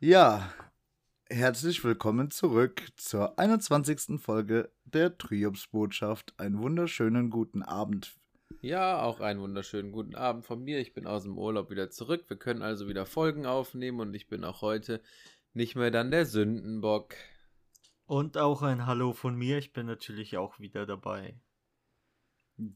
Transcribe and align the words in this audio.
Ja, 0.00 0.54
herzlich 1.28 1.82
willkommen 1.82 2.30
zurück 2.30 2.86
zur 2.96 3.36
21. 3.36 4.20
Folge 4.20 4.70
der 4.84 5.18
Triumphsbotschaft. 5.18 6.34
Einen 6.38 6.60
wunderschönen 6.60 7.30
guten 7.30 7.64
Abend. 7.64 8.14
Ja, 8.60 9.02
auch 9.02 9.18
einen 9.18 9.40
wunderschönen 9.40 9.90
guten 9.90 10.14
Abend 10.14 10.46
von 10.46 10.62
mir. 10.62 10.78
Ich 10.78 10.94
bin 10.94 11.08
aus 11.08 11.24
dem 11.24 11.36
Urlaub 11.36 11.68
wieder 11.70 11.90
zurück. 11.90 12.26
Wir 12.28 12.36
können 12.36 12.62
also 12.62 12.86
wieder 12.86 13.06
Folgen 13.06 13.44
aufnehmen 13.44 13.98
und 13.98 14.14
ich 14.14 14.28
bin 14.28 14.44
auch 14.44 14.62
heute 14.62 15.02
nicht 15.52 15.74
mehr 15.74 15.90
dann 15.90 16.12
der 16.12 16.26
Sündenbock. 16.26 17.16
Und 18.06 18.38
auch 18.38 18.62
ein 18.62 18.86
Hallo 18.86 19.12
von 19.12 19.34
mir. 19.34 19.58
Ich 19.58 19.72
bin 19.72 19.86
natürlich 19.86 20.36
auch 20.36 20.60
wieder 20.60 20.86
dabei. 20.86 21.40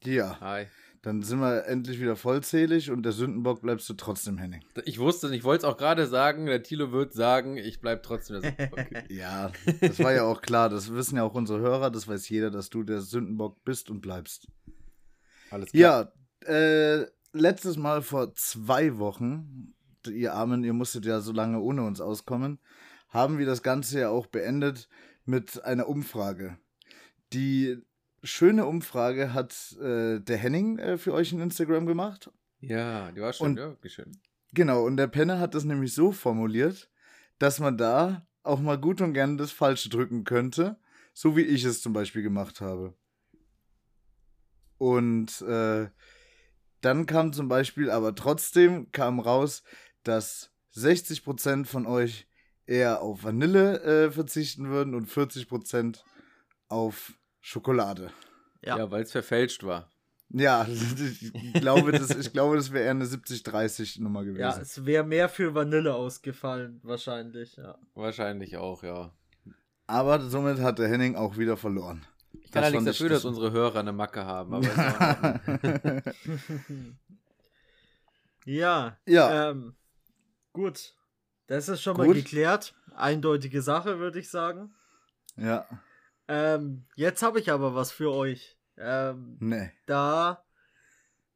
Ja. 0.04 0.40
Hi. 0.40 0.66
Dann 1.02 1.22
sind 1.22 1.40
wir 1.40 1.66
endlich 1.66 2.00
wieder 2.00 2.14
vollzählig 2.14 2.92
und 2.92 3.02
der 3.02 3.10
Sündenbock 3.10 3.62
bleibst 3.62 3.88
du 3.88 3.94
trotzdem, 3.94 4.38
Henning. 4.38 4.62
Ich 4.84 5.00
wusste, 5.00 5.34
ich 5.34 5.42
wollte 5.42 5.66
es 5.66 5.72
auch 5.72 5.76
gerade 5.76 6.06
sagen, 6.06 6.46
der 6.46 6.62
Tilo 6.62 6.92
wird 6.92 7.12
sagen, 7.12 7.56
ich 7.56 7.80
bleibe 7.80 8.02
trotzdem 8.02 8.40
der 8.40 8.52
Sündenbock. 8.52 8.86
ja, 9.10 9.50
das 9.80 9.98
war 9.98 10.12
ja 10.12 10.22
auch 10.22 10.42
klar. 10.42 10.68
Das 10.68 10.92
wissen 10.92 11.16
ja 11.16 11.24
auch 11.24 11.34
unsere 11.34 11.58
Hörer. 11.58 11.90
Das 11.90 12.06
weiß 12.06 12.28
jeder, 12.28 12.52
dass 12.52 12.70
du 12.70 12.84
der 12.84 13.00
Sündenbock 13.00 13.64
bist 13.64 13.90
und 13.90 14.00
bleibst. 14.00 14.46
Alles 15.50 15.72
klar. 15.72 16.12
Ja, 16.46 16.52
äh, 16.54 17.06
letztes 17.32 17.76
Mal 17.76 18.02
vor 18.02 18.36
zwei 18.36 18.98
Wochen, 18.98 19.74
ihr 20.08 20.34
Armen, 20.34 20.62
ihr 20.62 20.72
musstet 20.72 21.04
ja 21.04 21.20
so 21.20 21.32
lange 21.32 21.58
ohne 21.58 21.82
uns 21.82 22.00
auskommen, 22.00 22.60
haben 23.08 23.38
wir 23.38 23.46
das 23.46 23.64
Ganze 23.64 24.00
ja 24.00 24.10
auch 24.10 24.26
beendet 24.26 24.88
mit 25.24 25.64
einer 25.64 25.88
Umfrage. 25.88 26.58
Die 27.32 27.82
schöne 28.22 28.66
Umfrage 28.66 29.32
hat 29.34 29.76
äh, 29.80 30.20
der 30.20 30.36
Henning 30.36 30.78
äh, 30.78 30.98
für 30.98 31.12
euch 31.12 31.32
in 31.32 31.40
Instagram 31.40 31.86
gemacht. 31.86 32.30
Ja, 32.60 33.10
die 33.12 33.20
war 33.20 33.32
schon 33.32 33.50
Und- 33.52 33.56
ja, 33.58 33.68
wirklich 33.70 33.94
schön. 33.94 34.12
Genau, 34.54 34.84
und 34.84 34.96
der 34.98 35.06
Penner 35.06 35.38
hat 35.40 35.54
das 35.54 35.64
nämlich 35.64 35.94
so 35.94 36.12
formuliert, 36.12 36.90
dass 37.38 37.58
man 37.58 37.78
da 37.78 38.26
auch 38.42 38.60
mal 38.60 38.78
gut 38.78 39.00
und 39.00 39.14
gerne 39.14 39.36
das 39.36 39.50
Falsche 39.50 39.88
drücken 39.88 40.24
könnte, 40.24 40.78
so 41.14 41.36
wie 41.36 41.42
ich 41.42 41.64
es 41.64 41.80
zum 41.80 41.92
Beispiel 41.94 42.22
gemacht 42.22 42.60
habe. 42.60 42.94
Und 44.78 45.40
äh, 45.42 45.88
dann 46.80 47.06
kam 47.06 47.32
zum 47.32 47.48
Beispiel, 47.48 47.90
aber 47.90 48.14
trotzdem 48.14 48.90
kam 48.92 49.20
raus, 49.20 49.62
dass 50.02 50.50
60% 50.74 51.64
von 51.66 51.86
euch 51.86 52.26
eher 52.66 53.00
auf 53.02 53.24
Vanille 53.24 53.80
äh, 53.82 54.10
verzichten 54.10 54.68
würden 54.68 54.94
und 54.94 55.08
40% 55.08 56.00
auf 56.68 57.14
Schokolade. 57.42 58.10
Ja, 58.64 58.78
Ja. 58.78 58.90
weil 58.90 59.02
es 59.02 59.12
verfälscht 59.12 59.64
war. 59.64 59.90
Ja, 60.30 60.66
ich 60.70 61.52
glaube, 61.60 61.92
das, 61.92 62.08
ich 62.10 62.32
glaube, 62.32 62.56
das 62.56 62.72
wäre 62.72 62.84
eher 62.84 62.92
eine 62.92 63.04
70-30-Nummer 63.04 64.24
gewesen. 64.24 64.40
Ja, 64.40 64.56
es 64.58 64.86
wäre 64.86 65.04
mehr 65.04 65.28
für 65.28 65.54
Vanille 65.54 65.94
ausgefallen, 65.94 66.80
wahrscheinlich, 66.82 67.56
ja. 67.56 67.76
Wahrscheinlich 67.94 68.56
auch, 68.56 68.82
ja. 68.82 69.12
Aber 69.86 70.20
somit 70.20 70.58
hat 70.60 70.78
der 70.78 70.88
Henning 70.88 71.16
auch 71.16 71.36
wieder 71.36 71.58
verloren. 71.58 72.06
Ich 72.40 72.50
kann 72.50 72.62
Das 72.62 72.72
ja 72.72 72.80
nichts 72.80 72.96
dafür, 72.98 73.10
das- 73.10 73.22
dass 73.22 73.24
unsere 73.28 73.50
Hörer 73.52 73.80
eine 73.80 73.92
Macke 73.92 74.24
haben, 74.24 74.54
aber 74.54 74.62
ja, 78.44 78.96
Ja. 79.06 79.50
ähm, 79.50 79.74
gut. 80.52 80.94
Das 81.48 81.68
ist 81.68 81.82
schon 81.82 81.96
mal 81.96 82.06
Gut. 82.06 82.16
geklärt. 82.16 82.74
Eindeutige 82.94 83.60
Sache, 83.62 83.98
würde 83.98 84.18
ich 84.18 84.30
sagen. 84.30 84.72
ja, 85.36 85.66
Ähm, 86.28 86.86
jetzt 86.96 87.22
habe 87.22 87.40
ich 87.40 87.50
aber 87.50 87.74
was 87.74 87.92
für 87.92 88.12
euch. 88.12 88.58
Ähm, 88.78 89.36
nee. 89.40 89.70
da 89.86 90.44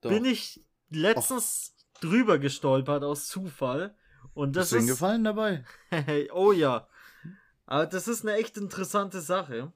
Doch. 0.00 0.10
bin 0.10 0.24
ich 0.24 0.64
letztens 0.88 1.74
drüber 2.00 2.38
gestolpert 2.38 3.04
aus 3.04 3.26
Zufall. 3.28 3.94
Und 4.34 4.56
das 4.56 4.66
Ist 4.66 4.72
dir 4.72 4.78
ist. 4.84 4.86
gefallen 4.88 5.24
dabei? 5.24 5.64
oh 6.32 6.52
ja. 6.52 6.88
Aber 7.66 7.86
das 7.86 8.06
ist 8.08 8.22
eine 8.26 8.36
echt 8.36 8.56
interessante 8.56 9.20
Sache. 9.20 9.72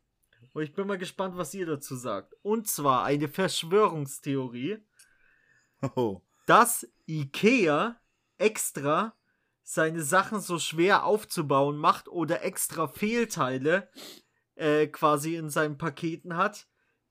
Und 0.53 0.63
ich 0.63 0.75
bin 0.75 0.87
mal 0.87 0.99
gespannt, 0.99 1.37
was 1.37 1.55
ihr 1.55 1.67
dazu 1.67 1.97
sagt. 1.97 2.35
Und 2.43 2.69
zwar 2.69 3.05
eine 3.05 3.29
Verschwörungstheorie, 3.29 4.79
Oh. 5.97 6.21
dass 6.47 6.87
IKEA 7.07 7.97
extra 8.39 9.15
seine 9.63 10.03
Sachen 10.03 10.41
so 10.41 10.59
schwer 10.59 11.05
aufzubauen 11.05 11.77
macht 11.77 12.09
oder 12.09 12.43
extra 12.43 12.89
Fehlteile 12.89 13.89
äh, 14.61 14.87
quasi 14.87 15.37
in 15.37 15.49
seinen 15.49 15.79
Paketen 15.79 16.37
hat, 16.37 16.69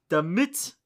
damit 0.08 0.78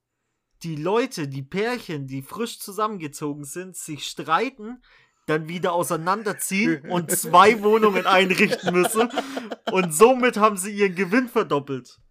die 0.63 0.77
Leute, 0.77 1.27
die 1.27 1.43
Pärchen, 1.43 2.07
die 2.07 2.21
frisch 2.21 2.59
zusammengezogen 2.59 3.43
sind, 3.43 3.75
sich 3.75 4.05
streiten, 4.07 4.81
dann 5.27 5.49
wieder 5.49 5.73
auseinanderziehen 5.73 6.81
und 6.89 7.11
zwei 7.11 7.61
Wohnungen 7.61 8.05
einrichten 8.05 8.73
müssen. 8.73 9.09
Und 9.71 9.93
somit 9.93 10.37
haben 10.37 10.57
sie 10.57 10.71
ihren 10.71 10.95
Gewinn 10.95 11.27
verdoppelt. 11.27 11.99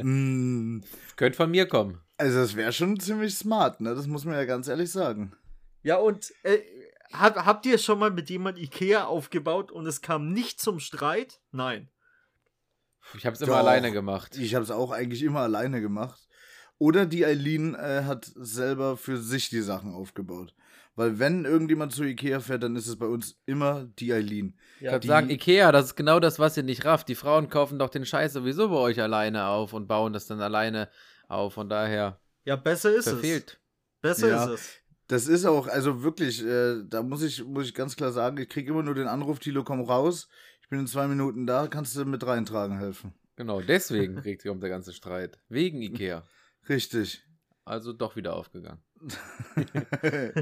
Mm, 0.00 0.82
Könnte 1.16 1.36
von 1.36 1.50
mir 1.50 1.66
kommen. 1.66 2.00
also, 2.18 2.38
das 2.38 2.54
wäre 2.54 2.72
schon 2.72 3.00
ziemlich 3.00 3.34
smart, 3.34 3.80
ne? 3.80 3.96
Das 3.96 4.06
muss 4.06 4.24
man 4.24 4.34
ja 4.34 4.44
ganz 4.44 4.68
ehrlich 4.68 4.92
sagen. 4.92 5.32
Ja, 5.82 5.96
und 5.96 6.32
äh, 6.44 6.60
hab, 7.12 7.44
habt 7.44 7.66
ihr 7.66 7.78
schon 7.78 7.98
mal 7.98 8.12
mit 8.12 8.30
jemand 8.30 8.58
Ikea 8.58 9.06
aufgebaut 9.06 9.72
und 9.72 9.84
es 9.86 10.02
kam 10.02 10.32
nicht 10.32 10.60
zum 10.60 10.78
Streit? 10.78 11.40
Nein. 11.50 11.88
Ich 13.14 13.26
habe 13.26 13.34
es 13.34 13.40
immer 13.42 13.56
alleine 13.56 13.92
gemacht. 13.92 14.36
Ich 14.36 14.54
habe 14.54 14.64
es 14.64 14.70
auch 14.70 14.90
eigentlich 14.90 15.22
immer 15.22 15.40
alleine 15.40 15.80
gemacht. 15.80 16.28
Oder 16.78 17.06
die 17.06 17.24
Eileen 17.24 17.74
äh, 17.74 18.02
hat 18.04 18.30
selber 18.34 18.96
für 18.96 19.16
sich 19.18 19.48
die 19.48 19.62
Sachen 19.62 19.92
aufgebaut. 19.94 20.54
Weil 20.94 21.18
wenn 21.18 21.44
irgendjemand 21.44 21.92
zu 21.92 22.04
Ikea 22.04 22.40
fährt, 22.40 22.62
dann 22.62 22.74
ist 22.76 22.86
es 22.86 22.96
bei 22.96 23.06
uns 23.06 23.36
immer 23.46 23.84
die 23.98 24.12
Eileen. 24.12 24.58
Ich 24.80 24.86
kann 24.88 25.00
die- 25.00 25.08
sagen, 25.08 25.30
Ikea, 25.30 25.72
das 25.72 25.86
ist 25.86 25.96
genau 25.96 26.20
das, 26.20 26.38
was 26.38 26.56
ihr 26.56 26.62
nicht 26.62 26.84
rafft. 26.84 27.08
Die 27.08 27.14
Frauen 27.14 27.48
kaufen 27.48 27.78
doch 27.78 27.90
den 27.90 28.04
Scheiß 28.06 28.32
sowieso 28.32 28.68
bei 28.70 28.76
euch 28.76 29.00
alleine 29.00 29.46
auf 29.46 29.72
und 29.72 29.86
bauen 29.88 30.12
das 30.12 30.26
dann 30.26 30.40
alleine 30.40 30.88
auf. 31.28 31.54
Von 31.54 31.68
daher 31.68 32.20
Ja, 32.44 32.56
besser 32.56 32.94
ist 32.94 33.08
verfehlt. 33.08 33.52
es. 33.52 34.00
Besser 34.02 34.28
Ja. 34.28 34.44
ist 34.44 34.50
es. 34.60 34.70
Das 35.08 35.28
ist 35.28 35.44
auch, 35.46 35.68
also 35.68 36.02
wirklich, 36.02 36.44
äh, 36.44 36.82
da 36.84 37.02
muss 37.02 37.22
ich, 37.22 37.44
muss 37.44 37.66
ich 37.66 37.74
ganz 37.74 37.94
klar 37.94 38.10
sagen, 38.10 38.38
ich 38.38 38.48
kriege 38.48 38.72
immer 38.72 38.82
nur 38.82 38.94
den 38.94 39.06
Anruf, 39.06 39.38
Tilo, 39.38 39.62
komm 39.64 39.80
raus. 39.82 40.28
Ich 40.66 40.70
bin 40.70 40.80
in 40.80 40.86
zwei 40.88 41.06
Minuten 41.06 41.46
da, 41.46 41.68
kannst 41.68 41.94
du 41.94 42.04
mit 42.04 42.26
reintragen 42.26 42.76
helfen. 42.78 43.14
Genau, 43.36 43.60
deswegen 43.60 44.18
regt 44.18 44.42
sich 44.42 44.50
um 44.50 44.58
der 44.58 44.68
ganze 44.68 44.92
Streit. 44.92 45.38
Wegen 45.48 45.80
Ikea. 45.80 46.24
Richtig. 46.68 47.22
Also 47.64 47.92
doch 47.92 48.16
wieder 48.16 48.34
aufgegangen. 48.34 48.82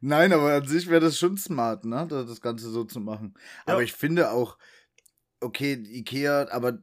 Nein, 0.00 0.32
aber 0.32 0.54
an 0.54 0.66
sich 0.68 0.88
wäre 0.88 1.00
das 1.00 1.18
schon 1.18 1.36
smart, 1.36 1.84
ne? 1.84 2.06
da- 2.08 2.22
Das 2.22 2.40
Ganze 2.40 2.70
so 2.70 2.84
zu 2.84 3.00
machen. 3.00 3.34
Aber 3.64 3.78
Ja. 3.78 3.84
ich 3.84 3.92
finde 3.92 4.30
auch, 4.30 4.56
okay, 5.40 5.72
Ikea, 5.74 6.48
aber 6.50 6.78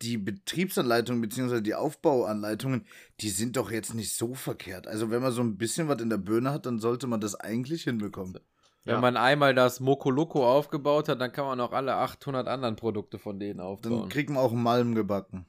die 0.00 0.16
Betriebsanleitungen 0.16 1.20
bzw. 1.20 1.60
die 1.60 1.74
Aufbauanleitungen, 1.74 2.86
die 3.20 3.28
sind 3.30 3.56
doch 3.58 3.70
jetzt 3.70 3.92
nicht 3.94 4.14
so 4.16 4.34
verkehrt. 4.34 4.86
Also 4.88 5.10
wenn 5.10 5.20
man 5.22 5.32
so 5.32 5.42
ein 5.42 5.58
bisschen 5.58 5.86
was 5.88 6.00
in 6.00 6.08
der 6.08 6.16
Birne 6.16 6.50
hat, 6.50 6.64
dann 6.64 6.78
sollte 6.78 7.06
man 7.06 7.20
das 7.20 7.34
eigentlich 7.34 7.82
hinbekommen. 7.84 8.38
Wenn 8.84 8.94
Ja. 8.94 9.00
man 9.00 9.16
einmal 9.16 9.54
das 9.54 9.80
Mokoloko 9.80 10.48
aufgebaut 10.48 11.08
hat, 11.08 11.20
dann 11.20 11.32
kann 11.32 11.44
man 11.46 11.60
auch 11.60 11.72
alle 11.72 11.94
800 11.96 12.46
anderen 12.48 12.76
Produkte 12.76 13.18
von 13.18 13.38
denen 13.38 13.58
Dann 13.58 13.66
aufbauen. 13.66 14.08
kriegt 14.08 14.30
man 14.30 14.38
auch 14.42 14.52
Malm 14.52 14.94
gebacken. 14.94 15.46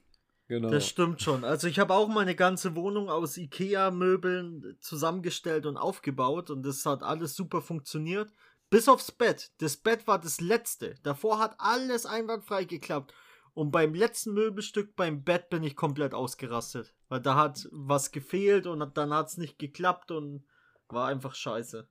genau. 0.47 0.69
Das 0.71 0.87
stimmt 0.87 1.21
schon. 1.21 1.43
Also 1.43 1.67
ich 1.67 1.77
habe 1.79 1.93
auch 1.93 2.07
meine 2.07 2.35
ganze 2.35 2.75
Wohnung 2.75 3.09
aus 3.09 3.37
Ikea-Möbeln 3.37 4.77
zusammengestellt 4.81 5.65
und 5.65 5.77
aufgebaut 5.77 6.49
und 6.49 6.63
das 6.65 6.85
hat 6.85 7.03
alles 7.03 7.35
super 7.35 7.61
funktioniert. 7.61 8.31
Bis 8.69 8.87
aufs 8.87 9.11
Bett. 9.11 9.51
Das 9.59 9.77
Bett 9.77 10.07
war 10.07 10.19
das 10.19 10.41
letzte. 10.41 10.95
Davor 11.03 11.39
hat 11.39 11.55
alles 11.57 12.05
einwandfrei 12.05 12.65
geklappt. 12.65 13.13
Und 13.55 13.71
beim 13.71 13.93
letzten 13.95 14.33
Möbelstück 14.33 14.95
beim 14.95 15.23
Bett 15.23 15.49
bin 15.49 15.63
ich 15.63 15.75
komplett 15.75 16.13
ausgerastet. 16.13 16.93
Weil 17.09 17.19
da 17.21 17.35
hat 17.35 17.67
was 17.71 18.11
gefehlt 18.11 18.67
und 18.67 18.95
dann 18.97 19.13
hat 19.13 19.27
es 19.27 19.37
nicht 19.37 19.57
geklappt 19.57 20.11
und 20.11 20.45
war 20.87 21.07
einfach 21.07 21.33
scheiße. 21.35 21.87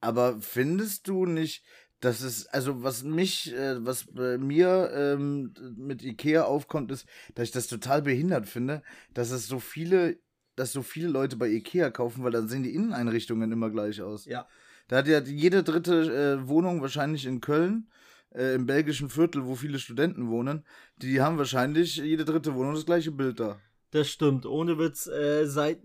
Aber 0.00 0.40
findest 0.40 1.08
du 1.08 1.26
nicht, 1.26 1.64
dass 2.00 2.20
es, 2.20 2.46
also 2.46 2.82
was 2.82 3.04
mich, 3.04 3.54
äh, 3.54 3.84
was 3.84 4.06
bei 4.12 4.36
mir 4.36 4.90
ähm, 4.92 5.54
mit 5.76 6.02
Ikea 6.02 6.44
aufkommt, 6.44 6.90
ist, 6.90 7.06
dass 7.34 7.44
ich 7.44 7.52
das 7.52 7.68
total 7.68 8.02
behindert 8.02 8.48
finde, 8.48 8.82
dass 9.14 9.30
es 9.30 9.46
so 9.46 9.60
viele, 9.60 10.18
dass 10.56 10.72
so 10.72 10.82
viele 10.82 11.08
Leute 11.08 11.36
bei 11.36 11.48
Ikea 11.48 11.90
kaufen, 11.90 12.24
weil 12.24 12.32
dann 12.32 12.48
sehen 12.48 12.64
die 12.64 12.74
Inneneinrichtungen 12.74 13.52
immer 13.52 13.70
gleich 13.70 14.02
aus. 14.02 14.26
Ja. 14.26 14.48
Da 14.88 14.98
hat 14.98 15.06
ja 15.06 15.20
jede 15.20 15.62
dritte 15.62 16.40
äh, 16.42 16.48
Wohnung 16.48 16.82
wahrscheinlich 16.82 17.24
in 17.24 17.40
Köln, 17.40 17.88
äh, 18.34 18.54
im 18.54 18.66
belgischen 18.66 19.08
Viertel, 19.08 19.46
wo 19.46 19.54
viele 19.54 19.78
Studenten 19.78 20.28
wohnen, 20.28 20.64
die 20.96 21.20
haben 21.20 21.38
wahrscheinlich 21.38 21.96
jede 21.96 22.24
dritte 22.24 22.54
Wohnung 22.54 22.74
das 22.74 22.86
gleiche 22.86 23.12
Bild 23.12 23.38
da. 23.38 23.60
Das 23.92 24.08
stimmt, 24.08 24.46
ohne 24.46 24.78
Witz, 24.78 25.06
äh, 25.06 25.44
seit, 25.44 25.80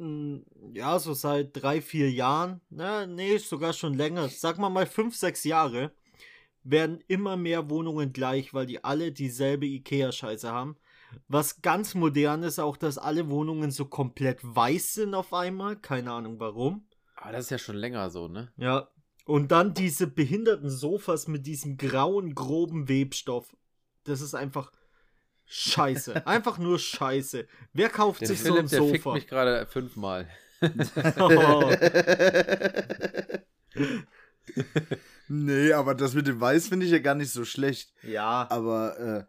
ja, 0.74 0.98
so 0.98 1.14
seit 1.14 1.62
drei, 1.62 1.82
vier 1.82 2.10
Jahren, 2.10 2.62
na, 2.70 3.06
nee, 3.06 3.38
sogar 3.38 3.74
schon 3.74 3.96
länger, 3.96 4.30
sag 4.30 4.58
mal 4.58 4.70
mal 4.70 4.86
fünf, 4.86 5.14
sechs 5.18 5.44
Jahre, 5.44 5.92
werden 6.64 7.04
immer 7.10 7.36
mehr 7.36 7.70
Wohnungen 7.70 8.14
gleich, 8.14 8.54
weil 8.54 8.66
die 8.66 8.82
alle 8.82 9.12
dieselbe 9.12 9.66
Ikea-Scheiße 9.66 10.50
haben. 10.50 10.78
Was 11.28 11.62
ganz 11.62 11.96
modern 11.96 12.44
ist 12.44 12.60
auch, 12.60 12.78
dass 12.78 12.98
alle 12.98 13.30
Wohnungen 13.30 13.72
so 13.72 13.84
komplett 13.86 14.40
weiß 14.42 14.94
sind 14.94 15.14
auf 15.14 15.34
einmal, 15.34 15.76
keine 15.76 16.12
Ahnung 16.14 16.40
warum. 16.40 16.88
Aber 17.18 17.34
das 17.34 17.46
ist 17.46 17.50
ja 17.50 17.58
schon 17.58 17.76
länger 17.76 18.10
so, 18.10 18.30
ne? 18.30 18.54
Ja, 18.56 18.88
Und 19.26 19.52
dann 19.52 19.74
diese 19.74 20.08
behinderten 20.08 20.70
Sofas 20.70 21.28
mit 21.28 21.46
diesem 21.46 21.76
grauen, 21.76 22.34
groben 22.36 22.88
Webstoff. 22.88 23.54
Das 24.06 24.22
ist 24.22 24.34
einfach 24.34 24.72
scheiße. 25.48 26.26
Einfach 26.28 26.58
nur 26.58 26.80
scheiße. 26.80 27.48
Wer 27.74 27.90
kauft 27.90 28.22
Der 28.22 28.28
sich 28.28 28.42
so 28.42 28.58
ein 28.58 28.68
Philipp, 28.68 28.70
der 28.70 28.84
fickt 28.84 29.04
Sofa? 29.04 29.14
mich 29.16 29.28
gerade 29.28 29.66
fünfmal. 29.66 30.28
Oh, 31.20 31.72
nee, 35.28 35.74
aber 35.74 35.96
das 35.96 36.14
mit 36.14 36.28
dem 36.28 36.40
Weiß 36.40 36.68
finde 36.68 36.86
ich 36.86 36.92
ja 36.92 37.00
gar 37.00 37.16
nicht 37.16 37.32
so 37.32 37.46
schlecht. 37.46 37.94
ja, 38.04 38.48
Aber 38.50 39.00
äh, 39.00 39.24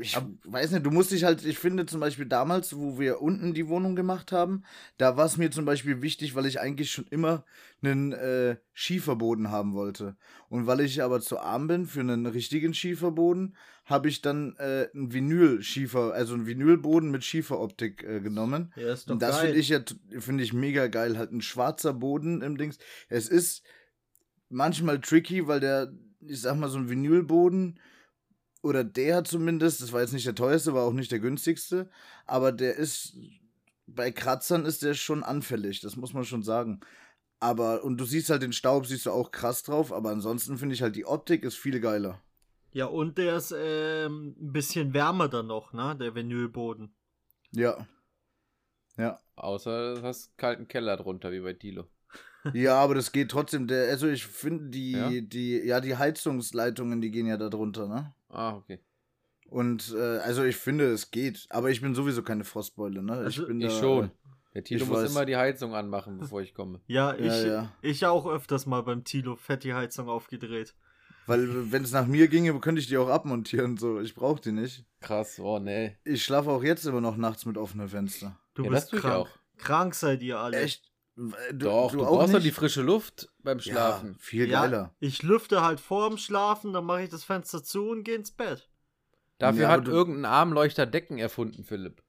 ich 0.00 0.16
weiß 0.44 0.70
nicht, 0.70 0.86
du 0.86 0.90
musst 0.90 1.10
dich 1.10 1.24
halt, 1.24 1.44
ich 1.44 1.58
finde 1.58 1.84
zum 1.86 2.00
Beispiel 2.00 2.24
damals, 2.24 2.76
wo 2.76 2.98
wir 2.98 3.20
unten 3.20 3.52
die 3.52 3.68
Wohnung 3.68 3.94
gemacht 3.94 4.32
haben, 4.32 4.64
da 4.96 5.16
war 5.16 5.26
es 5.26 5.36
mir 5.36 5.50
zum 5.50 5.64
Beispiel 5.64 6.00
wichtig, 6.00 6.34
weil 6.34 6.46
ich 6.46 6.60
eigentlich 6.60 6.90
schon 6.90 7.06
immer 7.10 7.44
einen 7.82 8.12
äh, 8.12 8.56
Schieferboden 8.72 9.50
haben 9.50 9.74
wollte. 9.74 10.16
Und 10.48 10.66
weil 10.66 10.80
ich 10.80 11.02
aber 11.02 11.20
zu 11.20 11.38
arm 11.38 11.66
bin 11.66 11.86
für 11.86 12.00
einen 12.00 12.26
richtigen 12.26 12.72
Schieferboden, 12.72 13.56
habe 13.84 14.08
ich 14.08 14.22
dann 14.22 14.56
äh, 14.58 14.88
einen 14.94 15.12
Vinyl-Schiefer, 15.12 16.14
also 16.14 16.34
einen 16.34 16.46
Vinylboden 16.46 17.10
mit 17.10 17.24
Schieferoptik 17.24 18.02
äh, 18.04 18.20
genommen. 18.20 18.72
ja 18.76 18.92
ist 18.92 19.08
doch 19.08 19.14
Und 19.14 19.22
das 19.22 19.40
finde 19.40 19.58
ich 19.58 19.68
ja, 19.68 19.80
finde 20.18 20.44
ich 20.44 20.52
mega 20.52 20.86
geil. 20.86 21.18
Halt 21.18 21.32
ein 21.32 21.42
schwarzer 21.42 21.92
Boden 21.92 22.40
im 22.40 22.56
Dings. 22.56 22.78
Es 23.08 23.28
ist 23.28 23.62
manchmal 24.48 25.00
tricky, 25.00 25.46
weil 25.48 25.60
der, 25.60 25.92
ich 26.20 26.40
sag 26.40 26.56
mal, 26.56 26.68
so 26.68 26.78
ein 26.78 26.88
Vinylboden 26.88 27.78
oder 28.62 28.84
der 28.84 29.24
zumindest, 29.24 29.82
das 29.82 29.92
war 29.92 30.00
jetzt 30.00 30.12
nicht 30.12 30.26
der 30.26 30.34
teuerste, 30.34 30.74
war 30.74 30.84
auch 30.84 30.92
nicht 30.92 31.10
der 31.12 31.18
günstigste, 31.18 31.90
aber 32.26 32.52
der 32.52 32.76
ist, 32.76 33.16
bei 33.86 34.10
Kratzern 34.10 34.64
ist 34.64 34.82
der 34.82 34.94
schon 34.94 35.22
anfällig, 35.22 35.80
das 35.80 35.96
muss 35.96 36.14
man 36.14 36.24
schon 36.24 36.42
sagen. 36.42 36.80
Aber, 37.40 37.82
und 37.82 37.98
du 37.98 38.04
siehst 38.04 38.30
halt 38.30 38.42
den 38.42 38.52
Staub, 38.52 38.86
siehst 38.86 39.06
du 39.06 39.10
auch 39.10 39.32
krass 39.32 39.64
drauf, 39.64 39.92
aber 39.92 40.10
ansonsten 40.10 40.58
finde 40.58 40.76
ich 40.76 40.82
halt 40.82 40.94
die 40.94 41.06
Optik 41.06 41.42
ist 41.42 41.56
viel 41.56 41.80
geiler. 41.80 42.22
Ja, 42.72 42.86
und 42.86 43.18
der 43.18 43.36
ist 43.36 43.52
ähm, 43.56 44.36
ein 44.40 44.52
bisschen 44.52 44.94
wärmer 44.94 45.28
dann 45.28 45.48
noch, 45.48 45.72
ne? 45.72 45.96
Der 46.00 46.14
Vinylboden. 46.14 46.94
Ja. 47.50 47.86
Ja. 48.96 49.20
Außer 49.36 49.96
du 49.96 50.02
hast 50.02 50.38
kalten 50.38 50.68
Keller 50.68 50.96
drunter, 50.96 51.32
wie 51.32 51.40
bei 51.40 51.52
Dilo. 51.52 51.88
Ja, 52.54 52.76
aber 52.76 52.94
das 52.94 53.12
geht 53.12 53.30
trotzdem. 53.30 53.66
Der, 53.66 53.90
also 53.90 54.08
ich 54.08 54.26
finde 54.26 54.70
die, 54.70 54.92
Ja? 54.92 55.10
die, 55.10 55.58
ja, 55.64 55.80
die 55.80 55.96
Heizungsleitungen, 55.96 57.00
die 57.00 57.10
gehen 57.10 57.26
ja 57.26 57.36
da 57.36 57.48
drunter, 57.48 57.88
ne? 57.88 58.14
Ah, 58.32 58.54
okay. 58.56 58.80
Und 59.48 59.94
äh, 59.96 60.18
also 60.18 60.42
ich 60.44 60.56
finde, 60.56 60.90
es 60.92 61.10
geht. 61.10 61.46
Aber 61.50 61.70
ich 61.70 61.80
bin 61.80 61.94
sowieso 61.94 62.22
keine 62.22 62.44
Frostbeule, 62.44 63.02
ne? 63.02 63.12
Also 63.12 63.42
ich 63.42 63.48
bin 63.48 63.60
Ich 63.60 63.72
da, 63.74 63.80
schon. 63.80 64.10
Der 64.54 64.64
Tilo 64.64 64.82
ich 64.84 64.88
muss 64.88 64.98
weiß. 65.02 65.10
immer 65.10 65.24
die 65.26 65.36
Heizung 65.36 65.74
anmachen, 65.74 66.18
bevor 66.18 66.40
ich 66.42 66.54
komme. 66.54 66.80
Ja, 66.86 67.14
ich, 67.14 67.26
Ja, 67.26 67.44
ja. 67.46 67.72
ich 67.82 68.04
auch 68.06 68.26
öfters 68.26 68.66
mal 68.66 68.82
beim 68.82 69.04
Tilo 69.04 69.36
fett 69.36 69.64
die 69.64 69.74
Heizung 69.74 70.08
aufgedreht. 70.08 70.74
Weil 71.26 71.70
wenn 71.70 71.84
es 71.84 71.92
nach 71.92 72.06
mir 72.06 72.26
ginge, 72.28 72.58
könnte 72.60 72.80
ich 72.80 72.88
die 72.88 72.96
auch 72.96 73.08
abmontieren. 73.08 73.76
So, 73.76 74.00
ich 74.00 74.14
brauche 74.14 74.40
die 74.40 74.52
nicht. 74.52 74.84
Krass, 75.00 75.38
oh 75.38 75.58
nee. 75.58 75.96
Ich 76.04 76.24
schlafe 76.24 76.50
auch 76.50 76.64
jetzt 76.64 76.84
immer 76.84 77.00
noch 77.00 77.16
nachts 77.16 77.46
mit 77.46 77.56
offenen 77.56 77.88
Fenstern. 77.88 78.36
Du 78.54 78.64
Ja, 78.64 78.70
bist 78.70 78.90
krank. 78.92 79.14
auch. 79.14 79.28
Krank 79.56 79.94
seid 79.94 80.22
ihr 80.22 80.38
alle. 80.38 80.58
Echt? 80.60 80.90
Du, 81.14 81.30
Doch, 81.52 81.92
du, 81.92 82.02
auch 82.04 82.18
brauchst 82.18 82.34
doch 82.34 82.40
die 82.40 82.50
frische 82.50 82.82
Luft 82.82 83.28
beim 83.42 83.58
Ja, 83.58 83.62
Schlafen. 83.62 84.16
viel 84.18 84.48
Ja, 84.48 84.62
geiler. 84.62 84.94
ich 85.00 85.22
lüfte 85.22 85.62
halt 85.62 85.80
vorm 85.80 86.16
Schlafen, 86.18 86.72
dann 86.72 86.84
mache 86.84 87.02
ich 87.02 87.10
das 87.10 87.24
Fenster 87.24 87.62
zu 87.62 87.88
und 87.90 88.04
gehe 88.04 88.14
ins 88.16 88.30
Bett. 88.32 88.68
Dafür 89.38 89.62
Ja, 89.62 89.68
hat 89.70 89.88
irgendein 89.88 90.24
Armleuchter 90.26 90.86
Decken 90.86 91.18
erfunden, 91.18 91.64
Philipp. 91.64 92.02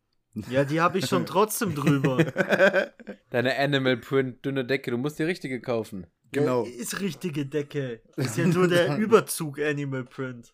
Ja, 0.49 0.63
die 0.65 0.81
habe 0.81 0.99
ich 0.99 1.05
schon 1.07 1.25
trotzdem 1.27 1.75
drüber. 1.75 2.17
Deine 3.29 3.57
Animal 3.57 3.97
Print 3.97 4.43
dünne 4.45 4.65
Decke, 4.65 4.91
du 4.91 4.97
musst 4.97 5.19
die 5.19 5.23
richtige 5.23 5.61
kaufen. 5.61 6.07
Genau. 6.31 6.65
Ja, 6.65 6.71
ist 6.81 6.99
richtige 6.99 7.45
Decke. 7.45 8.01
Ist 8.17 8.37
ja 8.37 8.47
nur 8.47 8.67
der 8.67 8.97
Überzug 8.97 9.59
Animal 9.59 10.03
Print. 10.03 10.53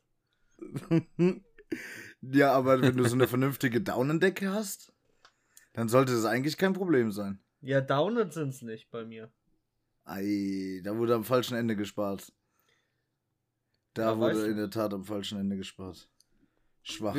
ja, 2.21 2.51
aber 2.51 2.81
wenn 2.81 2.97
du 2.97 3.05
so 3.05 3.15
eine 3.15 3.27
vernünftige 3.27 3.81
Daunendecke 3.81 4.51
hast, 4.51 4.91
dann 5.73 5.87
sollte 5.87 6.11
das 6.13 6.25
eigentlich 6.25 6.57
kein 6.57 6.73
Problem 6.73 7.11
sein. 7.11 7.39
Ja, 7.61 7.81
Downen 7.81 8.31
sind's 8.31 8.61
nicht 8.61 8.89
bei 8.91 9.05
mir. 9.05 9.31
Ei, 10.09 10.81
da 10.83 10.97
wurde 10.97 11.13
am 11.13 11.23
falschen 11.23 11.55
Ende 11.55 11.75
gespart. 11.75 12.33
Da 13.93 14.11
Ja, 14.11 14.17
wurde 14.17 14.47
in 14.47 14.57
der 14.57 14.71
Tat 14.71 14.91
am 14.93 15.05
falschen 15.05 15.39
Ende 15.39 15.55
gespart. 15.55 16.09
Schwach. 16.83 17.15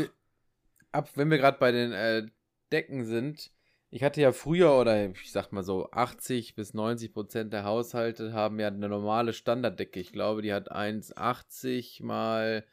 Ab, 0.90 1.10
wenn 1.14 1.30
wir 1.30 1.38
gerade 1.38 1.58
bei 1.58 1.70
den 1.70 1.92
äh, 1.92 2.26
Decken 2.72 3.04
sind, 3.04 3.52
ich 3.90 4.02
hatte 4.02 4.20
ja 4.20 4.32
früher, 4.32 4.72
oder 4.76 5.10
ich 5.10 5.30
sag 5.30 5.52
mal 5.52 5.62
so, 5.62 5.88
80 5.92 6.56
bis 6.56 6.74
90 6.74 7.12
Prozent 7.12 7.52
der 7.52 7.62
Haushalte 7.64 8.32
haben 8.32 8.58
ja 8.58 8.66
eine 8.68 8.88
normale 8.88 9.32
Standarddecke. 9.32 10.00
Ich 10.00 10.12
glaube, 10.12 10.42
die 10.42 10.52
hat 10.52 10.72
1,80 10.72 12.04
mal 12.04 12.64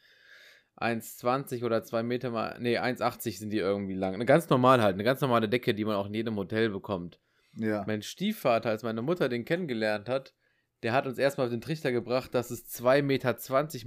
1,20 0.78 1.64
oder 1.64 1.84
2 1.84 2.02
Meter 2.02 2.31
mal, 2.31 2.58
nee, 2.60 2.80
1,80 2.80 3.38
sind 3.38 3.50
die 3.52 3.58
irgendwie 3.58 3.96
lang. 3.96 4.16
Eine 4.16 4.25
ganz 4.25 4.50
normal 4.50 4.81
halt, 4.81 4.94
eine 4.96 5.04
ganz 5.04 5.22
normale 5.22 5.48
Decke, 5.50 5.75
die 5.75 5.86
man 5.86 5.96
auch 5.96 6.08
in 6.08 6.14
jedem 6.16 6.38
Hotel 6.38 6.69
bekommt. 6.69 7.19
Ja. 7.57 7.83
Mein 7.88 8.01
Stiefvater, 8.01 8.69
als 8.69 8.83
meine 8.83 9.01
Mutter 9.01 9.30
den 9.30 9.45
kennengelernt 9.45 10.09
hat, 10.09 10.33
der 10.83 10.94
hat 10.94 11.07
uns 11.07 11.18
erstmal 11.18 11.48
auf 11.48 11.51
den 11.51 11.62
Trichter 11.62 11.92
gebracht, 11.92 12.33
dass 12.36 12.51
es 12.51 12.68
2,20 12.81 13.01
Meter 13.01 13.36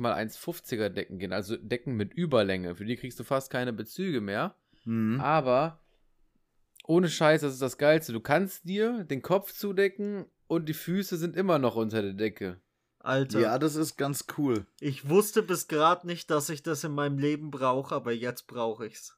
mal 0.00 0.14
1,50er 0.14 0.88
Decken 0.88 1.18
gehen. 1.18 1.32
Also 1.32 1.56
Decken 1.56 1.94
mit 1.94 2.12
Überlänge. 2.12 2.74
Für 2.74 2.84
die 2.84 2.96
kriegst 2.96 3.20
du 3.20 3.24
fast 3.24 3.50
keine 3.50 3.72
Bezüge 3.72 4.20
mehr. 4.20 4.56
Mhm. 4.84 5.20
Aber 5.20 5.80
ohne 6.84 7.08
Scheiß, 7.08 7.42
das 7.42 7.52
ist 7.52 7.62
das 7.62 7.78
Geilste. 7.78 8.12
Du 8.12 8.20
kannst 8.20 8.68
dir 8.68 9.04
den 9.04 9.22
Kopf 9.22 9.52
zudecken 9.52 10.26
und 10.48 10.68
die 10.68 10.74
Füße 10.74 11.16
sind 11.16 11.36
immer 11.36 11.58
noch 11.60 11.76
unter 11.76 12.02
der 12.02 12.14
Decke. 12.14 12.60
Alter, 12.98 13.40
Ja, 13.40 13.58
das 13.58 13.76
ist 13.76 13.96
ganz 13.96 14.26
cool. 14.36 14.66
ich 14.80 15.08
wusste 15.08 15.42
bis 15.42 15.68
gerade 15.68 16.06
nicht, 16.06 16.30
dass 16.30 16.48
ich 16.50 16.62
das 16.62 16.84
in 16.84 16.92
meinem 16.92 17.18
Leben 17.18 17.50
brauche, 17.50 17.94
aber 17.94 18.12
jetzt 18.12 18.46
brauche 18.46 18.86
ich's. 18.86 19.16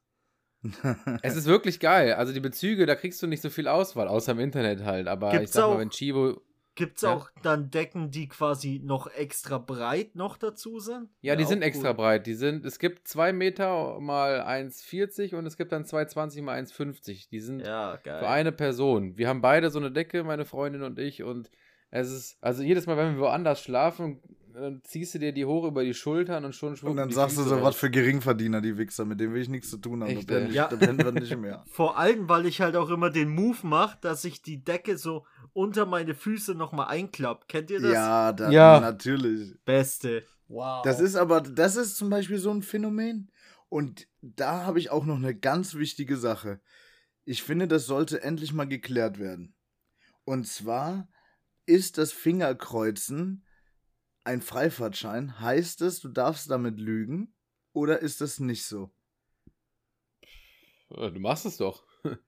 Es 1.23 1.37
ist 1.37 1.47
wirklich 1.47 1.81
geil. 1.81 2.15
Also 2.15 2.33
die 2.33 2.41
Bezüge, 2.41 2.87
da 2.87 2.95
kriegst 2.95 3.23
du 3.23 3.27
nicht 3.27 3.43
so 3.43 3.51
viel 3.51 3.69
Auswahl, 3.69 4.09
außer 4.09 4.33
im 4.33 4.41
Internet 4.41 4.85
halt. 4.85 5.09
Aber 5.09 5.33
ich 5.33 5.39
Gibt's 5.41 5.53
sag 5.55 5.65
auch- 5.65 5.75
mal, 5.75 5.81
wenn 5.81 5.91
Chibo. 5.91 6.41
Gibt's 6.75 7.03
Ja. 7.03 7.15
auch 7.15 7.29
dann 7.43 7.71
Decken, 7.71 8.11
die 8.11 8.29
quasi 8.29 8.81
noch 8.83 9.07
extra 9.13 9.59
breit 9.59 10.15
noch 10.17 10.39
dazu 10.39 10.79
sind? 10.79 11.11
Ja, 11.21 11.37
die 11.37 11.45
auch 11.45 11.49
sind 11.49 11.59
cool. 11.59 11.65
extra 11.65 11.93
breit. 11.93 12.27
Die 12.27 12.33
sind, 12.33 12.65
es 12.65 12.79
gibt 12.79 13.07
2 13.07 13.35
Meter 13.35 14.01
mal 14.01 14.41
1,40 14.41 15.35
und 15.35 15.45
es 15.45 15.59
gibt 15.59 15.71
dann 15.73 15.85
2,20 15.85 16.41
mal 16.43 16.57
1,50. 16.59 17.29
Die 17.29 17.41
sind 17.41 17.61
Ja, 17.61 17.99
für 18.03 18.27
eine 18.27 18.53
Person. 18.53 19.19
Wir 19.19 19.29
haben 19.29 19.43
beide 19.43 19.69
so 19.69 19.79
eine 19.81 19.93
Decke, 19.93 20.25
meine 20.25 20.47
Freundin 20.47 20.83
und 20.83 20.99
ich, 20.99 21.23
und 21.23 21.51
es 21.91 22.11
ist, 22.11 22.39
also 22.41 22.63
jedes 22.63 22.87
Mal, 22.87 22.97
wenn 22.97 23.17
wir 23.17 23.21
woanders 23.21 23.61
schlafen, 23.63 24.23
dann 24.53 24.83
ziehst 24.85 25.15
du 25.15 25.19
dir 25.19 25.33
die 25.33 25.45
hoch 25.45 25.65
über 25.65 25.85
die 25.85 25.95
Schultern 25.95 26.45
und 26.45 26.55
schon 26.55 26.71
Und 26.71 26.77
schwuppen 26.77 26.97
dann 26.97 27.09
die 27.09 27.15
sagst 27.15 27.37
du 27.37 27.43
so, 27.43 27.63
was 27.63 27.77
für 27.77 27.91
Geringverdiener, 27.91 28.61
die 28.61 28.77
Wichser, 28.79 29.05
mit 29.05 29.21
denen 29.21 29.35
will 29.35 29.43
ich 29.43 29.49
nichts 29.49 29.71
zu 29.71 29.79
tun 29.79 30.03
haben. 30.03 30.11
Echt, 30.11 30.31
da, 30.31 30.39
ich, 30.39 30.55
Ja. 30.55 30.71
man 30.71 31.15
nicht 31.15 31.37
mehr. 31.37 31.65
Vor 31.71 31.99
allem, 31.99 32.29
weil 32.29 32.47
ich 32.47 32.61
halt 32.61 32.77
auch 32.77 32.91
immer 32.91 33.11
den 33.11 33.29
Move 33.29 33.67
mache, 33.67 33.99
dass 34.01 34.25
ich 34.25 34.43
die 34.43 34.63
Decke 34.63 34.97
so 34.99 35.27
unter 35.53 35.87
meine 35.87 36.15
Füße 36.15 36.55
nochmal 36.55 36.89
einklapp. 36.89 37.49
Kennt 37.49 37.71
ihr 37.71 37.81
das? 37.81 37.93
Ja, 37.93 38.33
da, 38.33 38.51
Ja. 38.51 38.81
natürlich. 38.81 39.55
Beste. 39.65 40.25
Wow. 40.49 40.83
Das 40.85 41.01
ist 41.01 41.17
aber, 41.17 41.41
das 41.41 41.77
ist 41.77 41.97
zum 41.97 42.11
Beispiel 42.11 42.39
so 42.39 42.51
ein 42.51 42.63
Phänomen. 42.63 43.31
Und 43.69 44.07
da 44.21 44.65
habe 44.67 44.79
ich 44.79 44.91
auch 44.91 45.07
noch 45.07 45.17
eine 45.17 45.35
ganz 45.35 45.75
wichtige 45.75 46.17
Sache. 46.17 46.61
Ich 47.25 47.43
finde, 47.43 47.69
das 47.69 47.87
sollte 47.87 48.23
endlich 48.23 48.53
mal 48.53 48.67
geklärt 48.69 49.19
werden. 49.19 49.55
Und 50.25 50.47
zwar 50.47 51.09
ist 51.65 51.97
das 51.97 52.13
Fingerkreuzen 52.13 53.45
ein 54.25 54.41
Freifahrtschein? 54.43 55.41
Heißt 55.41 55.83
es, 55.83 56.01
du 56.01 56.09
darfst 56.09 56.51
damit 56.51 56.79
lügen? 56.79 57.35
Oder 57.73 58.01
ist 58.01 58.21
das 58.21 58.39
nicht 58.41 58.65
so? 58.65 58.93
Äh, 60.91 61.11
Du 61.11 61.21
machst 61.21 61.47
es 61.47 61.57
doch. 61.57 61.85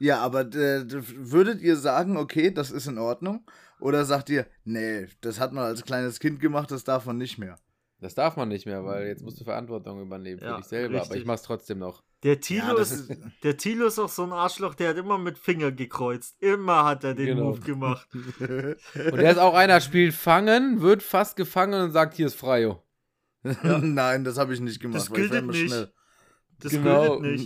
Ja, 0.00 0.18
aber 0.22 0.40
äh, 0.40 0.84
würdet 0.90 1.60
ihr 1.60 1.76
sagen, 1.76 2.16
okay, 2.16 2.50
das 2.50 2.72
ist 2.72 2.88
in 2.88 2.98
Ordnung? 2.98 3.48
Oder 3.78 4.04
sagt 4.04 4.28
ihr, 4.28 4.46
nee, 4.64 5.06
das 5.20 5.38
hat 5.38 5.52
man 5.52 5.64
als 5.64 5.84
kleines 5.84 6.18
Kind 6.18 6.40
gemacht, 6.40 6.72
das 6.72 6.82
darf 6.82 7.06
man 7.06 7.16
nicht 7.16 7.38
mehr? 7.38 7.60
Das 8.00 8.14
darf 8.14 8.36
man 8.36 8.48
nicht 8.48 8.66
mehr, 8.66 8.84
weil 8.84 9.06
jetzt 9.06 9.22
musst 9.22 9.40
du 9.40 9.44
Verantwortung 9.44 10.00
übernehmen 10.02 10.40
für 10.40 10.46
Ja, 10.46 10.56
dich 10.56 10.66
selber. 10.66 10.96
Aber 11.02 11.02
richtig. 11.02 11.20
ich 11.20 11.26
mach's 11.26 11.42
trotzdem 11.42 11.78
noch. 11.78 12.02
Der 12.24 12.40
Tilo, 12.40 12.76
Ja, 12.76 12.82
ist, 12.82 13.08
der 13.42 13.56
Tilo 13.56 13.86
ist 13.86 13.98
auch 13.98 14.08
so 14.08 14.22
ein 14.24 14.32
Arschloch, 14.32 14.74
der 14.74 14.88
hat 14.90 14.96
immer 14.96 15.18
mit 15.18 15.38
Finger 15.38 15.70
gekreuzt. 15.70 16.36
Immer 16.42 16.84
hat 16.84 17.04
er 17.04 17.14
den 17.14 17.26
Genau. 17.26 17.44
Move 17.50 17.60
gemacht. 17.60 18.08
Und 18.12 19.16
der 19.18 19.30
ist 19.30 19.38
auch 19.38 19.54
einer, 19.54 19.80
spielt 19.80 20.14
Fangen, 20.14 20.80
wird 20.80 21.02
fast 21.02 21.36
gefangen 21.36 21.80
und 21.82 21.92
sagt, 21.92 22.14
hier 22.14 22.26
ist 22.26 22.34
Freio. 22.34 22.82
Nein, 23.62 24.24
das 24.24 24.38
habe 24.38 24.54
ich 24.54 24.60
nicht 24.60 24.80
gemacht. 24.80 25.00
Das 25.02 25.12
gilt 25.12 25.32
immer 25.34 25.52
nicht. 25.52 25.66
schnell. 25.68 25.92
Das 26.60 26.72
Genau. 26.72 27.18
gilt 27.20 27.40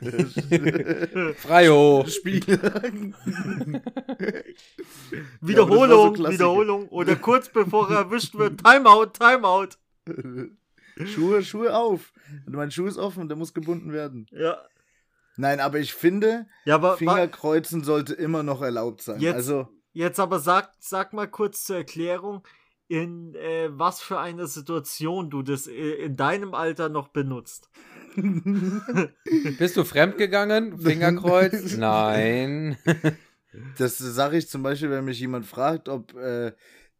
nicht. 0.00 1.38
Freio. 1.38 2.04
Spiel. 2.06 2.40
Wiederholung, 5.40 6.14
Klassiker. 6.14 6.32
Wiederholung. 6.34 6.88
Oder 6.88 7.16
kurz 7.16 7.48
bevor 7.48 7.90
er 7.90 7.98
erwischt 8.00 8.34
wird, 8.34 8.62
Timeout, 8.62 9.06
Timeout. 9.18 9.70
Schuhe, 11.04 11.42
Schuhe 11.42 11.74
auf. 11.74 12.12
Mein 12.46 12.70
Schuh 12.70 12.86
ist 12.86 12.98
offen, 12.98 13.28
der 13.28 13.36
muss 13.36 13.54
gebunden 13.54 13.92
werden. 13.92 14.26
Ja, 14.30 14.58
Nein, 15.36 15.60
aber 15.60 15.78
ich 15.78 15.94
finde, 15.94 16.46
ja 16.66 16.74
aber 16.74 16.92
wa- 16.92 16.96
Fingerkreuzen 16.96 17.82
sollte 17.84 18.12
immer 18.14 18.42
noch 18.42 18.60
erlaubt 18.62 19.00
sein. 19.02 19.18
Jetzt- 19.20 19.34
also, 19.34 19.68
Jetzt 19.94 20.18
aber 20.20 20.38
sag, 20.38 20.72
sag 20.78 21.12
mal 21.12 21.26
kurz 21.28 21.64
zur 21.64 21.76
Erklärung, 21.76 22.42
in 22.88 23.34
äh, 23.34 23.68
was 23.70 24.00
für 24.02 24.18
einer 24.18 24.46
Situation 24.46 25.28
du 25.30 25.42
das 25.42 25.66
äh, 25.66 25.72
in 26.04 26.16
deinem 26.16 26.52
Alter 26.54 26.88
noch 26.88 27.08
benutzt. 27.08 27.68
Bist 29.58 29.76
du 29.76 29.84
fremdgegangen? 29.84 30.78
Fingerkreuz? 30.78 31.76
Nein. 31.76 32.76
Das 33.78 33.98
sage 33.98 34.36
ich 34.38 34.48
zum 34.48 34.62
Beispiel, 34.62 34.90
wenn 34.90 35.04
mich 35.04 35.20
jemand 35.20 35.46
fragt, 35.46 35.88
ob 35.88 36.14
äh, 36.14 36.52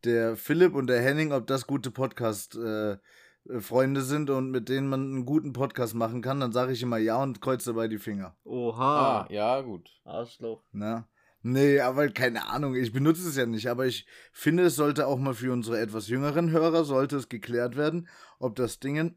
der 0.05 0.37
Philipp 0.37 0.75
und 0.75 0.87
der 0.87 1.01
Henning, 1.01 1.33
ob 1.33 1.47
das 1.47 1.67
gute 1.67 1.91
Podcast-Freunde 1.91 3.01
äh, 3.03 3.07
sind 3.45 4.31
und 4.31 4.51
mit 4.51 4.69
denen 4.69 4.89
man 4.89 5.01
einen 5.01 5.27
guten 5.27 5.53
Podcast 5.53 5.95
machen 5.95 6.23
kann, 6.23 6.41
dann 6.41 6.53
sage 6.53 6.73
ich 6.73 6.83
immer 6.83 6.99
ja 6.99 7.23
und 7.23 7.41
kreuze 7.41 7.71
dabei 7.71 7.89
die 7.89 7.99
Finger. 7.99 8.37
Oha. 8.45 9.23
Ah, 9.23 9.27
ja, 9.31 9.61
gut. 9.61 9.91
Arschloch. 10.05 10.63
Na? 10.73 11.09
Nee, 11.43 11.81
aber 11.81 12.09
keine 12.09 12.47
Ahnung, 12.47 12.77
ich 12.77 12.93
benutze 12.93 13.29
es 13.29 13.37
ja 13.37 13.47
nicht, 13.47 13.69
aber 13.69 13.87
ich 13.87 14.07
finde, 14.33 14.65
es 14.65 14.77
sollte 14.77 15.09
auch 15.09 15.19
mal 15.19 15.35
für 15.35 15.53
unsere 15.53 15.81
etwas 15.81 16.07
jüngeren 16.07 16.51
Hörer, 16.51 16.85
sollte 16.85 17.17
es 17.17 17.29
geklärt 17.29 17.77
werden, 17.77 18.09
ob 18.39 18.55
das 18.55 18.79
Ding 18.79 19.17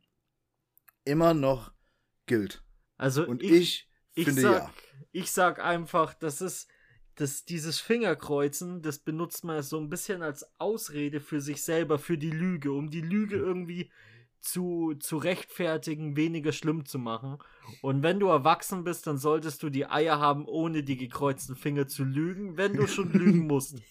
immer 1.03 1.35
noch 1.35 1.71
gilt. 2.25 2.63
Also 2.97 3.27
Und 3.27 3.43
ich, 3.43 3.51
ich, 3.51 3.89
ich, 4.15 4.25
finde 4.25 4.41
sag, 4.41 4.63
ja. 4.63 4.73
ich 5.11 5.31
sag 5.31 5.63
einfach, 5.63 6.15
das 6.15 6.41
ist 6.41 6.67
das, 7.15 7.45
dieses 7.45 7.79
Fingerkreuzen, 7.79 8.81
das 8.81 8.99
benutzt 8.99 9.43
man 9.43 9.61
so 9.61 9.79
ein 9.79 9.89
bisschen 9.89 10.21
als 10.21 10.45
Ausrede 10.59 11.21
für 11.21 11.41
sich 11.41 11.63
selber, 11.63 11.99
für 11.99 12.17
die 12.17 12.31
Lüge, 12.31 12.71
um 12.71 12.89
die 12.89 13.01
Lüge 13.01 13.37
irgendwie 13.37 13.91
zu, 14.41 14.93
zu 14.99 15.17
rechtfertigen, 15.17 16.15
weniger 16.15 16.51
schlimm 16.51 16.85
zu 16.85 16.99
machen. 16.99 17.37
Und 17.81 18.03
wenn 18.03 18.19
du 18.19 18.27
erwachsen 18.27 18.83
bist, 18.83 19.07
dann 19.07 19.17
solltest 19.17 19.63
du 19.63 19.69
die 19.69 19.87
Eier 19.87 20.19
haben, 20.19 20.45
ohne 20.45 20.83
die 20.83 20.97
gekreuzten 20.97 21.55
Finger 21.55 21.87
zu 21.87 22.03
lügen, 22.03 22.57
wenn 22.57 22.73
du 22.73 22.87
schon 22.87 23.11
lügen 23.11 23.47
musst. 23.47 23.81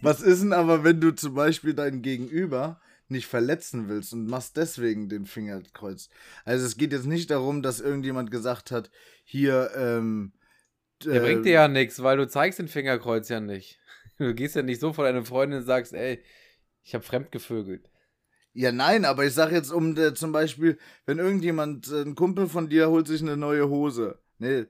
Was 0.00 0.20
ist 0.22 0.42
denn 0.42 0.52
aber, 0.52 0.84
wenn 0.84 1.00
du 1.00 1.14
zum 1.14 1.34
Beispiel 1.34 1.74
deinen 1.74 2.02
Gegenüber 2.02 2.80
nicht 3.08 3.26
verletzen 3.26 3.88
willst 3.88 4.12
und 4.12 4.26
machst 4.26 4.56
deswegen 4.56 5.08
den 5.08 5.26
Fingerkreuz? 5.26 6.08
Also 6.44 6.66
es 6.66 6.76
geht 6.76 6.92
jetzt 6.92 7.06
nicht 7.06 7.30
darum, 7.30 7.62
dass 7.62 7.80
irgendjemand 7.80 8.30
gesagt 8.30 8.70
hat, 8.70 8.90
hier, 9.24 9.70
ähm, 9.76 10.32
Der 11.04 11.14
äh, 11.14 11.20
bringt 11.20 11.46
dir 11.46 11.52
ja 11.52 11.68
nichts, 11.68 12.02
weil 12.02 12.16
du 12.16 12.28
zeigst 12.28 12.58
den 12.58 12.68
Fingerkreuz 12.68 13.28
ja 13.28 13.40
nicht. 13.40 13.78
Du 14.18 14.34
gehst 14.34 14.56
ja 14.56 14.62
nicht 14.62 14.80
so 14.80 14.92
vor 14.92 15.04
deine 15.04 15.24
Freundin 15.24 15.60
und 15.60 15.64
sagst, 15.64 15.92
ey, 15.92 16.20
ich 16.82 16.92
hab 16.96 17.04
fremdgevögelt. 17.04 17.88
Ja, 18.60 18.72
nein, 18.72 19.04
aber 19.04 19.24
ich 19.24 19.34
sag 19.34 19.52
jetzt 19.52 19.70
um 19.70 19.96
äh, 19.96 20.14
zum 20.14 20.32
Beispiel, 20.32 20.78
wenn 21.06 21.20
irgendjemand, 21.20 21.92
äh, 21.92 22.02
ein 22.02 22.16
Kumpel 22.16 22.48
von 22.48 22.68
dir 22.68 22.90
holt 22.90 23.06
sich 23.06 23.22
eine 23.22 23.36
neue 23.36 23.68
Hose. 23.68 24.18
Nee, 24.38 24.66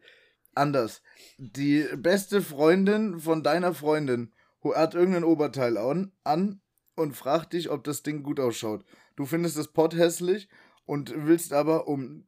anders. 0.54 1.00
Die 1.38 1.86
beste 1.96 2.42
Freundin 2.42 3.18
von 3.18 3.42
deiner 3.42 3.72
Freundin 3.72 4.34
hat 4.74 4.94
irgendein 4.94 5.24
Oberteil 5.24 5.78
an, 5.78 6.12
an 6.22 6.60
und 6.96 7.16
fragt 7.16 7.54
dich, 7.54 7.70
ob 7.70 7.82
das 7.84 8.02
Ding 8.02 8.22
gut 8.22 8.40
ausschaut. 8.40 8.84
Du 9.16 9.24
findest 9.24 9.56
das 9.56 9.68
Pott 9.68 9.94
hässlich 9.96 10.50
und 10.84 11.14
willst 11.16 11.54
aber, 11.54 11.88
um 11.88 12.26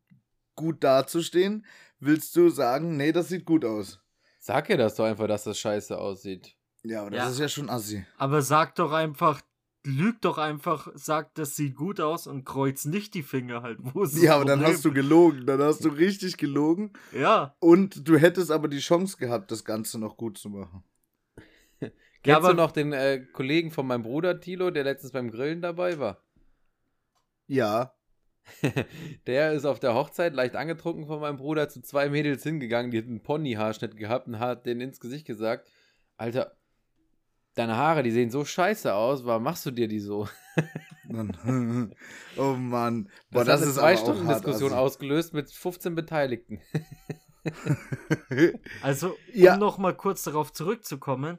gut 0.56 0.82
dazustehen, 0.82 1.66
willst 1.98 2.34
du 2.36 2.48
sagen, 2.48 2.96
nee, 2.96 3.12
das 3.12 3.28
sieht 3.28 3.44
gut 3.44 3.66
aus. 3.66 4.00
Sag 4.38 4.70
ihr 4.70 4.78
das 4.78 4.94
doch 4.94 5.04
einfach, 5.04 5.28
dass 5.28 5.44
das 5.44 5.58
scheiße 5.58 5.98
aussieht. 5.98 6.56
Ja, 6.84 7.02
aber 7.02 7.10
das 7.10 7.18
Ja. 7.24 7.30
ist 7.32 7.38
ja 7.40 7.48
schon 7.48 7.68
assi. 7.68 8.06
Aber 8.16 8.40
sag 8.40 8.74
doch 8.76 8.92
einfach, 8.92 9.42
lüg 9.84 10.20
doch 10.20 10.38
einfach, 10.38 10.88
sag, 10.94 11.34
das 11.34 11.56
sieht 11.56 11.74
gut 11.76 12.00
aus 12.00 12.26
und 12.26 12.44
kreuz 12.44 12.84
nicht 12.84 13.14
die 13.14 13.22
Finger 13.22 13.62
halt. 13.62 13.78
Wo 13.80 14.02
ist 14.02 14.20
Ja, 14.22 14.36
aber 14.36 14.44
dann 14.44 14.58
Problem? 14.60 14.74
hast 14.74 14.84
du 14.84 14.92
gelogen. 14.92 15.46
Dann 15.46 15.60
hast 15.62 15.84
du 15.84 15.88
richtig 15.88 16.36
gelogen. 16.36 16.92
Ja. 17.12 17.54
Und 17.60 18.06
du 18.08 18.18
hättest 18.18 18.50
aber 18.50 18.68
die 18.68 18.80
Chance 18.80 19.16
gehabt, 19.16 19.50
das 19.50 19.64
Ganze 19.64 19.98
noch 19.98 20.16
gut 20.16 20.36
zu 20.38 20.50
machen. 20.50 20.84
Kennst 22.22 22.36
aber- 22.36 22.48
du 22.48 22.54
noch 22.54 22.72
den 22.72 22.92
äh, 22.92 23.24
Kollegen 23.32 23.70
von 23.70 23.86
meinem 23.86 24.02
Bruder 24.02 24.38
Tilo, 24.40 24.70
der 24.70 24.84
letztens 24.84 25.12
beim 25.12 25.30
Grillen 25.30 25.62
dabei 25.62 25.98
war? 25.98 26.22
Ja. 27.46 27.94
Der 29.26 29.52
ist 29.52 29.64
auf 29.64 29.78
der 29.80 29.94
Hochzeit 29.94 30.34
leicht 30.34 30.56
angetrunken 30.56 31.06
von 31.06 31.20
meinem 31.20 31.36
Bruder 31.36 31.68
zu 31.68 31.82
zwei 31.82 32.08
Mädels 32.08 32.42
hingegangen, 32.42 32.90
die 32.90 32.98
hatten 32.98 33.10
einen 33.10 33.22
Pony-Haarschnitt 33.22 33.96
gehabt 33.96 34.26
und 34.28 34.38
hat 34.38 34.66
denen 34.66 34.80
ins 34.80 34.98
Gesicht 34.98 35.26
gesagt, 35.26 35.70
Alter, 36.16 36.56
deine 37.60 37.76
Haare, 37.76 38.02
die 38.02 38.10
sehen 38.10 38.30
so 38.30 38.44
scheiße 38.44 38.92
aus, 38.94 39.24
warum 39.24 39.42
machst 39.44 39.64
du 39.66 39.70
dir 39.70 39.88
die 39.88 40.00
so? 40.00 40.28
Oh 42.36 42.52
Mann. 42.54 43.08
Boah, 43.30 43.44
Das, 43.44 43.46
das, 43.46 43.60
hat 43.62 43.68
ist 43.68 43.74
zwei 43.76 43.96
Stunden 43.96 44.28
Diskussion 44.28 44.70
assi. 44.72 44.78
ausgelöst 44.80 45.32
mit 45.34 45.50
15 45.50 45.94
Beteiligten. 45.94 46.60
Also, 48.82 49.08
um 49.10 49.16
Ja. 49.32 49.56
noch 49.56 49.78
mal 49.78 49.96
kurz 49.96 50.22
darauf 50.24 50.52
zurückzukommen, 50.52 51.38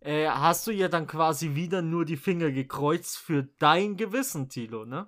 äh, 0.00 0.28
hast 0.28 0.66
du 0.66 0.70
ja 0.72 0.88
dann 0.88 1.06
quasi 1.06 1.54
wieder 1.54 1.80
nur 1.82 2.04
die 2.04 2.18
Finger 2.18 2.50
gekreuzt 2.50 3.16
für 3.16 3.44
dein 3.58 3.96
Gewissen, 3.96 4.48
Tilo, 4.50 4.84
ne? 4.84 5.06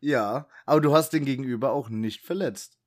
ja, 0.00 0.48
aber 0.66 0.80
du 0.80 0.92
hast 0.94 1.10
den 1.12 1.24
Gegenüber 1.24 1.72
auch 1.72 1.88
nicht 1.88 2.24
verletzt. 2.24 2.78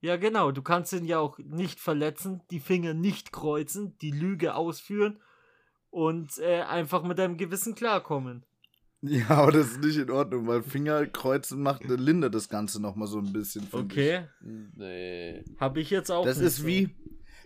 Ja, 0.00 0.16
genau. 0.16 0.52
Du 0.52 0.62
kannst 0.62 0.92
ihn 0.92 1.04
ja 1.04 1.18
auch 1.18 1.38
nicht 1.38 1.80
verletzen, 1.80 2.42
die 2.50 2.60
Finger 2.60 2.94
nicht 2.94 3.32
kreuzen, 3.32 3.96
die 3.98 4.12
Lüge 4.12 4.54
ausführen 4.54 5.20
und 5.90 6.38
äh, 6.38 6.62
einfach 6.62 7.02
mit 7.02 7.18
deinem 7.18 7.36
Gewissen 7.36 7.74
klarkommen. 7.74 8.44
Ja, 9.00 9.28
aber 9.30 9.52
das 9.52 9.68
ist 9.72 9.80
nicht 9.80 9.96
in 9.96 10.10
Ordnung, 10.10 10.46
weil 10.48 10.62
Fingerkreuzen 10.62 11.62
macht 11.62 11.84
lindert 11.84 12.34
das 12.34 12.48
Ganze 12.48 12.82
nochmal 12.82 13.06
so 13.06 13.18
ein 13.18 13.32
bisschen. 13.32 13.62
find 13.62 13.92
ich. 13.92 13.98
Okay. 13.98 14.28
Nee. 14.74 15.44
Habe 15.60 15.80
ich 15.80 15.90
jetzt 15.90 16.10
auch. 16.10 16.24
Das 16.24 16.38
nicht 16.38 16.46
ist 16.48 16.56
so. 16.58 16.66
wie, 16.66 16.96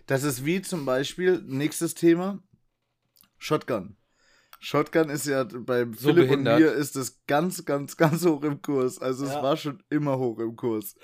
das 0.07 0.23
ist 0.23 0.45
wie 0.45 0.61
zum 0.63 0.83
Beispiel, 0.85 1.43
nächstes 1.45 1.93
Thema, 1.93 2.39
Shotgun. 3.37 3.97
Shotgun 4.59 5.09
ist 5.09 5.27
ja 5.27 5.43
bei 5.43 5.85
So 5.97 6.09
Philipp 6.09 6.29
behindert. 6.29 6.55
und 6.55 6.61
mir 6.63 6.71
ist 6.71 6.95
es 6.95 7.23
ganz, 7.27 7.65
ganz, 7.65 7.97
ganz 7.97 8.25
hoch 8.25 8.43
im 8.43 8.61
Kurs. 8.61 8.97
Also 8.99 9.25
es 9.25 9.33
Ja. 9.33 9.43
war 9.43 9.57
schon 9.57 9.83
immer 9.89 10.17
hoch 10.17 10.39
im 10.39 10.55
Kurs. 10.55 10.95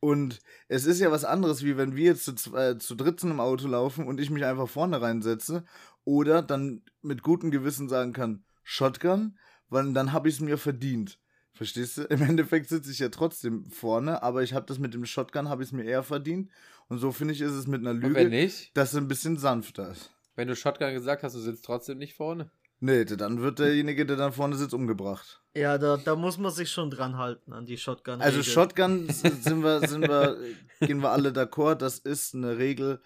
Und 0.00 0.40
es 0.68 0.86
ist 0.86 1.00
ja 1.00 1.10
was 1.10 1.24
anderes, 1.24 1.64
wie 1.64 1.76
wenn 1.76 1.96
wir 1.96 2.04
jetzt 2.06 2.24
zu, 2.24 2.34
zwei, 2.34 2.74
zu 2.74 2.94
dritt 2.94 3.22
einem 3.22 3.40
Auto 3.40 3.68
laufen 3.68 4.06
und 4.06 4.20
ich 4.20 4.28
mich 4.30 4.44
einfach 4.44 4.68
vorne 4.68 5.00
reinsetze 5.00 5.64
oder 6.04 6.42
dann 6.42 6.82
mit 7.02 7.22
gutem 7.22 7.50
Gewissen 7.50 7.88
sagen 7.88 8.12
kann, 8.12 8.44
Shotgun, 8.62 9.38
weil 9.68 9.92
dann 9.92 10.12
habe 10.12 10.28
ich 10.28 10.36
es 10.36 10.40
mir 10.40 10.58
verdient. 10.58 11.18
Verstehst 11.52 11.98
du? 11.98 12.02
Im 12.10 12.22
Endeffekt 12.22 12.68
sitze 12.68 12.90
ich 12.90 12.98
ja 12.98 13.08
trotzdem 13.08 13.64
vorne, 13.70 14.22
aber 14.22 14.42
ich 14.42 14.54
habe 14.54 14.66
das 14.66 14.78
mit 14.78 14.94
dem 14.94 15.06
Shotgun, 15.06 15.48
habe 15.48 15.62
ich 15.62 15.68
es 15.68 15.72
mir 15.72 15.84
eher 15.84 16.02
verdient. 16.02 16.50
Und 16.88 16.98
so 16.98 17.12
finde 17.12 17.34
ich, 17.34 17.40
ist 17.40 17.52
es 17.52 17.66
mit 17.66 17.80
einer 17.80 17.90
Und 17.90 18.02
wenn 18.02 18.12
Lüge, 18.12 18.28
nicht, 18.28 18.76
dass 18.76 18.92
es 18.92 18.98
ein 18.98 19.08
bisschen 19.08 19.38
sanfter 19.38 19.90
ist. 19.90 20.10
wenn 20.34 20.48
du 20.48 20.56
Shotgun 20.56 20.92
gesagt 20.92 21.22
hast, 21.22 21.34
du 21.34 21.40
sitzt 21.40 21.64
trotzdem 21.64 21.98
nicht 21.98 22.14
vorne. 22.14 22.50
Nee, 22.80 23.04
dann 23.04 23.40
wird 23.40 23.60
derjenige, 23.60 24.04
der 24.04 24.16
dann 24.16 24.32
vorne 24.32 24.56
sitzt, 24.56 24.74
umgebracht. 24.74 25.40
Ja, 25.54 25.78
da, 25.78 25.96
da 25.96 26.16
muss 26.16 26.36
man 26.36 26.52
sich 26.52 26.70
schon 26.70 26.90
dran 26.90 27.16
halten 27.16 27.52
an 27.52 27.64
die 27.64 27.78
Shotgun. 27.78 28.20
Also 28.20 28.42
Shotgun 28.42 29.08
sind 29.08 29.62
wir, 29.62 29.86
sind 29.88 30.02
wir, 30.02 30.36
gehen 30.80 30.98
wir 30.98 31.10
alle 31.10 31.30
d'accord, 31.30 31.76
das 31.76 31.98
ist 31.98 32.34
eine 32.34 32.58
Regel, 32.58 33.00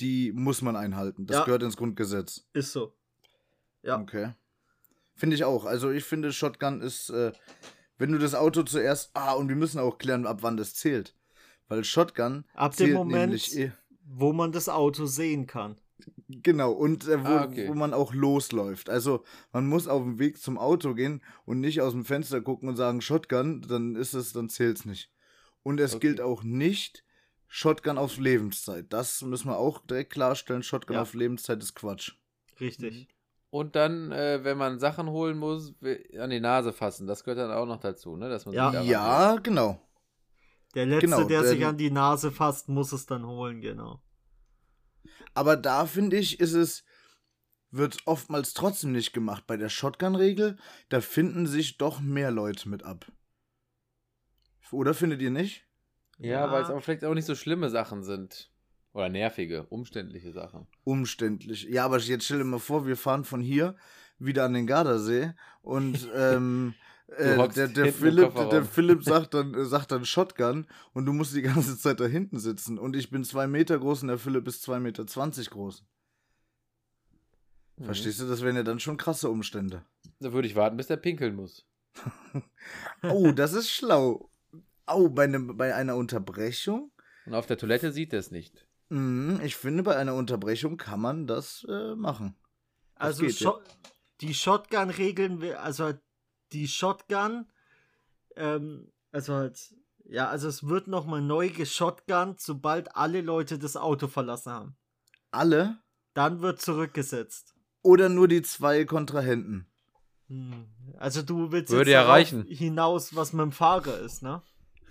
die 0.00 0.32
muss 0.32 0.62
man 0.62 0.76
einhalten. 0.76 1.26
Das 1.26 1.38
Ja. 1.38 1.44
gehört 1.44 1.62
ins 1.62 1.76
Grundgesetz. 1.76 2.46
Ist 2.52 2.72
so. 2.72 2.94
Ja. 3.82 4.00
Okay. 4.00 4.32
Finde 5.14 5.36
ich 5.36 5.44
auch. 5.44 5.64
Also 5.64 5.90
ich 5.90 6.04
finde, 6.04 6.32
Shotgun 6.32 6.80
ist, 6.80 7.10
äh, 7.10 7.32
wenn 7.98 8.10
du 8.12 8.18
das 8.18 8.34
Auto 8.34 8.62
zuerst. 8.64 9.10
Ah, 9.14 9.32
und 9.34 9.48
wir 9.48 9.56
müssen 9.56 9.78
auch 9.78 9.98
klären, 9.98 10.26
ab 10.26 10.38
wann 10.42 10.56
das 10.56 10.74
zählt. 10.74 11.14
Weil 11.68 11.84
Shotgun 11.84 12.44
Ab 12.54 12.72
dem 12.76 12.86
zählt 12.86 12.94
Moment, 12.94 13.20
nämlich 13.26 13.56
eh, 13.56 13.72
wo 14.06 14.32
man 14.32 14.52
das 14.52 14.68
Auto 14.68 15.06
sehen 15.06 15.46
kann. 15.46 15.76
Genau, 16.28 16.72
und 16.72 17.06
äh, 17.06 17.22
wo, 17.22 17.28
Ah, 17.28 17.44
okay. 17.44 17.68
wo 17.68 17.74
man 17.74 17.94
auch 17.94 18.12
losläuft. 18.12 18.90
Also 18.90 19.24
man 19.52 19.66
muss 19.66 19.86
auf 19.86 20.02
dem 20.02 20.18
Weg 20.18 20.38
zum 20.40 20.58
Auto 20.58 20.94
gehen 20.94 21.22
und 21.44 21.60
nicht 21.60 21.80
aus 21.80 21.92
dem 21.92 22.04
Fenster 22.04 22.40
gucken 22.40 22.68
und 22.68 22.76
sagen 22.76 23.00
Shotgun, 23.00 23.62
dann 23.62 23.94
ist 23.94 24.12
es, 24.14 24.32
dann 24.32 24.48
zählt's 24.48 24.84
nicht. 24.84 25.10
Und 25.62 25.80
es 25.80 25.94
Okay. 25.94 26.08
gilt 26.08 26.20
auch 26.20 26.42
nicht 26.42 27.04
Shotgun 27.48 27.98
auf 27.98 28.16
Lebenszeit. 28.18 28.92
Das 28.92 29.22
müssen 29.22 29.48
wir 29.48 29.58
auch 29.58 29.80
direkt 29.86 30.12
klarstellen. 30.12 30.62
Shotgun 30.62 30.96
Ja. 30.96 31.02
auf 31.02 31.14
Lebenszeit 31.14 31.62
ist 31.62 31.74
Quatsch. 31.74 32.12
Richtig. 32.60 33.08
Und 33.50 33.76
dann, 33.76 34.10
äh, 34.10 34.42
wenn 34.42 34.58
man 34.58 34.80
Sachen 34.80 35.08
holen 35.08 35.38
muss, 35.38 35.74
an 36.18 36.30
die 36.30 36.40
Nase 36.40 36.72
fassen. 36.72 37.06
Das 37.06 37.22
gehört 37.22 37.38
dann 37.38 37.52
auch 37.56 37.66
noch 37.66 37.78
dazu, 37.80 38.16
ne? 38.16 38.28
Dass 38.28 38.46
man 38.46 38.54
Ja. 38.54 38.72
sich 38.72 38.90
Ja, 38.90 39.36
genau. 39.36 39.80
Der 40.74 40.86
Letzte, 40.86 41.06
Genau, 41.06 41.24
der 41.24 41.44
sich 41.44 41.60
denn- 41.60 41.68
an 41.68 41.76
die 41.78 41.90
Nase 41.92 42.32
fasst, 42.32 42.68
muss 42.68 42.92
es 42.92 43.06
dann 43.06 43.24
holen, 43.26 43.60
genau. 43.60 44.02
Aber 45.34 45.56
da 45.56 45.86
finde 45.86 46.16
ich, 46.16 46.40
ist 46.40 46.54
es, 46.54 46.84
wird 47.70 47.98
oftmals 48.06 48.54
trotzdem 48.54 48.90
nicht 48.92 49.12
gemacht. 49.12 49.46
Bei 49.46 49.56
der 49.56 49.68
Shotgun-Regel, 49.68 50.58
da 50.88 51.00
finden 51.00 51.46
sich 51.46 51.76
doch 51.78 52.00
mehr 52.00 52.32
Leute 52.32 52.68
mit 52.68 52.82
ab. 52.82 53.06
Oder 54.72 54.94
findet 54.94 55.20
ihr 55.22 55.30
nicht? 55.30 55.64
Ja, 56.26 56.50
weil 56.50 56.62
es 56.62 56.70
aber 56.70 56.80
vielleicht 56.80 57.04
auch 57.04 57.14
nicht 57.14 57.26
so 57.26 57.34
schlimme 57.34 57.70
Sachen 57.70 58.02
sind. 58.02 58.50
Oder 58.92 59.08
nervige, 59.08 59.64
umständliche 59.64 60.32
Sachen. 60.32 60.68
umständlich. 60.84 61.64
Ja, 61.64 61.84
aber 61.84 61.98
jetzt 61.98 62.24
stell 62.26 62.38
dir 62.38 62.44
mal 62.44 62.60
vor, 62.60 62.86
wir 62.86 62.96
fahren 62.96 63.24
von 63.24 63.40
hier 63.40 63.74
wieder 64.18 64.44
an 64.44 64.54
den 64.54 64.68
Gardasee 64.68 65.32
und 65.62 66.08
ähm, 66.14 66.74
äh, 67.08 67.48
der, 67.48 67.68
der, 67.68 67.92
Philipp, 67.92 68.34
der 68.50 68.64
Philipp 68.64 69.02
sagt 69.04 69.34
dann, 69.34 69.54
äh, 69.54 69.64
sagt 69.64 69.90
dann 69.90 70.04
Shotgun 70.04 70.66
und 70.92 71.06
du 71.06 71.12
musst 71.12 71.34
die 71.34 71.42
ganze 71.42 71.76
Zeit 71.76 71.98
da 71.98 72.06
hinten 72.06 72.38
sitzen 72.38 72.78
und 72.78 72.94
ich 72.94 73.10
bin 73.10 73.24
zwei 73.24 73.48
Meter 73.48 73.78
groß 73.78 74.02
und 74.02 74.08
der 74.08 74.18
Philipp 74.18 74.46
ist 74.46 74.62
zwei 74.62 74.78
Meter 74.78 75.06
zwanzig 75.08 75.50
groß. 75.50 75.84
Mhm. 77.76 77.84
Verstehst 77.84 78.20
du, 78.20 78.26
das 78.26 78.42
wären 78.42 78.56
ja 78.56 78.62
dann 78.62 78.80
schon 78.80 78.96
krasse 78.96 79.28
Umstände. 79.28 79.84
Da 80.20 80.32
würde 80.32 80.46
ich 80.46 80.54
warten, 80.54 80.76
bis 80.76 80.86
der 80.86 80.96
pinkeln 80.96 81.34
muss. 81.34 81.66
Oh, 83.02 83.32
das 83.32 83.52
ist 83.52 83.70
schlau. 83.70 84.30
Oh, 84.86 85.08
bei, 85.08 85.24
einem, 85.24 85.56
bei 85.56 85.74
einer 85.74 85.96
Unterbrechung? 85.96 86.90
Und 87.26 87.34
auf 87.34 87.46
der 87.46 87.56
Toilette 87.58 87.92
sieht 87.92 88.12
er 88.12 88.18
es 88.18 88.30
nicht. 88.30 88.66
Mhm, 88.90 89.40
ich 89.42 89.56
finde, 89.56 89.82
bei 89.82 89.96
einer 89.96 90.14
Unterbrechung 90.14 90.76
kann 90.76 91.00
man 91.00 91.26
das 91.26 91.66
äh, 91.68 91.94
machen. 91.94 92.36
Das 92.96 93.06
Also 93.06 93.22
geht, 93.22 93.40
ja. 93.40 93.50
Scho- 93.50 93.62
die 94.20 94.34
Shotgun-Regeln, 94.34 95.40
wir- 95.40 95.62
also 95.62 95.84
halt 95.84 96.00
die 96.52 96.68
Shotgun, 96.68 97.46
ähm, 98.36 98.92
also 99.10 99.34
halt, 99.34 99.74
ja, 100.04 100.28
also 100.28 100.48
es 100.48 100.66
wird 100.68 100.86
nochmal 100.86 101.22
neu 101.22 101.48
geshotgunnt, 101.48 102.40
sobald 102.40 102.94
alle 102.94 103.22
Leute 103.22 103.58
das 103.58 103.76
Auto 103.76 104.06
verlassen 104.06 104.52
haben. 104.52 104.76
Alle 105.30 105.78
Dann 106.12 106.42
wird 106.42 106.60
zurückgesetzt. 106.60 107.54
oder 107.82 108.08
nur 108.08 108.28
die 108.28 108.42
zwei 108.42 108.84
Kontrahenten? 108.84 109.66
Hm. 110.28 110.66
Also 110.98 111.22
du 111.22 111.50
willst 111.52 111.70
Würde 111.72 111.90
jetzt 111.90 111.94
ja 111.94 112.06
reichen. 112.06 112.44
hinaus, 112.46 113.16
was 113.16 113.32
mit 113.32 113.42
dem 113.42 113.52
Fahrer 113.52 113.98
ist, 113.98 114.22
ne? 114.22 114.42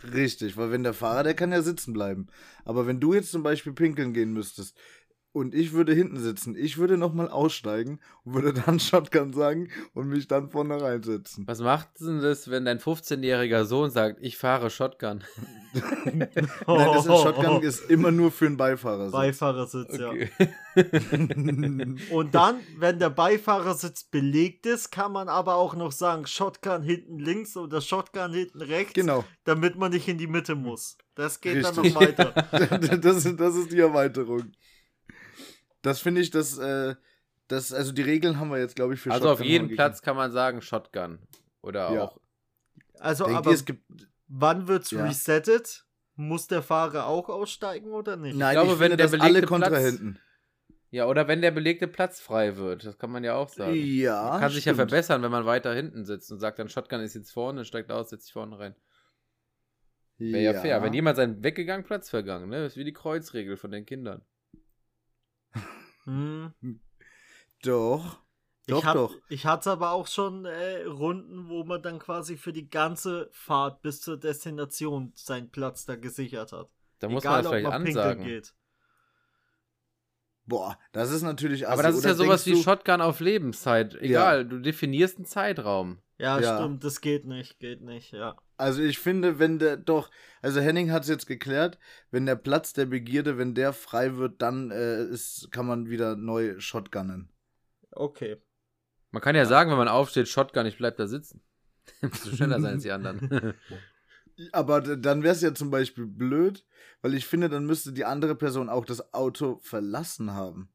Richtig, 0.03 0.57
weil 0.57 0.71
wenn 0.71 0.83
der 0.83 0.93
Fahrer, 0.93 1.23
der 1.23 1.33
kann 1.33 1.51
ja 1.53 1.61
sitzen 1.61 1.93
bleiben. 1.93 2.27
Aber 2.65 2.85
wenn 2.87 2.99
du 2.99 3.13
jetzt 3.13 3.31
zum 3.31 3.41
Beispiel 3.41 3.71
pinkeln 3.73 4.13
gehen 4.13 4.33
müsstest 4.33 4.77
und 5.33 5.53
ich 5.55 5.73
würde 5.73 5.93
hinten 5.93 6.17
sitzen, 6.19 6.55
ich 6.55 6.77
würde 6.77 6.97
nochmal 6.97 7.27
aussteigen 7.27 7.99
und 8.23 8.35
würde 8.35 8.53
dann 8.53 8.79
Shotgun 8.79 9.33
sagen 9.33 9.69
und 9.93 10.07
mich 10.07 10.27
dann 10.27 10.49
vorne 10.49 10.79
reinsetzen. 10.81 11.45
Was 11.47 11.59
macht 11.59 11.99
denn 11.99 12.21
das, 12.21 12.49
wenn 12.49 12.65
dein 12.65 12.79
15-jähriger 12.79 13.65
Sohn 13.65 13.89
sagt, 13.89 14.19
ich 14.21 14.37
fahre 14.37 14.69
Shotgun? 14.69 15.23
Nein, 16.05 16.29
das 16.67 17.05
ist 17.07 17.21
Shotgun 17.21 17.61
ist 17.63 17.89
immer 17.89 18.11
nur 18.11 18.31
für 18.31 18.45
einen 18.45 18.57
Beifahrer. 18.57 19.09
Beifahrersitz, 19.09 19.93
Okay. 19.99 20.29
ja. 20.39 20.47
Und 22.11 22.35
dann, 22.35 22.59
wenn 22.77 22.99
der 22.99 23.09
Beifahrersitz 23.09 24.03
belegt 24.03 24.65
ist, 24.65 24.91
kann 24.91 25.11
man 25.11 25.29
aber 25.29 25.55
auch 25.55 25.75
noch 25.75 25.91
sagen, 25.91 26.25
Shotgun 26.27 26.83
hinten 26.83 27.17
links 27.19 27.57
oder 27.57 27.81
Shotgun 27.81 28.33
hinten 28.33 28.61
rechts, 28.61 28.93
Genau. 28.93 29.23
damit 29.45 29.77
man 29.77 29.91
nicht 29.91 30.07
in 30.07 30.17
die 30.17 30.27
Mitte 30.27 30.55
muss. 30.55 30.97
Das 31.15 31.41
geht 31.41 31.63
dann 31.63 31.73
Richtig. 31.75 31.93
noch 31.93 32.01
weiter. 32.01 32.31
das, 32.97 33.35
das 33.35 33.55
ist 33.55 33.71
die 33.71 33.79
Erweiterung. 33.79 34.51
Das 35.83 35.99
finde 35.99 36.21
ich, 36.21 36.31
das, 36.31 36.57
äh, 36.57 36.95
das, 37.47 37.71
also 37.71 37.91
die 37.91 38.01
Regeln 38.01 38.39
haben 38.39 38.49
wir 38.49 38.57
jetzt, 38.57 38.75
glaube 38.75 38.95
ich, 38.95 38.99
für 38.99 39.11
also 39.11 39.29
auf 39.29 39.37
Shotgun 39.37 39.51
jedem 39.51 39.67
mal 39.67 39.75
Platz 39.75 40.01
kann 40.01 40.15
man 40.15 40.31
sagen 40.31 40.61
Shotgun. 40.61 41.19
Oder 41.61 41.93
Ja. 41.93 42.01
auch. 42.05 42.17
Also, 42.99 43.25
gegeben. 43.25 43.37
aber 43.37 43.43
Denkt 43.51 43.53
ihr, 43.53 43.59
es 43.59 43.65
gibt, 43.65 44.07
wann 44.27 44.67
wird's 44.67 44.89
Ja. 44.91 45.05
resettet? 45.05 45.85
Muss 46.15 46.47
der 46.47 46.61
Fahrer 46.61 47.07
auch 47.07 47.27
aussteigen 47.29 47.91
oder 47.91 48.15
nicht? 48.17 48.35
nein, 48.37 48.53
glaube, 48.53 48.73
ich 48.73 48.79
wenn 48.79 48.91
finde, 48.91 48.97
der 48.97 49.05
alle 49.07 49.17
belegte 49.41 49.47
Platz- 49.47 49.61
Kontrahenten. 49.61 50.19
Ja, 50.91 51.07
oder 51.07 51.27
wenn 51.27 51.41
der 51.41 51.49
belegte 51.49 51.87
Platz 51.87 52.19
frei 52.21 52.55
wird. 52.55 52.85
Das 52.85 52.99
kann 52.99 53.09
man 53.09 53.23
ja 53.23 53.33
auch 53.33 53.49
sagen. 53.49 53.73
Ja, 53.75 54.29
Man 54.29 54.39
kann 54.41 54.49
sich 54.51 54.63
ja 54.63 54.73
stimmt. 54.73 54.89
verbessern, 54.91 55.23
wenn 55.23 55.31
man 55.31 55.45
weiter 55.47 55.73
hinten 55.73 56.05
sitzt 56.05 56.31
und 56.31 56.39
sagt 56.39 56.59
dann, 56.59 56.69
Shotgun 56.69 57.01
ist 57.01 57.15
jetzt 57.15 57.31
vorne, 57.31 57.65
steigt 57.65 57.91
aus, 57.91 58.11
setzt 58.11 58.25
sich 58.25 58.33
vorne 58.33 58.59
rein. 58.59 58.75
Wäre 60.19 60.53
ja. 60.53 60.61
fair. 60.61 60.83
Wenn 60.83 60.93
jemand 60.93 61.17
seinen 61.17 61.43
weggegangenen 61.43 61.85
Platz 61.87 62.09
vergangen, 62.11 62.47
ne? 62.49 62.61
Das 62.61 62.73
ist 62.73 62.77
wie 62.77 62.83
die 62.83 62.93
Kreuzregel 62.93 63.57
von 63.57 63.71
den 63.71 63.85
Kindern. 63.87 64.21
Hm. 66.05 66.53
Doch. 67.63 68.19
Doch, 68.65 68.77
ich, 68.77 68.85
hab, 68.85 68.93
doch. 68.93 69.15
ich 69.27 69.45
hatte 69.45 69.71
aber 69.71 69.91
auch 69.91 70.07
schon 70.07 70.45
äh, 70.45 70.83
Runden, 70.83 71.49
wo 71.49 71.65
man 71.65 71.81
dann 71.81 71.99
quasi 71.99 72.37
für 72.37 72.53
die 72.53 72.69
ganze 72.69 73.29
Fahrt 73.33 73.81
bis 73.81 73.99
zur 73.99 74.17
Destination 74.17 75.11
seinen 75.15 75.49
Platz 75.49 75.85
da 75.85 75.97
gesichert 75.97 76.53
hat. 76.53 76.69
Da 76.99 77.09
muss 77.09 77.25
man 77.25 77.43
das 77.43 77.51
vielleicht 77.51 77.65
pinkeln 77.65 77.97
ansagen. 77.97 78.23
geht. 78.23 78.53
Boah, 80.45 80.77
das 80.91 81.11
ist 81.11 81.23
natürlich 81.23 81.67
Aber 81.67 81.79
assi. 81.79 81.83
das 81.83 81.95
ist 81.97 82.05
ja 82.05 82.13
sowas 82.13 82.45
wie 82.45 82.61
Shotgun 82.61 83.01
auf 83.01 83.19
Lebenszeit. 83.19 83.95
Egal, 83.95 84.45
du 84.45 84.59
definierst 84.59 85.17
einen 85.17 85.25
Zeitraum. 85.25 85.99
Ja, 86.17 86.39
Ja. 86.39 86.57
stimmt, 86.57 86.83
das 86.83 87.01
geht 87.01 87.25
nicht, 87.25 87.59
geht 87.59 87.81
nicht, 87.81 88.11
ja. 88.13 88.35
Also 88.57 88.81
ich 88.81 88.99
finde, 88.99 89.39
wenn 89.39 89.59
der 89.59 89.77
doch, 89.77 90.11
also 90.41 90.61
Henning 90.61 90.91
hat 90.91 91.03
es 91.03 91.09
jetzt 91.09 91.25
geklärt, 91.25 91.79
wenn 92.11 92.25
der 92.25 92.35
Platz 92.35 92.73
der 92.73 92.85
Begierde, 92.85 93.37
wenn 93.37 93.55
der 93.55 93.73
frei 93.73 94.15
wird, 94.15 94.41
dann 94.41 94.71
äh, 94.71 95.03
ist, 95.03 95.51
kann 95.51 95.65
man 95.65 95.89
wieder 95.89 96.15
neu 96.15 96.59
shotgunnen. 96.59 97.29
Okay. 97.91 98.37
Man 99.11 99.21
kann 99.21 99.35
ja, 99.35 99.45
sagen, 99.45 99.69
wenn 99.69 99.77
man 99.77 99.87
aufsteht, 99.87 100.27
Shotgun, 100.27 100.65
ich 100.65 100.77
bleib 100.77 100.97
da 100.97 101.07
sitzen. 101.07 101.43
Musst 102.01 102.25
du 102.25 102.35
schneller 102.35 102.59
sein 102.59 102.73
als 102.73 102.83
die 102.83 102.91
anderen. 102.91 103.53
Aber 104.51 104.81
dann 104.81 105.21
wäre 105.21 105.35
es 105.35 105.41
ja 105.41 105.53
zum 105.53 105.69
Beispiel 105.69 106.07
blöd, 106.07 106.65
weil 107.03 107.13
ich 107.13 107.27
finde, 107.27 107.49
dann 107.49 107.65
müsste 107.65 107.93
die 107.93 108.05
andere 108.05 108.35
Person 108.35 108.69
auch 108.69 108.85
das 108.85 109.13
Auto 109.13 109.59
verlassen 109.61 110.33
haben. 110.33 110.72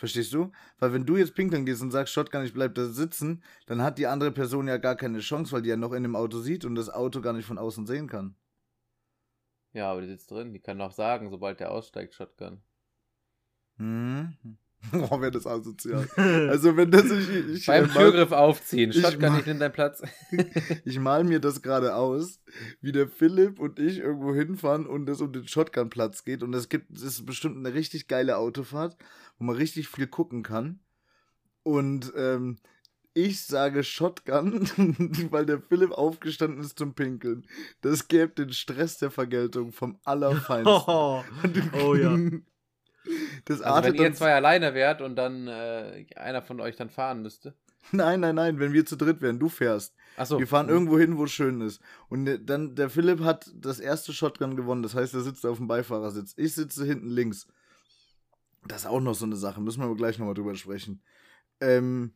Verstehst 0.00 0.32
du? 0.32 0.50
Weil 0.78 0.94
wenn 0.94 1.04
du 1.04 1.18
jetzt 1.18 1.34
pinkeln 1.34 1.66
gehst 1.66 1.82
und 1.82 1.90
sagst, 1.90 2.14
Shotgun, 2.14 2.42
ich 2.42 2.54
bleib 2.54 2.74
da 2.74 2.86
sitzen, 2.86 3.42
dann 3.66 3.82
hat 3.82 3.98
die 3.98 4.06
andere 4.06 4.30
Person 4.32 4.66
ja 4.66 4.78
gar 4.78 4.96
keine 4.96 5.18
Chance, 5.20 5.52
weil 5.52 5.60
die 5.60 5.68
ja 5.68 5.76
noch 5.76 5.92
in 5.92 6.02
dem 6.02 6.16
Auto 6.16 6.38
sieht 6.40 6.64
und 6.64 6.74
das 6.74 6.88
Auto 6.88 7.20
gar 7.20 7.34
nicht 7.34 7.44
von 7.44 7.58
außen 7.58 7.86
sehen 7.86 8.08
kann. 8.08 8.34
ja, 9.74 9.90
aber 9.92 10.00
die 10.00 10.08
sitzt 10.08 10.30
drin. 10.30 10.54
Die 10.54 10.60
kann 10.60 10.80
auch 10.80 10.92
sagen, 10.92 11.28
sobald 11.30 11.60
der 11.60 11.70
aussteigt, 11.70 12.14
Shotgun. 12.14 12.62
Hm? 13.76 14.36
Oh, 14.94 15.20
wäre 15.20 15.30
das 15.30 15.46
asozial. 15.46 16.08
Also 16.48 16.74
wenn 16.76 16.90
das 16.90 17.04
ich, 17.10 17.28
ich, 17.30 17.66
Beim 17.66 17.86
mal- 17.88 17.92
Türgriff 17.92 18.32
aufziehen. 18.32 18.92
Shotgun, 18.94 19.38
ich 19.38 19.44
nimm 19.46 19.58
deinen 19.58 19.72
Platz. 19.72 20.02
Ich 20.86 20.98
mal 20.98 21.22
mir 21.24 21.38
das 21.40 21.60
gerade 21.60 21.94
aus, 21.94 22.40
wie 22.80 22.92
der 22.92 23.06
Philipp 23.08 23.58
und 23.60 23.78
ich 23.78 23.98
irgendwo 23.98 24.34
hinfahren 24.34 24.86
und 24.86 25.06
es 25.10 25.20
um 25.20 25.32
den 25.34 25.46
Shotgun-Platz 25.46 26.24
geht. 26.24 26.42
Und 26.42 26.54
es 26.54 26.70
gibt, 26.70 26.90
es 26.96 27.02
ist 27.02 27.26
bestimmt 27.26 27.58
eine 27.58 27.74
richtig 27.74 28.08
geile 28.08 28.38
Autofahrt, 28.38 28.96
wo 29.40 29.44
man 29.46 29.56
richtig 29.56 29.88
viel 29.88 30.06
gucken 30.06 30.44
kann. 30.44 30.78
Und 31.64 32.12
ähm, 32.16 32.58
ich 33.12 33.44
sage 33.44 33.82
Shotgun, 33.82 34.68
weil 35.30 35.44
der 35.46 35.60
Philipp 35.60 35.90
aufgestanden 35.90 36.60
ist 36.60 36.78
zum 36.78 36.94
Pinkeln. 36.94 37.46
Das 37.80 38.06
gäbe 38.06 38.28
den 38.28 38.52
Stress 38.52 38.98
der 38.98 39.10
Vergeltung 39.10 39.72
vom 39.72 39.98
Allerfeinsten. 40.04 40.64
Oh, 40.86 41.24
oh 41.82 41.94
ja. 41.96 42.16
Das 43.46 43.62
Also 43.62 43.88
wenn 43.88 43.94
ihr 43.94 44.12
zwei 44.14 44.34
alleine 44.34 44.74
wärt 44.74 45.00
und 45.00 45.16
dann 45.16 45.48
äh, 45.48 46.04
einer 46.16 46.42
von 46.42 46.60
euch 46.60 46.76
dann 46.76 46.90
fahren 46.90 47.22
müsste. 47.22 47.54
Nein, 47.92 48.20
nein, 48.20 48.34
nein, 48.34 48.60
wenn 48.60 48.74
wir 48.74 48.84
zu 48.84 48.94
dritt 48.94 49.22
wären, 49.22 49.38
du 49.38 49.48
fährst. 49.48 49.96
Achso. 50.16 50.38
Wir 50.38 50.46
fahren 50.46 50.68
irgendwo 50.68 50.98
hin, 50.98 51.16
wo 51.16 51.24
es 51.24 51.32
schön 51.32 51.62
ist. 51.62 51.80
Und 52.10 52.26
der- 52.26 52.38
dann, 52.38 52.74
der 52.74 52.90
Philipp 52.90 53.20
hat 53.20 53.50
das 53.54 53.80
erste 53.80 54.12
Shotgun 54.12 54.54
gewonnen. 54.54 54.82
Das 54.82 54.94
heißt, 54.94 55.14
er 55.14 55.22
sitzt 55.22 55.46
auf 55.46 55.56
dem 55.56 55.66
Beifahrersitz. 55.66 56.34
Ich 56.36 56.54
sitze 56.54 56.84
hinten 56.84 57.08
links. 57.08 57.48
Das 58.66 58.82
ist 58.82 58.86
auch 58.86 59.00
noch 59.00 59.14
so 59.14 59.24
eine 59.24 59.36
Sache. 59.36 59.60
Müssen 59.60 59.80
wir 59.80 59.86
aber 59.86 59.96
gleich 59.96 60.18
nochmal 60.18 60.34
drüber 60.34 60.54
sprechen. 60.54 61.02
Ähm, 61.60 62.12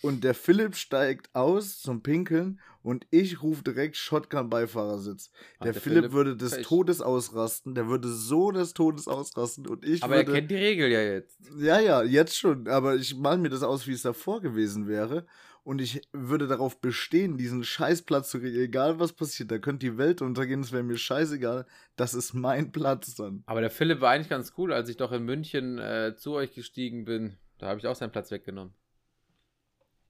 und 0.00 0.22
der 0.22 0.34
Philipp 0.34 0.76
steigt 0.76 1.34
aus 1.34 1.80
zum 1.80 2.02
Pinkeln 2.04 2.60
und 2.82 3.06
ich 3.10 3.42
rufe 3.42 3.64
direkt 3.64 3.96
Shotgun 3.96 4.48
Beifahrersitz. 4.48 5.30
Ach, 5.58 5.64
Der, 5.64 5.72
der 5.72 5.82
Philipp, 5.82 5.98
Philipp 6.04 6.12
würde 6.12 6.36
des 6.36 6.52
Pech. 6.54 6.66
Todes 6.66 7.00
ausrasten. 7.00 7.74
Der 7.74 7.88
würde 7.88 8.08
so 8.08 8.52
des 8.52 8.74
Todes 8.74 9.08
ausrasten 9.08 9.66
und 9.66 9.84
ich 9.84 10.02
Aber 10.04 10.14
er 10.14 10.20
würde. 10.20 10.32
kennt 10.38 10.50
die 10.52 10.56
Regel 10.56 10.88
ja 10.90 11.02
jetzt. 11.02 11.40
Ja, 11.58 11.80
ja, 11.80 12.04
jetzt 12.04 12.38
schon. 12.38 12.68
Aber 12.68 12.94
ich 12.94 13.16
mal 13.16 13.38
mir 13.38 13.48
das 13.48 13.64
aus, 13.64 13.88
wie 13.88 13.92
es 13.92 14.02
davor 14.02 14.40
gewesen 14.40 14.86
wäre. 14.86 15.26
Und 15.68 15.82
ich 15.82 16.00
würde 16.12 16.46
darauf 16.46 16.80
bestehen, 16.80 17.36
diesen 17.36 17.62
Scheißplatz 17.62 18.30
zu 18.30 18.40
kriegen. 18.40 18.58
Egal 18.58 18.98
was 19.00 19.12
passiert, 19.12 19.50
da 19.50 19.58
könnte 19.58 19.84
die 19.84 19.98
Welt 19.98 20.22
untergehen, 20.22 20.60
es 20.62 20.72
wäre 20.72 20.82
mir 20.82 20.96
scheißegal. 20.96 21.66
Das 21.96 22.14
ist 22.14 22.32
mein 22.32 22.72
Platz 22.72 23.14
dann. 23.16 23.42
Aber 23.44 23.60
der 23.60 23.68
Philipp 23.68 24.00
war 24.00 24.10
eigentlich 24.12 24.30
ganz 24.30 24.54
cool, 24.56 24.72
als 24.72 24.88
ich 24.88 24.96
doch 24.96 25.12
in 25.12 25.24
München 25.24 25.78
äh, 25.78 26.14
zu 26.16 26.32
euch 26.32 26.54
gestiegen 26.54 27.04
bin. 27.04 27.36
Da 27.58 27.66
habe 27.66 27.78
ich 27.80 27.86
auch 27.86 27.94
seinen 27.96 28.12
Platz 28.12 28.30
weggenommen. 28.30 28.72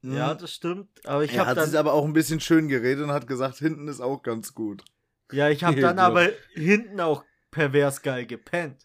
Ja, 0.03 0.33
Mhm. 0.35 0.39
das 0.39 0.53
stimmt. 0.55 0.89
Aber 1.07 1.25
ich 1.25 1.33
er 1.33 1.41
habe 1.41 1.51
hat 1.59 1.65
sich 1.65 1.73
dann, 1.73 1.81
aber 1.81 1.93
auch 1.93 2.05
ein 2.05 2.13
bisschen 2.13 2.39
schön 2.39 2.69
geredet 2.69 3.03
und 3.03 3.11
hat 3.11 3.27
gesagt, 3.27 3.57
hinten 3.57 3.89
ist 3.89 4.01
auch 4.01 4.23
ganz 4.23 4.55
gut. 4.55 4.85
ja, 5.33 5.49
ich 5.51 5.65
habe 5.65 5.81
dann 5.81 5.97
Ja. 5.97 6.07
aber 6.07 6.29
hinten 6.55 7.01
auch 7.01 7.25
pervers 7.51 8.03
geil 8.03 8.27
gepennt. 8.27 8.83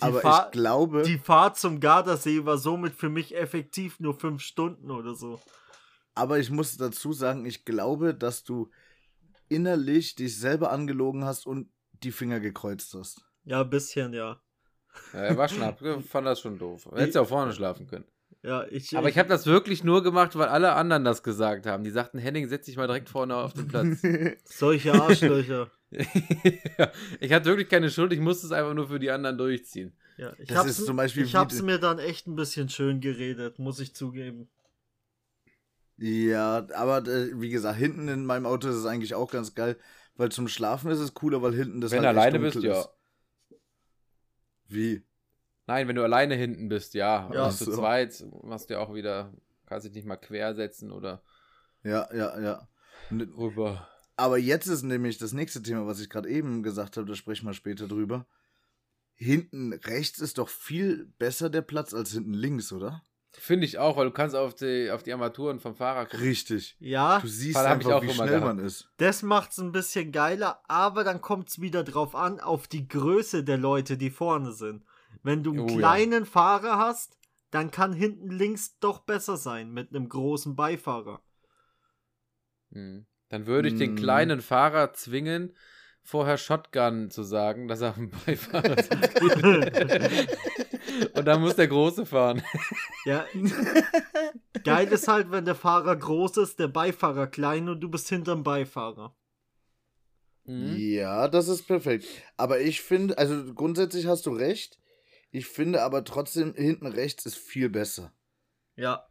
Die, 0.00 0.04
aber 0.04 0.20
Fahr- 0.20 0.44
ich 0.46 0.52
glaube, 0.52 1.02
die 1.02 1.18
Fahrt 1.18 1.58
zum 1.58 1.80
Gardasee 1.80 2.44
war 2.44 2.56
somit 2.56 2.94
für 2.94 3.08
mich 3.08 3.34
effektiv 3.36 3.98
nur 3.98 4.14
fünf 4.14 4.42
Stunden 4.42 4.92
oder 4.92 5.16
so. 5.16 5.40
Aber 6.18 6.38
ich 6.38 6.50
muss 6.50 6.76
dazu 6.76 7.12
sagen, 7.12 7.46
ich 7.46 7.64
glaube, 7.64 8.14
dass 8.14 8.44
du 8.44 8.70
innerlich 9.48 10.14
dich 10.14 10.36
selber 10.38 10.70
angelogen 10.70 11.24
hast 11.24 11.46
und 11.46 11.70
die 12.02 12.12
Finger 12.12 12.40
gekreuzt 12.40 12.94
hast. 12.94 13.24
Ja, 13.44 13.62
ein 13.62 13.70
bisschen, 13.70 14.12
ja. 14.12 14.40
Ja, 15.12 15.20
er 15.20 15.36
war 15.36 15.48
schnapp, 15.48 15.80
fand 16.08 16.26
das 16.26 16.40
schon 16.40 16.58
doof. 16.58 16.86
Hättest 16.94 17.14
ja 17.14 17.22
auch 17.22 17.28
vorne 17.28 17.52
schlafen 17.52 17.86
können. 17.86 18.04
Ja, 18.42 18.66
ich. 18.68 18.96
Aber 18.96 19.08
ich 19.08 19.18
habe 19.18 19.28
das 19.28 19.46
wirklich 19.46 19.82
nur 19.82 20.02
gemacht, 20.02 20.36
weil 20.36 20.48
alle 20.48 20.72
anderen 20.74 21.04
das 21.04 21.22
gesagt 21.22 21.66
haben. 21.66 21.82
Die 21.82 21.90
sagten, 21.90 22.18
Henning, 22.18 22.48
setz 22.48 22.66
dich 22.66 22.76
mal 22.76 22.86
direkt 22.86 23.08
vorne 23.08 23.34
auf 23.36 23.52
den 23.52 23.66
Platz. 23.68 24.00
Solche 24.44 24.92
Arschlöcher. 24.92 25.70
ich 25.90 27.32
hatte 27.32 27.46
wirklich 27.46 27.68
keine 27.68 27.90
Schuld, 27.90 28.12
ich 28.12 28.20
musste 28.20 28.46
es 28.46 28.52
einfach 28.52 28.74
nur 28.74 28.88
für 28.88 28.98
die 28.98 29.10
anderen 29.10 29.38
durchziehen. 29.38 29.92
Ja, 30.16 30.32
ich 30.38 30.48
Das 30.48 30.58
hab's, 30.58 30.78
ist 30.78 30.86
zum 30.86 30.96
Beispiel 30.96 31.24
ich 31.24 31.34
hab's 31.34 31.56
die- 31.56 31.62
mir 31.62 31.78
dann 31.78 31.98
echt 31.98 32.26
ein 32.26 32.36
bisschen 32.36 32.68
schön 32.68 33.00
geredet, 33.00 33.58
muss 33.58 33.80
ich 33.80 33.94
zugeben. 33.94 34.48
Ja, 35.98 36.66
aber 36.74 37.06
äh, 37.08 37.40
wie 37.40 37.50
gesagt, 37.50 37.76
hinten 37.76 38.06
in 38.08 38.24
meinem 38.24 38.46
Auto 38.46 38.68
ist 38.68 38.76
es 38.76 38.86
eigentlich 38.86 39.14
auch 39.14 39.30
ganz 39.30 39.54
geil, 39.54 39.76
weil 40.16 40.30
zum 40.30 40.46
Schlafen 40.46 40.90
ist 40.90 41.00
es 41.00 41.12
cooler, 41.12 41.42
weil 41.42 41.54
hinten 41.54 41.80
das 41.80 41.90
Wenn 41.90 42.06
halt 42.06 42.16
du 42.16 42.20
alleine 42.20 42.38
bist, 42.38 42.62
ja. 42.62 42.80
ist. 42.80 42.88
Wie? 44.68 45.02
Nein, 45.66 45.88
wenn 45.88 45.96
du 45.96 46.04
alleine 46.04 46.36
hinten 46.36 46.68
bist, 46.68 46.94
ja. 46.94 47.28
Ja, 47.32 47.50
zu 47.50 47.64
so. 47.64 47.72
zweit 47.72 48.24
machst 48.42 48.70
du 48.70 48.74
ja 48.74 48.80
auch 48.80 48.94
wieder, 48.94 49.34
kannst 49.66 49.86
dich 49.86 49.94
nicht 49.94 50.06
mal 50.06 50.16
quersetzen 50.16 50.92
oder 50.92 51.22
Ja, 51.82 52.08
ja, 52.14 52.38
ja. 52.40 52.68
Rüber. 53.10 53.88
Aber 54.16 54.38
jetzt 54.38 54.66
ist 54.66 54.82
nämlich 54.82 55.18
das 55.18 55.32
nächste 55.32 55.62
Thema, 55.62 55.86
was 55.86 56.00
ich 56.00 56.10
gerade 56.10 56.28
eben 56.28 56.62
gesagt 56.62 56.96
habe, 56.96 57.06
da 57.06 57.14
sprechen 57.14 57.46
wir 57.46 57.54
später 57.54 57.88
drüber. 57.88 58.26
Hinten 59.14 59.72
rechts 59.72 60.20
ist 60.20 60.38
doch 60.38 60.48
viel 60.48 61.06
besser 61.18 61.50
der 61.50 61.62
Platz 61.62 61.92
als 61.92 62.12
hinten 62.12 62.34
links, 62.34 62.72
oder? 62.72 63.02
Finde 63.40 63.66
ich 63.66 63.78
auch, 63.78 63.96
weil 63.96 64.06
du 64.06 64.10
kannst 64.12 64.34
auf 64.36 64.54
die, 64.54 64.90
auf 64.90 65.02
die 65.02 65.12
Armaturen 65.12 65.60
vom 65.60 65.74
Fahrer 65.74 66.04
gucken. 66.06 66.20
Richtig. 66.20 66.76
Ja, 66.80 67.20
Du 67.20 67.26
siehst 67.28 67.56
Fall 67.56 67.66
einfach, 67.66 67.92
auch 67.92 68.02
wie 68.02 68.10
schnell 68.12 68.28
gehabt. 68.40 68.44
man 68.44 68.58
ist. 68.58 68.90
das 68.98 69.22
macht's 69.22 69.58
ein 69.58 69.72
bisschen 69.72 70.12
geiler, 70.12 70.60
aber 70.68 71.04
dann 71.04 71.20
kommt's 71.20 71.60
wieder 71.60 71.84
drauf 71.84 72.14
an, 72.14 72.40
auf 72.40 72.68
die 72.68 72.86
Größe 72.88 73.44
der 73.44 73.56
Leute, 73.58 73.96
die 73.96 74.10
vorne 74.10 74.52
sind. 74.52 74.84
Wenn 75.22 75.42
du 75.42 75.50
einen 75.52 75.60
Oh 75.60 75.68
ja. 75.68 75.78
kleinen 75.78 76.26
Fahrer 76.26 76.78
hast, 76.78 77.16
dann 77.50 77.70
kann 77.70 77.92
hinten 77.92 78.30
links 78.30 78.78
doch 78.78 79.00
besser 79.00 79.36
sein 79.36 79.70
mit 79.72 79.90
einem 79.94 80.08
großen 80.08 80.54
Beifahrer. 80.54 81.20
Hm. 82.72 83.06
Dann 83.30 83.46
würde 83.46 83.68
ich 83.68 83.76
den 83.76 83.90
Hm. 83.90 83.96
kleinen 83.96 84.40
Fahrer 84.40 84.92
zwingen, 84.92 85.54
vorher 86.02 86.36
Shotgun 86.38 87.10
zu 87.10 87.22
sagen, 87.22 87.68
dass 87.68 87.80
er 87.82 87.94
am 87.96 88.10
Beifahrer 88.26 88.76
sitzt. 88.82 89.20
Und 91.14 91.24
dann 91.24 91.40
muss 91.40 91.56
der 91.56 91.68
Große 91.68 92.06
fahren. 92.06 92.42
Ja. 93.04 93.26
Geil 94.64 94.88
ist 94.88 95.08
halt, 95.08 95.30
wenn 95.30 95.44
der 95.44 95.54
Fahrer 95.54 95.96
groß 95.96 96.38
ist, 96.38 96.58
der 96.58 96.68
Beifahrer 96.68 97.26
klein 97.26 97.68
und 97.68 97.80
du 97.80 97.88
bist 97.88 98.08
hinterm 98.08 98.42
Beifahrer. 98.42 99.16
Mhm. 100.44 100.76
Ja, 100.76 101.28
das 101.28 101.48
ist 101.48 101.66
perfekt. 101.66 102.06
Aber 102.36 102.60
ich 102.60 102.80
finde, 102.80 103.18
also 103.18 103.54
grundsätzlich 103.54 104.06
hast 104.06 104.26
du 104.26 104.30
recht. 104.30 104.78
Ich 105.30 105.46
finde 105.46 105.82
aber 105.82 106.04
trotzdem, 106.04 106.54
hinten 106.54 106.86
rechts 106.86 107.26
ist 107.26 107.36
viel 107.36 107.68
besser. 107.68 108.12
Ja. 108.76 109.06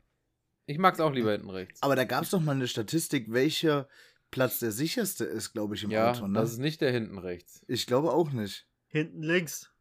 Ich 0.65 0.79
mag 0.79 0.95
es 0.95 0.99
auch 0.99 1.13
lieber 1.13 1.31
hinten 1.31 1.49
rechts. 1.49 1.81
Aber 1.81 1.95
da 1.95 2.03
gab 2.03 2.23
es 2.23 2.31
doch 2.31 2.41
mal 2.41 2.55
eine 2.55 2.67
Statistik, 2.67 3.31
welcher 3.31 3.87
Platz 4.31 4.59
der 4.59 4.71
sicherste 4.71 5.25
ist, 5.25 5.53
glaube 5.53 5.75
ich, 5.75 5.83
im 5.83 5.91
ja, 5.91 6.11
Auto. 6.11 6.27
Ne? 6.27 6.39
das 6.39 6.53
ist 6.53 6.57
nicht 6.57 6.81
der 6.81 6.91
hinten 6.91 7.17
rechts. 7.17 7.63
ich 7.67 7.85
glaube 7.85 8.11
auch 8.11 8.31
nicht. 8.31 8.67
Hinten 8.87 9.21
links. 9.21 9.71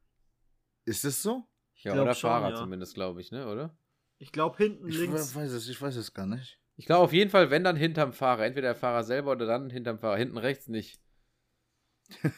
Ist 0.85 1.05
es 1.05 1.23
so? 1.23 1.49
Ja, 1.87 1.93
glaub 1.95 2.05
oder 2.05 2.15
schon, 2.15 2.31
Fahrer 2.31 2.51
ja. 2.51 2.57
zumindest, 2.57 2.95
glaube 2.95 3.21
ich, 3.21 3.31
ne, 3.31 3.47
oder? 3.49 3.77
Ich 4.19 4.33
glaube 4.33 4.57
hinten 4.57 4.89
Ich 4.89 4.97
links. 4.99 5.35
weiß 5.35 5.51
es, 5.53 5.69
ich 5.69 5.81
weiß 5.81 5.97
es 5.97 6.13
gar 6.15 6.27
nicht. 6.27 6.59
Ich 6.77 6.87
glaube 6.87 7.05
auf 7.05 7.13
jeden 7.13 7.31
Fall, 7.31 7.51
wenn 7.51 7.65
dann 7.65 7.77
hinterm 7.77 8.13
Fahrer. 8.13 8.45
Entweder 8.45 8.69
der 8.69 8.75
Fahrer 8.75 9.05
selber 9.05 9.33
oder 9.33 9.47
dann 9.47 9.71
hinterm 9.71 9.99
Fahrer. 9.99 10.17
Hinten 10.17 10.37
rechts 10.39 10.69
nicht. 10.69 11.01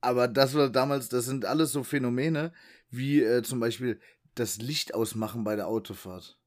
Aber 0.00 0.26
das 0.26 0.54
war 0.54 0.68
damals, 0.68 1.08
das 1.08 1.26
sind 1.26 1.44
alles 1.44 1.70
so 1.72 1.84
Phänomene, 1.84 2.52
wie 2.90 3.22
äh, 3.22 3.42
zum 3.42 3.60
Beispiel 3.60 4.00
das 4.34 4.58
Licht 4.58 4.94
ausmachen 4.94 5.44
bei 5.44 5.54
der 5.54 5.68
Autofahrt. 5.68 6.38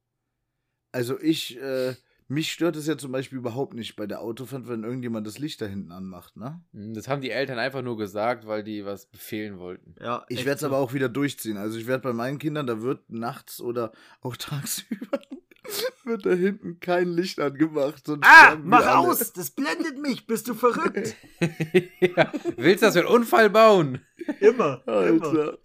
Also 0.91 1.19
ich, 1.19 1.57
äh, 1.61 1.95
mich 2.27 2.51
stört 2.51 2.75
es 2.75 2.88
ja 2.88 2.97
zum 2.97 3.11
Beispiel 3.11 3.38
überhaupt 3.38 3.73
nicht 3.75 3.95
bei 3.95 4.07
der 4.07 4.21
Autofahrt, 4.21 4.67
wenn 4.67 4.83
irgendjemand 4.83 5.27
das 5.27 5.38
Licht 5.38 5.61
da 5.61 5.65
hinten 5.65 5.91
anmacht, 5.91 6.35
ne? 6.38 6.61
Hm, 6.73 6.93
Das 6.93 7.07
haben 7.07 7.21
die 7.21 7.29
Eltern 7.31 7.59
einfach 7.59 7.81
nur 7.83 7.97
gesagt, 7.97 8.47
weil 8.47 8.63
die 8.63 8.83
was 8.85 9.05
befehlen 9.05 9.59
wollten. 9.59 9.95
Ja, 10.01 10.25
Ich 10.29 10.39
werde 10.45 10.55
es 10.55 10.61
so. 10.61 10.67
aber 10.67 10.77
auch 10.77 10.93
wieder 10.93 11.09
durchziehen. 11.09 11.57
Also 11.57 11.77
ich 11.77 11.85
werde 11.88 12.03
bei 12.03 12.13
meinen 12.13 12.39
Kindern, 12.39 12.65
da 12.67 12.81
wird 12.81 13.09
nachts 13.09 13.61
oder 13.61 13.91
auch 14.21 14.35
tagsüber 14.38 15.19
wird 16.03 16.25
da 16.25 16.31
hinten 16.33 16.79
kein 16.79 17.07
Licht 17.09 17.39
angemacht. 17.39 18.05
sonst 18.05 18.25
Ah, 18.27 18.55
mach 18.63 18.85
alle. 18.85 18.97
aus! 19.09 19.33
Das 19.33 19.51
blendet 19.51 19.99
mich! 19.99 20.25
Bist 20.27 20.47
du 20.47 20.53
verrückt? 20.53 21.15
ja. 21.99 22.31
Willst 22.57 22.81
du, 22.83 22.85
dass 22.88 22.95
wir 22.95 23.03
einen 23.07 23.15
Unfall 23.15 23.49
bauen? 23.49 24.01
Immer. 24.39 24.81
immer. 24.88 24.93
Alter. 24.93 25.57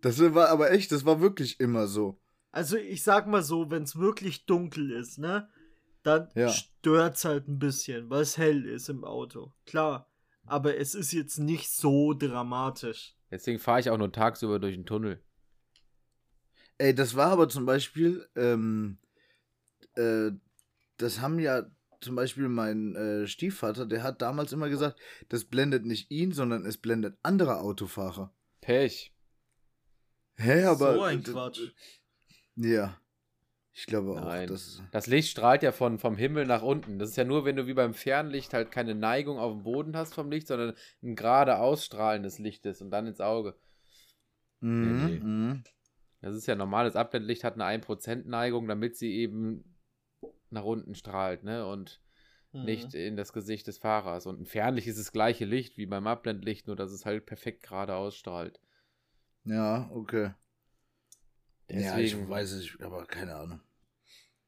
Das 0.00 0.20
war 0.34 0.48
aber 0.48 0.72
echt, 0.72 0.90
das 0.92 1.04
war 1.04 1.20
wirklich 1.20 1.60
immer 1.60 1.86
so. 1.86 2.18
Also 2.50 2.76
ich 2.76 3.02
sag 3.04 3.28
mal 3.28 3.42
so, 3.42 3.70
wenn 3.70 3.84
es 3.84 3.96
wirklich 3.96 4.46
dunkel 4.46 4.90
ist, 4.90 5.18
ne? 5.18 5.48
Dann 6.02 6.28
Ja. 6.34 6.48
stört's 6.48 7.24
halt 7.24 7.48
ein 7.48 7.58
bisschen, 7.58 8.10
weil 8.10 8.22
es 8.22 8.36
hell 8.38 8.66
ist 8.66 8.88
im 8.88 9.04
Auto. 9.04 9.52
Klar. 9.66 10.08
Aber 10.44 10.76
es 10.76 10.94
ist 10.94 11.12
jetzt 11.12 11.38
nicht 11.38 11.70
so 11.70 12.12
dramatisch. 12.14 13.14
Deswegen 13.30 13.58
fahre 13.58 13.80
ich 13.80 13.90
auch 13.90 13.98
nur 13.98 14.10
tagsüber 14.12 14.58
durch 14.58 14.74
den 14.74 14.84
Tunnel. 14.86 15.22
Ey, 16.78 16.94
das 16.94 17.14
war 17.14 17.30
aber 17.30 17.48
zum 17.48 17.64
Beispiel, 17.64 18.28
ähm, 18.34 18.98
äh, 19.94 20.32
das 20.96 21.20
haben 21.20 21.38
ja 21.38 21.64
zum 22.00 22.16
Beispiel 22.16 22.48
mein 22.48 22.96
äh, 22.96 23.26
Stiefvater, 23.28 23.86
der 23.86 24.02
hat 24.02 24.20
damals 24.20 24.52
immer 24.52 24.68
gesagt, 24.68 24.98
das 25.28 25.44
blendet 25.44 25.86
nicht 25.86 26.10
ihn, 26.10 26.32
sondern 26.32 26.66
es 26.66 26.76
blendet 26.78 27.16
andere 27.22 27.60
Autofahrer. 27.60 28.34
Pech. 28.60 29.14
Hä, 30.36 30.64
aber. 30.64 30.94
so 30.94 31.02
ein 31.02 31.22
Quatsch. 31.22 31.60
Ja. 32.56 33.00
Ich 33.74 33.86
glaube 33.86 34.12
auch, 34.12 34.24
Nein. 34.24 34.48
das. 34.48 34.82
Das 34.92 35.06
Licht 35.06 35.30
strahlt 35.30 35.62
ja 35.62 35.72
von, 35.72 35.98
vom 35.98 36.16
Himmel 36.16 36.44
nach 36.46 36.62
unten. 36.62 36.98
Das 36.98 37.08
ist 37.08 37.16
ja 37.16 37.24
nur, 37.24 37.44
wenn 37.44 37.56
du 37.56 37.66
wie 37.66 37.74
beim 37.74 37.94
Fernlicht 37.94 38.52
halt 38.52 38.70
keine 38.70 38.94
Neigung 38.94 39.38
auf 39.38 39.52
dem 39.52 39.62
Boden 39.62 39.96
hast 39.96 40.14
vom 40.14 40.30
Licht, 40.30 40.46
sondern 40.48 40.74
ein 41.02 41.16
gerade 41.16 41.58
Ausstrahlen 41.58 42.22
des 42.22 42.38
Lichtes 42.38 42.82
und 42.82 42.90
dann 42.90 43.06
ins 43.06 43.20
Auge. 43.20 43.56
Mhm, 44.60 45.06
nee. 45.06 45.20
mhm. 45.20 45.64
Das 46.20 46.36
ist 46.36 46.46
ja 46.46 46.54
normales 46.54 46.96
Abblendlicht, 46.96 47.44
hat 47.44 47.54
eine 47.54 47.64
1% 47.64 48.26
Neigung, 48.26 48.68
damit 48.68 48.96
sie 48.96 49.12
eben 49.14 49.64
nach 50.50 50.64
unten 50.64 50.94
strahlt, 50.94 51.42
ne? 51.42 51.66
Und 51.66 52.00
Mhm. 52.52 52.64
nicht 52.64 52.94
in 52.94 53.16
das 53.16 53.32
Gesicht 53.32 53.66
des 53.66 53.78
Fahrers. 53.78 54.26
Und 54.26 54.40
ein 54.40 54.46
Fernlicht 54.46 54.86
ist 54.86 54.98
das 54.98 55.12
gleiche 55.12 55.44
Licht 55.44 55.78
wie 55.78 55.86
beim 55.86 56.06
Abblendlicht, 56.06 56.66
nur 56.66 56.76
dass 56.76 56.92
es 56.92 57.06
halt 57.06 57.26
perfekt 57.26 57.62
gerade 57.62 57.94
ausstrahlt. 57.94 58.60
Ja, 59.44 59.90
okay. 59.92 60.32
Ja, 61.72 61.98
ich 61.98 62.10
Deswegen- 62.12 62.28
weiß 62.28 62.52
es, 62.52 62.68
aber 62.80 63.06
keine 63.06 63.34
Ahnung. 63.34 63.60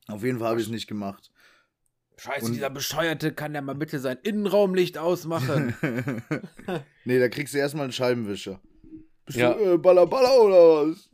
Auf 0.09 0.23
jeden 0.23 0.39
Fall 0.39 0.49
habe 0.51 0.61
ich 0.61 0.67
es 0.67 0.73
nicht 0.73 0.87
gemacht. 0.87 1.31
Scheiße, 2.17 2.47
Und- 2.47 2.53
dieser 2.53 2.71
Bescheuerte 2.71 3.33
kann 3.33 3.55
ja 3.55 3.61
mal 3.63 3.75
bitte 3.75 3.99
sein 3.99 4.19
Innenraumlicht 4.23 4.99
ausmachen. 4.99 5.75
nee, 7.05 7.19
da 7.19 7.29
kriegst 7.29 7.55
du 7.55 7.59
erstmal 7.59 7.85
einen 7.85 7.93
Scheibenwischer. 7.93 8.61
Bist 9.27 9.39
Ja. 9.39 9.55
du 9.55 9.75
äh, 9.75 9.79
Baller 9.79 10.07
Baller 10.07 10.41
oder 10.41 10.91
was? 10.91 11.11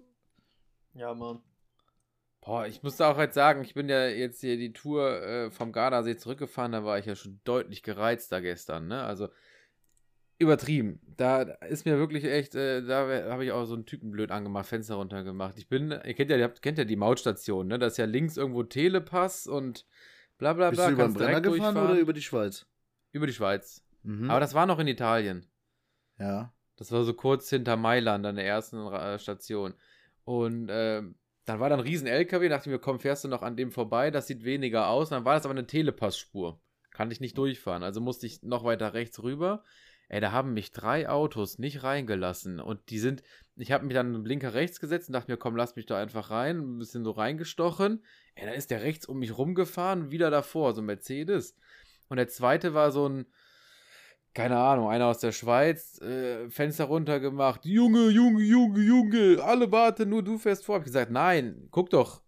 Ja, 0.94 1.14
Mann. 1.14 1.40
Boah, 2.40 2.66
ich 2.66 2.82
musste 2.82 3.06
auch 3.06 3.18
jetzt 3.18 3.34
sagen, 3.34 3.62
ich 3.62 3.74
bin 3.74 3.88
ja 3.88 4.08
jetzt 4.08 4.40
hier 4.40 4.56
die 4.56 4.72
Tour 4.72 5.22
äh, 5.22 5.50
vom 5.50 5.72
Gardasee 5.72 6.16
zurückgefahren, 6.16 6.72
da 6.72 6.84
war 6.84 6.98
ich 6.98 7.06
ja 7.06 7.14
schon 7.14 7.40
deutlich 7.44 7.82
gereizter 7.82 8.40
gestern, 8.40 8.88
ne? 8.88 9.04
Also 9.04 9.28
übertrieben. 10.40 11.00
Da 11.16 11.42
ist 11.42 11.84
mir 11.84 11.98
wirklich 11.98 12.24
echt, 12.24 12.54
äh, 12.54 12.82
da 12.82 13.06
habe 13.30 13.44
ich 13.44 13.52
auch 13.52 13.64
so 13.66 13.74
einen 13.74 13.86
Typen 13.86 14.10
blöd 14.10 14.30
angemacht, 14.32 14.66
Fenster 14.66 14.96
runtergemacht. 14.96 15.58
Ich 15.58 15.68
bin, 15.68 15.90
ihr 15.90 16.14
kennt 16.14 16.30
ja, 16.30 16.36
ihr 16.36 16.44
habt, 16.44 16.62
kennt 16.62 16.78
ja 16.78 16.84
die 16.84 16.96
Mautstation, 16.96 17.68
ne? 17.68 17.78
Da 17.78 17.86
ist 17.86 17.98
ja 17.98 18.06
links 18.06 18.36
irgendwo 18.36 18.62
Telepass 18.62 19.46
und 19.46 19.86
bla 20.38 20.54
bla 20.54 20.70
Bist 20.70 20.80
bla. 20.80 20.88
du 20.88 20.94
über 20.94 21.04
den 21.04 21.14
Brenner 21.14 21.40
gefahren 21.40 21.76
oder 21.76 21.98
über 21.98 22.12
die 22.12 22.22
Schweiz? 22.22 22.66
über 23.12 23.26
die 23.26 23.32
Schweiz. 23.32 23.84
Mhm. 24.02 24.30
Aber 24.30 24.40
das 24.40 24.54
war 24.54 24.66
noch 24.66 24.78
in 24.78 24.88
Italien. 24.88 25.46
ja. 26.18 26.52
Das 26.76 26.90
war 26.92 27.04
so 27.04 27.12
kurz 27.12 27.50
hinter 27.50 27.76
Mailand 27.76 28.24
an 28.24 28.36
der 28.36 28.46
ersten 28.46 28.78
Ra- 28.78 29.18
Station. 29.18 29.74
Und 30.24 30.68
ähm, 30.70 31.14
dann 31.44 31.60
war 31.60 31.68
da 31.68 31.74
ein 31.74 31.82
riesen 31.82 32.06
LKW, 32.06 32.48
dachte 32.48 32.70
ich 32.70 32.72
mir, 32.72 32.78
komm, 32.78 32.98
fährst 33.00 33.22
du 33.22 33.28
noch 33.28 33.42
an 33.42 33.54
dem 33.54 33.70
vorbei, 33.70 34.10
das 34.10 34.28
sieht 34.28 34.44
weniger 34.44 34.88
aus. 34.88 35.08
Und 35.10 35.16
dann 35.18 35.24
war 35.26 35.34
das 35.34 35.44
aber 35.44 35.52
eine 35.52 35.66
Telepassspur. 35.66 36.58
Kann 36.90 37.10
ich 37.10 37.20
nicht 37.20 37.36
durchfahren. 37.36 37.82
Also 37.82 38.00
musste 38.00 38.24
ich 38.26 38.42
noch 38.42 38.64
weiter 38.64 38.94
rechts 38.94 39.22
rüber. 39.22 39.62
Ey, 40.12 40.20
da 40.20 40.32
haben 40.32 40.54
mich 40.54 40.72
drei 40.72 41.08
Autos 41.08 41.60
nicht 41.60 41.84
reingelassen. 41.84 42.58
Und 42.58 42.90
die 42.90 42.98
sind, 42.98 43.22
ich 43.54 43.70
habe 43.70 43.86
mich 43.86 43.94
dann 43.94 44.12
einen 44.12 44.24
Blinker 44.24 44.54
rechts 44.54 44.80
gesetzt 44.80 45.08
und 45.08 45.12
dachte 45.12 45.30
mir, 45.30 45.36
komm, 45.36 45.54
lass 45.54 45.76
mich 45.76 45.86
da 45.86 45.98
einfach 45.98 46.30
rein. 46.30 46.58
Ein 46.58 46.78
bisschen 46.78 47.04
so 47.04 47.12
reingestochen. 47.12 48.04
Ey, 48.34 48.44
dann 48.44 48.56
ist 48.56 48.72
der 48.72 48.82
rechts 48.82 49.06
um 49.06 49.20
mich 49.20 49.38
rumgefahren, 49.38 50.10
wieder 50.10 50.28
davor, 50.32 50.74
so 50.74 50.82
ein 50.82 50.86
Mercedes. 50.86 51.54
Und 52.08 52.16
der 52.16 52.26
zweite 52.26 52.74
war 52.74 52.90
so 52.90 53.08
ein, 53.08 53.26
keine 54.34 54.58
Ahnung, 54.58 54.88
einer 54.88 55.06
aus 55.06 55.20
der 55.20 55.30
Schweiz, 55.30 56.00
äh, 56.00 56.50
Fenster 56.50 56.86
runtergemacht. 56.86 57.64
Junge, 57.64 58.08
Junge, 58.08 58.42
Junge, 58.42 58.80
Junge, 58.80 59.40
alle 59.44 59.70
warten, 59.70 60.08
nur 60.08 60.24
du 60.24 60.38
fährst 60.38 60.64
vor. 60.64 60.74
Hab 60.74 60.82
ich 60.82 60.86
gesagt, 60.86 61.12
nein, 61.12 61.68
guck 61.70 61.88
doch, 61.88 62.20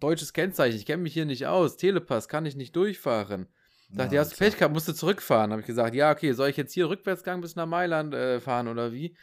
deutsches 0.00 0.32
Kennzeichen, 0.32 0.76
ich 0.76 0.86
kenne 0.86 1.04
mich 1.04 1.14
hier 1.14 1.26
nicht 1.26 1.46
aus, 1.46 1.76
Telepass, 1.76 2.26
kann 2.26 2.44
ich 2.44 2.56
nicht 2.56 2.74
durchfahren. 2.74 3.46
Sagt, 3.92 4.12
ja, 4.12 4.20
hast 4.20 4.32
du 4.32 4.36
Pech 4.36 4.56
gehabt, 4.56 4.72
musst 4.72 4.88
du 4.88 4.92
zurückfahren. 4.92 5.50
Habe 5.50 5.60
ich 5.60 5.66
gesagt, 5.66 5.94
ja, 5.94 6.12
okay, 6.12 6.32
soll 6.32 6.48
ich 6.48 6.56
jetzt 6.56 6.72
hier 6.72 6.88
Rückwärtsgang 6.88 7.40
bis 7.40 7.56
nach 7.56 7.66
Mailand 7.66 8.14
äh, 8.14 8.40
fahren 8.40 8.68
oder 8.68 8.92
wie? 8.92 9.16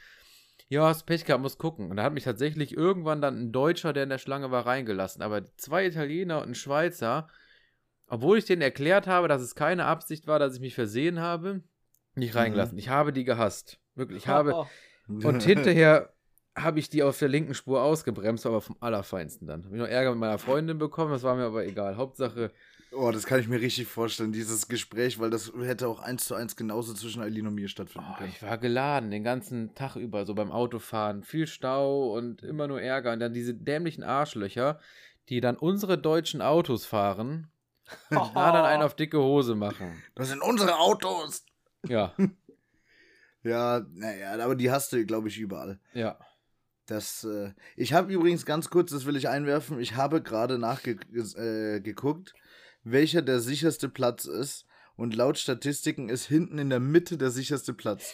Ja, 0.69 0.87
hast 0.87 1.05
Pech 1.05 1.23
gehabt, 1.23 1.41
muss 1.41 1.57
gucken. 1.57 1.89
Und 1.89 1.97
da 1.97 2.03
hat 2.03 2.13
mich 2.13 2.25
tatsächlich 2.25 2.75
irgendwann 2.75 3.21
dann 3.21 3.39
ein 3.39 3.51
Deutscher, 3.53 3.93
der 3.93 4.03
in 4.03 4.09
der 4.09 4.17
Schlange 4.17 4.51
war, 4.51 4.65
reingelassen. 4.65 5.21
Aber 5.21 5.43
zwei 5.55 5.85
Italiener 5.85 6.41
und 6.41 6.49
ein 6.49 6.55
Schweizer, 6.55 7.29
obwohl 8.07 8.37
ich 8.37 8.45
denen 8.45 8.61
erklärt 8.61 9.07
habe, 9.07 9.29
dass 9.29 9.41
es 9.41 9.55
keine 9.55 9.85
Absicht 9.85 10.27
war, 10.27 10.39
dass 10.39 10.55
ich 10.55 10.61
mich 10.61 10.75
versehen 10.75 11.19
habe, 11.19 11.63
nicht 12.15 12.35
reingelassen. 12.35 12.77
Ich 12.77 12.89
habe 12.89 13.13
die 13.13 13.23
gehasst. 13.23 13.79
Wirklich, 13.95 14.23
ich 14.23 14.27
habe. 14.27 14.65
Und 15.07 15.43
hinterher 15.43 16.13
habe 16.53 16.79
ich 16.79 16.89
die 16.89 17.03
auf 17.03 17.17
der 17.17 17.29
linken 17.29 17.53
Spur 17.53 17.81
ausgebremst, 17.81 18.45
aber 18.45 18.59
vom 18.59 18.75
Allerfeinsten 18.81 19.47
dann. 19.47 19.63
Habe 19.63 19.75
ich 19.75 19.81
noch 19.81 19.87
Ärger 19.87 20.09
mit 20.11 20.19
meiner 20.19 20.37
Freundin 20.37 20.77
bekommen, 20.77 21.11
das 21.11 21.23
war 21.23 21.35
mir 21.35 21.45
aber 21.45 21.65
egal. 21.65 21.95
Hauptsache, 21.95 22.51
Oh, 22.91 23.11
das 23.11 23.25
kann 23.25 23.39
ich 23.39 23.47
mir 23.47 23.59
richtig 23.59 23.87
vorstellen, 23.87 24.31
dieses 24.31 24.67
Gespräch, 24.67 25.19
weil 25.19 25.29
das 25.29 25.51
hätte 25.59 25.87
auch 25.87 25.99
eins 25.99 26.25
zu 26.25 26.35
eins 26.35 26.55
genauso 26.55 26.93
zwischen 26.93 27.21
Eileen 27.21 27.47
und 27.47 27.55
mir 27.55 27.67
stattfinden 27.67 28.07
oh, 28.11 28.17
können. 28.17 28.31
ich 28.33 28.41
war 28.41 28.57
geladen 28.57 29.11
den 29.11 29.23
ganzen 29.23 29.75
Tag 29.75 29.95
über, 29.97 30.25
so 30.25 30.33
beim 30.33 30.51
Autofahren. 30.51 31.23
Viel 31.23 31.47
Stau 31.47 32.13
und 32.13 32.43
immer 32.43 32.67
nur 32.67 32.81
Ärger. 32.81 33.11
Und 33.13 33.19
dann 33.19 33.33
diese 33.33 33.53
dämlichen 33.53 34.03
Arschlöcher, 34.03 34.79
die 35.29 35.41
dann 35.41 35.57
unsere 35.57 35.97
deutschen 35.97 36.41
Autos 36.41 36.85
fahren, 36.85 37.51
und 38.09 38.35
da 38.35 38.51
dann 38.51 38.65
einen 38.65 38.83
auf 38.83 38.95
dicke 38.95 39.19
Hose 39.19 39.55
machen. 39.55 40.01
Das 40.15 40.29
sind 40.29 40.41
unsere 40.41 40.77
Autos! 40.77 41.45
Ja, 41.87 42.13
Ja, 43.43 43.85
naja, 43.93 44.43
aber 44.43 44.55
die 44.55 44.71
hast 44.71 44.91
du, 44.91 45.05
glaube 45.05 45.29
ich, 45.29 45.37
überall. 45.37 45.79
ja. 45.93 46.17
Das, 46.89 47.25
äh, 47.25 47.51
ich 47.75 47.91
habe 47.91 48.13
übrigens 48.13 48.45
ganz 48.45 48.69
kurz, 48.69 48.91
das 48.91 49.05
will 49.05 49.17
ich 49.17 49.27
einwerfen, 49.27 49.77
ich 49.77 49.97
habe 49.97 50.21
gerade 50.23 50.57
nachgeguckt, 50.57 51.35
äh, 51.37 51.81
welcher 52.91 53.21
der 53.21 53.39
sicherste 53.39 53.89
Platz 53.89 54.25
ist. 54.25 54.65
Und 54.95 55.15
laut 55.15 55.37
Statistiken 55.37 56.09
ist 56.09 56.25
hinten 56.25 56.57
in 56.57 56.69
der 56.69 56.79
Mitte 56.79 57.17
der 57.17 57.29
sicherste 57.29 57.73
Platz. 57.73 58.13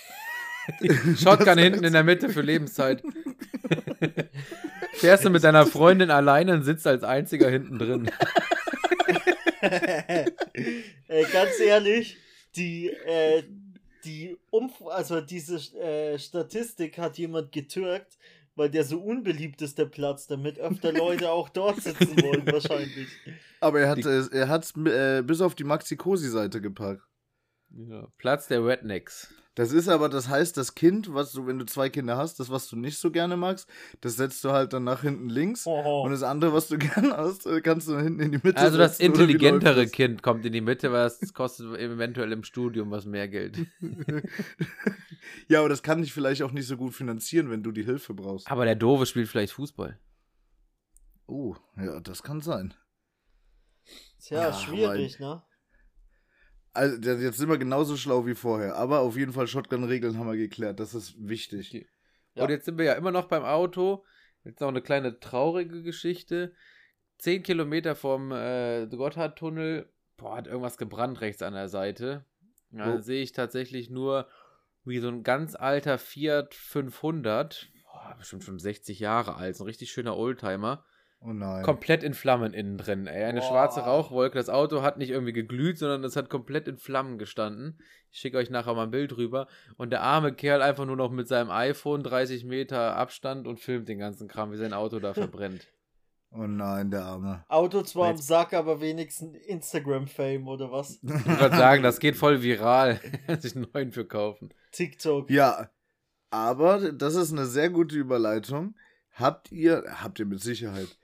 Shotgun 1.18 1.58
hinten 1.58 1.84
in 1.84 1.94
der 1.94 2.04
Mitte 2.04 2.30
für 2.30 2.42
Lebenszeit. 2.42 3.02
Fährst 4.94 5.26
du 5.26 5.30
mit 5.30 5.44
deiner 5.44 5.66
Freundin 5.66 6.12
alleine 6.12 6.54
und 6.54 6.64
sitzt 6.64 6.86
als 6.86 7.04
einziger 7.04 7.50
hinten 7.50 7.80
drin. 7.80 8.12
äh, 9.62 10.26
ganz 11.32 11.60
ehrlich, 11.60 12.18
die, 12.56 12.90
äh, 12.90 13.44
die 14.04 14.38
Umf 14.50 14.82
also 14.86 15.22
diese 15.22 15.56
äh, 15.78 16.20
Statistik 16.20 16.98
hat 16.98 17.18
jemand 17.18 17.52
getürkt, 17.52 18.18
weil 18.56 18.70
der 18.70 18.84
so 18.84 19.00
unbeliebt 19.00 19.62
ist, 19.62 19.78
der 19.78 19.86
Platz, 19.86 20.28
damit 20.28 20.60
öfter 20.60 20.92
Leute 20.92 21.32
auch 21.32 21.50
dort 21.50 21.82
sitzen 21.82 22.22
wollen, 22.22 22.46
wahrscheinlich. 22.46 23.10
Aber 23.60 23.80
er 23.80 23.90
hat 23.90 24.00
es 24.00 24.28
er 24.28 24.50
hat's, 24.50 24.74
äh, 24.78 25.24
bis 25.24 25.42
auf 25.42 25.56
die 25.56 25.64
Maxi-Cosi-Seite 25.64 26.62
gepackt. 26.62 27.02
Ja, 27.70 28.08
Platz 28.18 28.48
der 28.48 28.66
Rednecks. 28.66 29.34
Das 29.56 29.72
ist 29.72 29.88
aber, 29.88 30.10
das 30.10 30.30
heißt, 30.30 30.58
das 30.58 30.74
Kind, 30.74 31.14
was 31.14 31.32
du, 31.32 31.46
wenn 31.46 31.60
du 31.60 31.66
zwei 31.66 31.90
Kinder 31.90 32.18
hast, 32.18 32.40
das, 32.40 32.50
was 32.50 32.68
du 32.70 32.76
nicht 32.76 32.98
so 32.98 33.12
gerne 33.12 33.38
magst, 33.38 33.70
das 34.02 34.16
setzt 34.16 34.44
du 34.44 34.52
halt 34.52 34.74
dann 34.74 34.84
nach 34.84 35.02
hinten 35.02 35.30
links. 35.30 35.68
Oh. 35.68 36.02
Und 36.04 36.12
das 36.12 36.24
andere, 36.24 36.54
was 36.54 36.70
du 36.70 36.78
gerne 36.80 37.16
hast, 37.16 37.46
äh, 37.46 37.62
kannst 37.62 37.88
du 37.88 37.98
hinten 38.00 38.20
in 38.20 38.32
die 38.32 38.40
Mitte 38.42 38.58
Also 38.58 38.78
das 38.80 39.00
intelligentere? 39.00 39.86
Kind 39.88 40.24
kommt 40.24 40.46
in 40.46 40.54
die 40.54 40.62
Mitte, 40.62 40.92
weil 40.92 41.04
das 41.04 41.34
kostet 41.34 41.78
eventuell 41.78 42.32
im 42.32 42.44
Studium 42.44 42.90
was 42.92 43.06
mehr 43.06 43.28
Geld. 43.28 43.60
Ja, 45.48 45.60
aber 45.60 45.70
das 45.70 45.84
kann 45.84 46.02
dich 46.02 46.14
vielleicht 46.14 46.42
auch 46.42 46.52
nicht 46.52 46.68
so 46.68 46.78
gut 46.78 46.94
finanzieren, 46.94 47.50
wenn 47.50 47.64
du 47.64 47.72
die 47.72 47.84
Hilfe 47.84 48.14
brauchst. 48.14 48.50
Aber 48.52 48.66
der 48.66 48.76
Doofe 48.76 49.06
spielt 49.06 49.30
vielleicht 49.30 49.54
Fußball. 49.54 49.98
Oh, 51.28 51.56
ja, 51.78 52.00
das 52.02 52.24
kann 52.24 52.42
sein. 52.42 52.74
Tja, 54.20 54.50
Ja, 54.50 54.54
schwierig, 54.54 55.20
ne? 55.20 55.42
Also, 56.74 56.98
der- 56.98 57.20
jetzt 57.20 57.38
sind 57.38 57.50
wir 57.50 57.58
genauso 57.58 57.96
schlau 57.98 58.26
wie 58.26 58.36
vorher. 58.36 58.76
Aber 58.76 59.00
auf 59.02 59.16
jeden 59.16 59.32
Fall 59.34 59.48
Shotgun-Regeln 59.48 60.18
haben 60.18 60.28
wir 60.30 60.38
geklärt. 60.38 60.80
Das 60.80 60.94
ist 60.94 61.16
wichtig. 61.18 61.70
Die- 61.70 61.88
Ja. 62.36 62.44
Und 62.46 62.50
jetzt 62.50 62.66
sind 62.66 62.78
wir 62.80 62.86
ja 62.86 62.94
immer 62.94 63.12
noch 63.12 63.26
beim 63.28 63.44
Auto. 63.44 64.04
Jetzt 64.44 64.60
noch 64.60 64.70
eine 64.70 64.82
kleine 64.82 65.20
traurige 65.20 65.84
Geschichte. 65.84 66.54
Zehn 67.20 67.44
Kilometer 67.44 67.96
vom 67.96 68.32
äh, 68.32 68.88
Gotthardtunnel, 68.88 69.88
boah, 70.18 70.38
hat 70.38 70.48
irgendwas 70.48 70.78
gebrannt 70.78 71.22
rechts 71.22 71.42
an 71.44 71.54
der 71.54 71.70
Seite. 71.70 72.26
Da 72.72 72.96
Oh. 72.96 73.02
sehe 73.02 73.22
ich 73.22 73.34
tatsächlich 73.34 73.90
nur, 73.92 74.28
wie 74.84 74.98
so 75.00 75.08
ein 75.10 75.22
ganz 75.24 75.54
alter 75.56 76.00
Fiat 76.00 76.56
500, 76.56 77.70
boah, 77.84 78.16
bestimmt 78.18 78.44
schon 78.44 78.58
60 78.60 79.00
Jahre 79.00 79.36
alt, 79.36 79.56
so 79.56 79.64
ein 79.64 79.68
richtig 79.68 79.92
schöner 79.92 80.18
Oldtimer, 80.18 80.84
Oh 81.26 81.32
nein. 81.32 81.64
komplett 81.64 82.04
in 82.04 82.14
Flammen 82.14 82.54
innen 82.54 82.78
drin. 82.78 83.08
Ey, 83.08 83.24
eine 83.24 83.40
Boah. 83.40 83.48
schwarze 83.48 83.80
Rauchwolke. 83.82 84.38
Das 84.38 84.50
Auto 84.50 84.82
hat 84.82 84.98
nicht 84.98 85.10
irgendwie 85.10 85.34
geglüht, 85.34 85.78
sondern 85.78 86.04
es 86.04 86.16
hat 86.16 86.30
komplett 86.30 86.68
in 86.68 86.78
Flammen 86.78 87.18
gestanden. 87.18 87.80
Ich 88.12 88.20
schicke 88.20 88.38
euch 88.38 88.50
nachher 88.50 88.74
mal 88.74 88.84
ein 88.84 88.92
Bild 88.92 89.16
rüber. 89.16 89.48
Und 89.78 89.92
der 89.92 90.02
arme 90.02 90.34
Kerl 90.34 90.62
einfach 90.62 90.86
nur 90.86 90.98
noch 90.98 91.12
mit 91.12 91.28
seinem 91.28 91.50
iPhone 91.50 92.04
30 92.04 92.46
Meter 92.46 92.96
Abstand 92.98 93.48
und 93.48 93.60
filmt 93.60 93.88
den 93.88 94.00
ganzen 94.00 94.28
Kram, 94.28 94.52
wie 94.52 94.58
sein 94.58 94.74
Auto 94.74 95.00
da 95.00 95.14
verbrennt. 95.14 95.68
Oh 96.36 96.48
nein, 96.48 96.90
der 96.90 97.04
Arme. 97.04 97.46
Auto 97.48 97.84
zwar 97.84 98.10
am 98.10 98.18
Sack, 98.18 98.54
aber 98.54 98.82
wenigstens 98.82 99.38
Instagram-Fame 99.46 100.48
oder 100.48 100.72
was? 100.72 101.00
Ich 101.04 101.40
würde 101.40 101.56
sagen, 101.56 101.84
das 101.84 102.00
geht 102.00 102.16
voll 102.18 102.42
viral. 102.42 103.00
Sich 103.40 103.56
einen 103.56 103.68
neuen 103.74 103.92
für 103.92 104.06
kaufen. 104.06 104.52
TikTok. 104.72 105.30
Ja, 105.30 105.70
aber 106.32 106.92
das 106.92 107.14
ist 107.16 107.32
eine 107.32 107.46
sehr 107.46 107.70
gute 107.70 107.96
Überleitung. 107.96 108.76
Habt 109.12 109.52
ihr, 109.52 109.84
habt 110.02 110.18
ihr 110.20 110.26
mit 110.26 110.42
Sicherheit, 110.42 110.98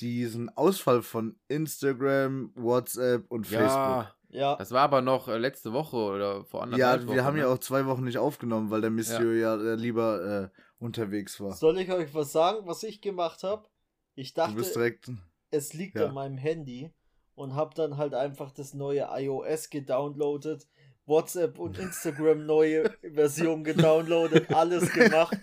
diesen 0.00 0.48
Ausfall 0.56 1.02
von 1.02 1.36
Instagram, 1.48 2.52
WhatsApp 2.54 3.24
und 3.30 3.46
Facebook? 3.46 3.68
Ja, 3.70 4.14
Ja, 4.28 4.56
das 4.56 4.70
war 4.70 4.80
aber 4.82 5.02
noch 5.02 5.28
äh, 5.28 5.36
letzte 5.38 5.72
Woche 5.72 5.96
oder 5.96 6.44
vor 6.44 6.62
anderthalb 6.62 7.02
Ja, 7.02 7.06
Wochen. 7.06 7.14
wir 7.16 7.24
haben 7.24 7.34
ne? 7.36 7.42
ja 7.42 7.48
auch 7.48 7.58
zwei 7.58 7.86
Wochen 7.86 8.04
nicht 8.04 8.18
aufgenommen, 8.18 8.70
weil 8.70 8.80
der 8.80 8.90
Monsieur 8.90 9.34
ja, 9.34 9.54
äh, 9.56 9.74
lieber 9.74 10.50
äh, 10.52 10.58
unterwegs 10.78 11.38
war. 11.40 11.52
soll 11.52 11.78
ich 11.78 11.90
euch 11.92 12.14
was 12.14 12.32
sagen, 12.32 12.66
was 12.66 12.82
ich 12.82 13.00
gemacht 13.00 13.42
habe? 13.44 13.68
Ich 14.14 14.34
du 14.34 14.54
bist 14.54 14.70
dachte, 14.70 14.78
direkt. 14.78 15.10
es 15.50 15.72
liegt 15.74 15.96
ja. 15.98 16.06
an 16.06 16.14
meinem 16.14 16.38
Handy 16.38 16.90
und 17.34 17.54
habe 17.54 17.74
dann 17.74 17.96
halt 17.96 18.14
einfach 18.14 18.50
das 18.52 18.74
neue 18.74 19.06
iOS 19.10 19.70
gedownloadet, 19.70 20.66
WhatsApp 21.06 21.58
und 21.58 21.78
Instagram 21.78 22.44
neue 22.46 22.90
Version 23.14 23.64
gedownloadet, 23.64 24.50
alles 24.54 24.90
gemacht. 24.92 25.36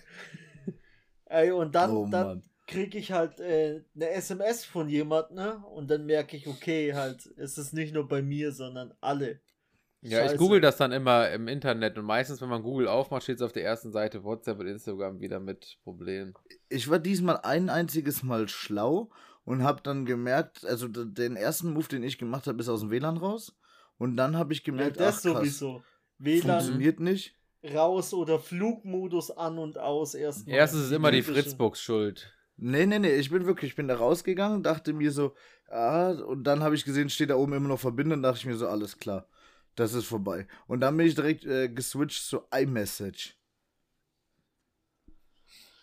Ey, 1.26 1.52
und 1.52 1.74
dann, 1.74 1.96
oh 1.96 2.08
dann. 2.10 2.42
Kriege 2.70 2.98
ich 2.98 3.12
halt 3.12 3.40
äh, 3.40 3.82
eine 3.94 4.10
SMS 4.10 4.64
von 4.64 4.88
jemand, 4.88 5.32
ne? 5.32 5.62
Und 5.74 5.90
dann 5.90 6.06
merke 6.06 6.36
ich, 6.36 6.46
okay, 6.46 6.94
halt, 6.94 7.26
es 7.36 7.58
ist 7.58 7.72
nicht 7.74 7.92
nur 7.94 8.08
bei 8.08 8.22
mir, 8.22 8.52
sondern 8.52 8.94
alle. 9.00 9.40
Ja, 10.02 10.24
ich 10.32 10.38
google 10.38 10.62
das 10.62 10.78
dann 10.78 10.92
immer 10.92 11.28
im 11.30 11.46
Internet 11.46 11.98
und 11.98 12.06
meistens, 12.06 12.40
wenn 12.40 12.48
man 12.48 12.62
Google 12.62 12.88
aufmacht, 12.88 13.22
steht 13.22 13.36
es 13.36 13.42
auf 13.42 13.52
der 13.52 13.64
ersten 13.64 13.92
Seite 13.92 14.24
WhatsApp 14.24 14.58
und 14.58 14.66
Instagram 14.66 15.20
wieder 15.20 15.40
mit 15.40 15.78
Problemen. 15.84 16.34
Ich 16.70 16.88
war 16.88 16.98
diesmal 16.98 17.38
ein 17.42 17.68
einziges 17.68 18.22
Mal 18.22 18.48
schlau 18.48 19.10
und 19.44 19.62
habe 19.62 19.82
dann 19.82 20.06
gemerkt, 20.06 20.64
also 20.64 20.88
den 20.88 21.36
ersten 21.36 21.72
Move, 21.74 21.88
den 21.88 22.02
ich 22.02 22.16
gemacht 22.16 22.46
habe, 22.46 22.60
ist 22.60 22.68
aus 22.70 22.80
dem 22.80 22.90
WLAN 22.90 23.18
raus. 23.18 23.54
Und 23.98 24.16
dann 24.16 24.36
habe 24.38 24.54
ich 24.54 24.60
Ja, 24.60 24.64
gemerkt, 24.64 25.00
das 25.00 25.18
ach, 25.18 25.32
krass, 25.32 25.60
sowieso. 25.60 25.82
WLAN 26.18 26.42
funktioniert 26.42 27.00
nicht. 27.00 27.36
raus 27.74 28.14
oder 28.14 28.38
Flugmodus 28.38 29.30
an 29.30 29.58
und 29.58 29.76
aus 29.78 30.14
erstmal. 30.14 30.56
Erstens 30.56 30.84
ist 30.84 30.92
immer 30.92 31.10
die. 31.10 31.22
Fritzbox 31.22 31.80
schuld. 31.80 32.32
Nee, 32.62 32.84
nee, 32.86 32.98
nee, 32.98 33.14
ich 33.14 33.30
bin 33.30 33.46
wirklich, 33.46 33.70
ich 33.70 33.76
bin 33.76 33.88
da 33.88 33.96
rausgegangen, 33.96 34.62
dachte 34.62 34.92
mir 34.92 35.12
so, 35.12 35.34
ah, 35.68 36.10
und 36.10 36.44
dann 36.44 36.62
habe 36.62 36.74
ich 36.74 36.84
gesehen, 36.84 37.08
steht 37.08 37.30
da 37.30 37.36
oben 37.36 37.54
immer 37.54 37.68
noch 37.68 37.80
verbinden, 37.80 38.22
dachte 38.22 38.38
ich 38.38 38.46
mir 38.46 38.56
so, 38.56 38.68
alles 38.68 38.98
klar, 38.98 39.26
das 39.76 39.94
ist 39.94 40.04
vorbei. 40.04 40.46
Und 40.66 40.80
dann 40.80 40.94
bin 40.96 41.06
ich 41.06 41.14
direkt 41.14 41.44
äh, 41.46 41.68
geswitcht 41.70 42.22
zu 42.22 42.42
iMessage. 42.54 43.36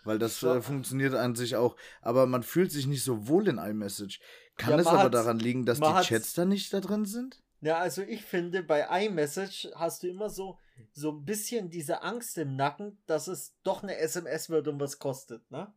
Weil 0.03 0.19
das 0.19 0.41
äh, 0.43 0.61
funktioniert 0.61 1.15
an 1.15 1.35
sich 1.35 1.55
auch, 1.55 1.75
aber 2.01 2.27
man 2.27 2.43
fühlt 2.43 2.71
sich 2.71 2.85
nicht 2.85 3.03
so 3.03 3.27
wohl 3.27 3.47
in 3.47 3.57
iMessage. 3.57 4.19
Kann 4.55 4.71
Ja, 4.71 4.79
es 4.79 4.87
aber 4.87 5.09
daran 5.09 5.39
liegen, 5.39 5.65
dass 5.65 5.79
die 5.79 5.83
Chats 6.03 6.33
da 6.33 6.45
nicht 6.45 6.71
da 6.73 6.79
drin 6.79 7.05
sind? 7.05 7.41
Ja, 7.59 7.79
also 7.79 8.03
ich 8.03 8.23
finde, 8.23 8.61
bei 8.61 9.05
iMessage 9.05 9.67
hast 9.75 10.03
du 10.03 10.07
immer 10.07 10.29
so, 10.29 10.59
so 10.93 11.11
ein 11.11 11.25
bisschen 11.25 11.69
diese 11.71 12.03
Angst 12.03 12.37
im 12.37 12.55
Nacken, 12.55 13.01
dass 13.07 13.27
es 13.27 13.55
doch 13.63 13.81
eine 13.81 13.97
SMS 13.97 14.49
wird 14.49 14.67
und 14.67 14.79
was 14.79 14.99
kostet, 14.99 15.49
ne? 15.49 15.73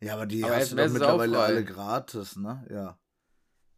Ja, 0.00 0.14
aber 0.14 0.26
die 0.26 0.44
Aber 0.44 0.56
hast 0.56 0.72
du 0.72 0.76
doch 0.76 0.88
mittlerweile 0.92 1.38
alle 1.38 1.64
gratis, 1.64 2.36
ne? 2.36 2.66
Ja. 2.70 2.98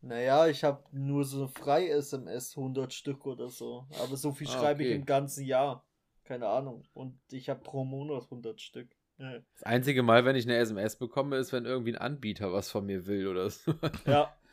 Naja, 0.00 0.46
ich 0.46 0.62
habe 0.64 0.84
nur 0.92 1.24
so 1.24 1.48
frei 1.48 1.88
SMS 1.88 2.56
100 2.56 2.92
Stück 2.92 3.26
oder 3.26 3.48
so. 3.48 3.86
Aber 4.02 4.16
so 4.16 4.32
viel 4.32 4.48
Ah, 4.48 4.52
schreibe 4.52 4.82
ich 4.82 4.88
okay. 4.90 4.96
im 4.98 5.06
ganzen 5.06 5.44
Jahr. 5.44 5.84
Keine 6.24 6.46
Ahnung. 6.48 6.84
Und 6.92 7.18
ich 7.32 7.48
habe 7.48 7.60
pro 7.60 7.84
Monat 7.84 8.24
100 8.24 8.60
Stück. 8.60 8.88
Ja. 9.18 9.32
Das 9.54 9.62
einzige 9.64 10.02
Mal, 10.04 10.24
wenn 10.24 10.36
ich 10.36 10.44
eine 10.44 10.56
SMS 10.58 10.96
bekomme, 10.96 11.36
ist, 11.36 11.52
wenn 11.52 11.64
irgendwie 11.64 11.92
ein 11.94 11.98
Anbieter 12.00 12.52
was 12.52 12.70
von 12.70 12.86
mir 12.86 13.06
will 13.06 13.26
oder 13.28 13.50
so. 13.50 13.74
ja. 14.06 14.32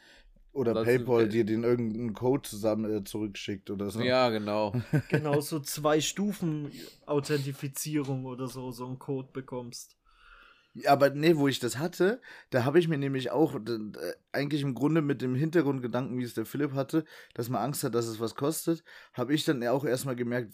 Oder 0.53 0.73
Das- 0.73 0.85
PayPal 0.85 1.27
dir 1.27 1.43
den 1.43 1.65
irgendeinen 1.65 2.13
Code 2.13 2.47
zusammen 2.47 2.89
äh, 2.89 3.03
zurückschickt 3.03 3.69
oder 3.69 3.89
so. 3.89 3.99
Ja, 3.99 4.29
genau. 4.29 4.73
genau, 5.09 5.41
so 5.41 5.59
zwei 5.59 5.99
Stufen 5.99 6.71
Authentifizierung 7.05 8.23
oder 8.25 8.47
so, 8.47 8.71
so 8.71 8.85
einen 8.85 8.97
Code 8.97 9.27
bekommst. 9.33 9.97
Ja, 10.75 10.91
aber 10.91 11.09
nee, 11.09 11.37
wo 11.37 11.47
ich 11.47 11.59
das 11.59 11.77
hatte, 11.77 12.21
da 12.49 12.65
habe 12.65 12.79
ich 12.79 12.89
mir 12.89 12.97
nämlich 12.97 13.31
auch 13.31 13.55
eigentlich 14.33 14.61
im 14.61 14.75
Grunde 14.75 15.01
mit 15.01 15.21
dem 15.21 15.33
Hintergrundgedanken, 15.33 16.17
wie 16.19 16.23
es 16.23 16.33
der 16.33 16.45
Philipp 16.45 16.73
hatte, 16.73 17.05
dass 17.33 17.47
man 17.47 17.61
Angst 17.61 17.83
hat, 17.85 17.95
dass 17.95 18.07
es 18.07 18.19
was 18.19 18.35
kostet, 18.35 18.83
habe 19.13 19.33
ich 19.33 19.45
dann 19.45 19.65
auch 19.67 19.85
erstmal 19.85 20.17
gemerkt, 20.17 20.51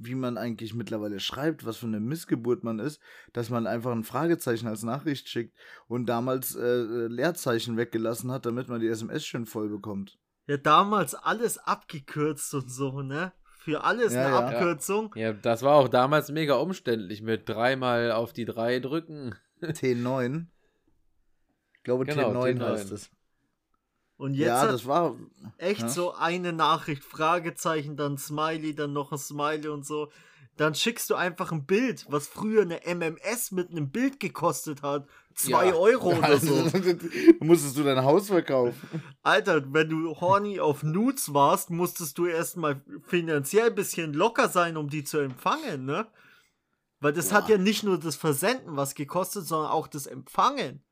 wie 0.00 0.14
man 0.14 0.38
eigentlich 0.38 0.74
mittlerweile 0.74 1.20
schreibt, 1.20 1.66
was 1.66 1.76
für 1.76 1.86
eine 1.86 2.00
Missgeburt 2.00 2.64
man 2.64 2.78
ist, 2.78 3.00
dass 3.34 3.50
man 3.50 3.66
einfach 3.66 3.92
ein 3.92 4.04
Fragezeichen 4.04 4.68
als 4.68 4.84
Nachricht 4.84 5.28
schickt 5.28 5.54
und 5.86 6.06
damals 6.06 6.54
äh, 6.54 6.62
äh, 6.62 7.06
Leerzeichen 7.08 7.76
weggelassen 7.76 8.32
hat, 8.32 8.46
damit 8.46 8.68
man 8.68 8.80
die 8.80 8.88
SMS 8.88 9.26
schön 9.26 9.44
voll 9.44 9.68
bekommt. 9.68 10.18
Ja, 10.46 10.56
damals 10.56 11.14
alles 11.14 11.58
abgekürzt 11.58 12.54
und 12.54 12.70
so, 12.70 13.02
ne? 13.02 13.32
Für 13.58 13.84
alles 13.84 14.14
Ja, 14.14 14.20
eine 14.24 14.30
ja. 14.30 14.38
Abkürzung. 14.38 15.12
Ja, 15.14 15.32
das 15.34 15.62
war 15.62 15.74
auch 15.74 15.88
damals 15.88 16.30
mega 16.30 16.54
umständlich 16.54 17.20
mit 17.20 17.46
dreimal 17.48 18.12
auf 18.12 18.32
die 18.32 18.46
drei 18.46 18.78
drücken. 18.80 19.34
T9. 19.62 20.46
Ich 21.74 21.82
glaube, 21.84 22.04
Genau, 22.04 22.32
T9, 22.32 22.58
T9. 22.58 22.64
heißt 22.72 22.92
es. 22.92 23.10
Und 24.16 24.34
jetzt 24.34 24.46
Ja, 24.48 24.66
das 24.66 24.86
war. 24.86 25.14
echt 25.58 25.82
ja. 25.82 25.88
so 25.88 26.12
eine 26.14 26.52
Nachricht, 26.52 27.04
Fragezeichen, 27.04 27.96
dann 27.96 28.18
Smiley, 28.18 28.74
dann 28.74 28.92
noch 28.92 29.12
ein 29.12 29.18
Smiley 29.18 29.68
und 29.68 29.86
so. 29.86 30.10
Dann 30.56 30.74
schickst 30.74 31.08
du 31.10 31.14
einfach 31.14 31.52
ein 31.52 31.66
Bild, 31.66 32.04
was 32.08 32.26
früher 32.26 32.62
eine 32.62 32.80
MMS 32.84 33.52
mit 33.52 33.70
einem 33.70 33.90
Bild 33.90 34.18
gekostet 34.18 34.82
hat. 34.82 35.06
Zwei 35.36 35.68
Ja. 35.68 35.74
Euro 35.76 36.18
oder 36.18 36.36
so. 36.40 36.52
Musstest 37.40 37.76
du 37.78 37.84
dein 37.84 38.02
Haus 38.02 38.26
verkaufen? 38.26 38.74
Alter, 39.22 39.72
wenn 39.72 39.88
du 39.88 40.16
horny 40.20 40.58
auf 40.58 40.82
Nudes 40.82 41.32
warst, 41.32 41.70
musstest 41.70 42.18
du 42.18 42.26
erstmal 42.26 42.82
finanziell 43.06 43.68
ein 43.68 43.74
bisschen 43.76 44.12
locker 44.14 44.48
sein, 44.48 44.76
um 44.76 44.90
die 44.90 45.04
zu 45.04 45.18
empfangen, 45.18 45.84
ne? 45.84 46.08
Weil 47.00 47.12
das 47.12 47.32
hat 47.32 47.46
Boah. 47.46 47.52
ja 47.52 47.58
nicht 47.58 47.84
nur 47.84 47.98
das 47.98 48.16
Versenden 48.16 48.76
was 48.76 48.94
gekostet, 48.94 49.46
sondern 49.46 49.70
auch 49.70 49.86
das 49.86 50.06
Empfangen. 50.06 50.82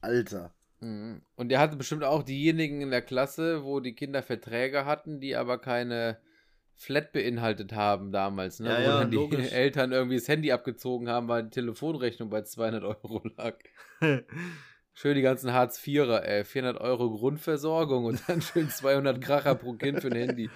Alter. 0.00 0.54
Mhm. 0.80 1.22
Und 1.36 1.50
er 1.50 1.60
hatte 1.60 1.76
bestimmt 1.76 2.04
auch 2.04 2.22
diejenigen 2.22 2.82
in 2.82 2.90
der 2.90 3.02
Klasse, 3.02 3.64
wo 3.64 3.80
die 3.80 3.94
Kinder 3.94 4.22
Verträge 4.22 4.84
hatten, 4.84 5.20
die 5.20 5.36
aber 5.36 5.58
keine 5.58 6.18
Flat 6.74 7.12
beinhaltet 7.12 7.72
haben 7.72 8.12
damals, 8.12 8.60
ne? 8.60 8.68
Ja, 8.68 8.78
wo 8.78 8.82
ja, 8.82 8.98
dann 9.00 9.10
die 9.10 9.16
logisch. 9.16 9.52
Eltern 9.52 9.92
irgendwie 9.92 10.16
das 10.16 10.28
Handy 10.28 10.52
abgezogen 10.52 11.08
haben, 11.08 11.28
weil 11.28 11.44
die 11.44 11.50
Telefonrechnung 11.50 12.28
bei 12.28 12.42
200 12.42 12.84
Euro 12.84 13.22
lag. 13.36 13.56
Schön 14.96 15.16
die 15.16 15.22
ganzen 15.22 15.52
Hartz-Vierer, 15.52 16.24
ey. 16.24 16.44
400 16.44 16.80
Euro 16.80 17.10
Grundversorgung 17.10 18.04
und 18.04 18.22
dann 18.28 18.40
schön 18.40 18.70
200 18.70 19.20
Kracher 19.20 19.56
pro 19.56 19.72
Kind 19.74 20.00
für 20.00 20.06
ein 20.08 20.14
Handy. 20.16 20.48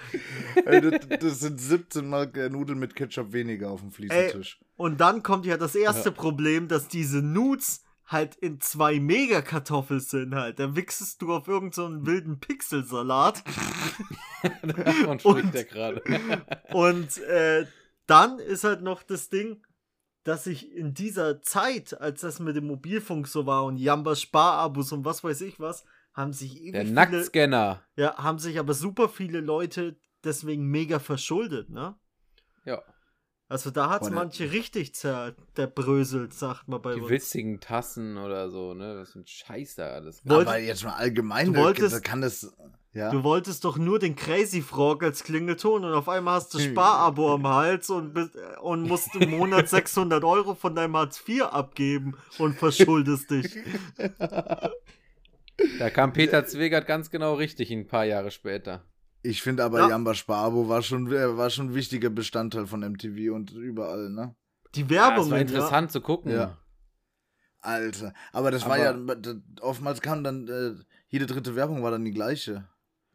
Ey, 0.65 0.81
das, 0.81 1.09
das 1.19 1.41
sind 1.41 1.61
17 1.61 2.09
Mal 2.09 2.31
Nudeln 2.49 2.79
mit 2.79 2.95
Ketchup 2.95 3.33
weniger 3.33 3.71
auf 3.71 3.81
dem 3.81 3.91
Fliesentisch. 3.91 4.61
Und 4.77 5.01
dann 5.01 5.25
kommt 5.25 5.45
ja 5.45 5.57
das 5.57 5.75
erste 5.75 6.11
Ja. 6.11 6.15
Problem, 6.15 6.69
dass 6.69 6.87
diese 6.87 7.21
Nudes 7.21 7.83
halt 8.07 8.37
in 8.37 8.61
zwei 8.61 9.01
Megakartoffeln 9.01 10.01
sind 10.01 10.35
halt. 10.37 10.61
Da 10.61 10.77
wichsest 10.77 11.21
du 11.21 11.35
auf 11.35 11.49
irgendeinen 11.49 12.01
so 12.01 12.07
wilden 12.07 12.39
Pixelsalat. 12.39 13.43
Davon 14.63 15.09
Und- 15.09 15.21
spricht 15.21 15.55
er 15.57 15.65
gerade. 15.65 16.03
Und 16.73 17.19
äh, 17.25 17.67
dann 18.07 18.39
ist 18.39 18.63
halt 18.65 18.83
noch 18.83 19.03
das 19.03 19.29
Ding, 19.31 19.63
dass 20.29 20.47
ich 20.47 20.71
in 20.77 20.93
dieser 20.93 21.41
Zeit, 21.41 21.99
als 22.01 22.21
das 22.21 22.39
mit 22.39 22.55
dem 22.55 22.67
Mobilfunk 22.67 23.27
so 23.27 23.47
war 23.47 23.65
und 23.65 23.79
Jamba 23.79 24.15
Sparabos 24.15 24.93
und 24.93 25.05
was 25.05 25.25
weiß 25.25 25.41
ich 25.41 25.59
was, 25.59 25.85
haben 26.13 26.33
sich 26.35 26.61
ewig 26.61 26.73
Der 26.73 26.83
viele, 26.83 26.95
Nacktscanner. 26.95 27.83
ja, 27.97 28.17
haben 28.19 28.39
sich 28.39 28.59
aber 28.59 28.75
super 28.75 29.09
viele 29.09 29.41
Leute 29.41 29.97
deswegen 30.25 30.67
mega 30.67 30.99
verschuldet, 30.99 31.71
ne? 31.71 31.95
Ja. 32.65 32.83
Also 33.49 33.71
da 33.71 33.89
hat's 33.89 34.01
Boah, 34.01 34.11
der- 34.11 34.19
manche 34.19 34.53
richtig 34.53 34.95
zer 34.95 35.35
der 35.57 35.69
bröselt, 35.69 36.35
sagt 36.35 36.69
man 36.69 36.83
bei 36.83 36.95
Die 36.95 37.01
uns. 37.01 37.09
witzigen 37.11 37.61
Tassen 37.61 38.19
oder 38.19 38.51
so, 38.51 38.75
ne? 38.75 38.97
Das 38.97 39.13
sind 39.13 39.31
Scheiße 39.31 39.83
alles. 39.83 40.21
Wollt- 40.27 40.47
Aber 40.47 40.59
jetzt 40.59 40.85
mal 40.85 40.93
allgemein, 40.93 41.55
Du 41.55 41.61
wolltest- 41.61 41.95
da 41.95 42.01
kann 42.01 42.21
das. 42.21 42.55
Ja. 42.99 43.11
Du 43.11 43.23
wolltest 43.23 43.65
doch 43.65 43.79
nur 43.79 43.99
den 43.99 44.17
Crazy 44.17 44.61
Frog 44.61 45.03
als 45.05 45.23
Klingelton 45.23 45.85
und 45.85 45.93
auf 45.93 46.09
einmal 46.09 46.35
hast 46.35 46.53
du 46.53 46.59
Hm. 46.59 46.73
Sparabo 46.73 47.33
am 47.35 47.47
Hals 47.47 47.91
und, 47.91 48.13
bist- 48.13 48.37
und 48.61 48.83
musst 48.83 49.15
im 49.15 49.31
Monat 49.31 49.69
600 49.69 50.25
Euro 50.25 50.55
von 50.57 50.75
deinem 50.75 50.97
Hartz 50.97 51.23
IV 51.29 51.45
abgeben 51.45 52.17
und 52.39 52.57
verschuldest 52.59 53.31
dich. 53.31 53.57
Da 55.79 55.91
kam 55.91 56.13
Peter 56.13 56.47
Zwegert 56.47 56.87
ganz 56.87 57.11
genau 57.11 57.35
richtig 57.35 57.73
ein 57.73 57.87
paar 57.89 58.05
Jahre 58.05 58.31
später. 58.31 58.85
Ich 59.23 59.43
finde 59.43 59.65
aber, 59.65 59.81
Ja. 59.81 59.89
Jamba 59.89 60.15
Sparabo 60.15 60.69
war 60.69 60.83
schon, 60.83 61.11
äh, 61.13 61.37
war 61.37 61.51
schon 61.51 61.67
ein 61.71 61.75
wichtiger 61.75 62.11
Bestandteil 62.11 62.67
von 62.67 62.81
MTV 62.89 63.35
und 63.35 63.51
überall, 63.53 64.09
ne? 64.11 64.37
Die 64.77 64.83
Ja, 64.83 64.91
Werbung. 64.91 65.31
war 65.33 65.39
interessant 65.41 65.91
zu 65.91 66.01
gucken. 66.01 66.31
Ja. 66.31 66.59
Alter. 67.61 68.15
Aber 68.33 68.53
das 68.53 68.67
war 68.69 68.79
ja, 68.79 68.91
Aber- 68.91 69.17
oftmals 69.61 70.01
kam 70.01 70.23
dann, 70.23 70.47
äh, 70.47 70.75
jede 71.09 71.27
dritte 71.27 71.57
Werbung 71.57 71.83
war 71.83 71.91
dann 71.91 72.05
die 72.05 72.13
gleiche. 72.13 72.69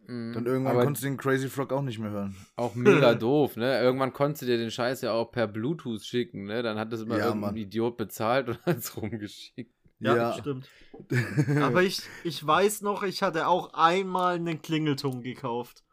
Mhm. 0.06 0.34
Dann 0.34 0.46
irgendwann 0.46 0.74
Aber 0.76 0.84
konntest 0.84 1.04
du 1.04 1.08
den 1.10 1.18
Crazy 1.18 1.48
Frog 1.50 1.72
auch 1.72 1.82
nicht 1.82 2.00
mehr 2.00 2.12
hören. 2.12 2.36
auch 2.58 2.76
mega 2.76 3.14
doof, 3.16 3.56
ne? 3.56 3.80
Irgendwann 3.82 4.12
konntest 4.14 4.42
du 4.42 4.46
dir 4.46 4.58
den 4.58 4.72
Scheiß 4.72 5.02
ja 5.02 5.14
auch 5.14 5.32
per 5.32 5.48
Bluetooth 5.48 6.04
schicken, 6.04 6.46
ne? 6.46 6.62
Dann 6.64 6.78
hat 6.78 6.92
das 6.92 7.02
immer 7.02 7.18
Ja, 7.18 7.26
irgendein 7.28 7.54
Mann. 7.54 7.56
Idiot 7.58 7.96
bezahlt 7.98 8.50
und 8.50 8.66
hat 8.66 8.78
es 8.78 8.96
rumgeschickt. 8.98 9.74
Ja, 10.00 10.16
Ja. 10.16 10.34
stimmt. 10.34 10.68
Aber 11.62 11.84
ich, 11.84 12.02
ich 12.26 12.46
weiß 12.46 12.82
noch, 12.82 13.04
ich 13.04 13.22
hatte 13.24 13.48
auch 13.48 13.74
einmal 13.74 14.36
einen 14.36 14.62
Klingelton 14.62 15.22
gekauft. 15.24 15.84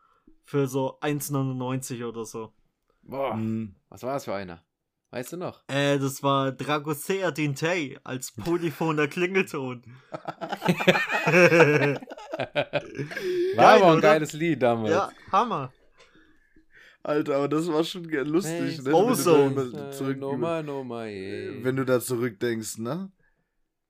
Für 0.45 0.67
so 0.67 0.99
1,99 1.01 2.05
oder 2.05 2.25
so. 2.25 2.53
Boah, 3.03 3.35
Hm. 3.35 3.77
was 3.89 4.03
war 4.03 4.15
das 4.15 4.25
für 4.25 4.35
einer? 4.35 4.65
Weißt 5.13 5.33
du 5.33 5.37
noch? 5.37 5.63
Äh, 5.69 5.99
das 5.99 6.23
war 6.25 6.51
Dragostea 6.53 7.31
Dintei 7.31 7.99
als 8.05 8.33
polyphoner 8.33 9.07
Klingelton. 9.09 9.83
War 13.57 13.75
aber 13.77 13.87
ein 13.87 13.93
oder? 13.99 14.01
geiles 14.01 14.33
Lied 14.33 14.63
damals. 14.63 14.91
ja, 14.91 15.11
Hammer. 15.33 15.73
Alter, 17.03 17.37
aber 17.37 17.49
das 17.49 17.67
war 17.73 17.83
schon 17.83 18.05
lustig, 18.05 18.53
Hey, 18.53 18.77
ne? 18.79 18.85
Wenn 18.85 18.93
du, 18.93 18.99
Ozone. 18.99 19.55
da 19.55 19.63
immer 19.63 19.89
Äh, 19.89 19.91
zurück, 19.93 20.19
Nummer, 20.19 20.63
Nummer, 20.63 21.07
yeah. 21.07 21.55
wenn 21.65 21.77
du 21.77 21.85
da 21.85 21.99
zurückdenkst, 22.01 22.79
ne? 22.79 23.11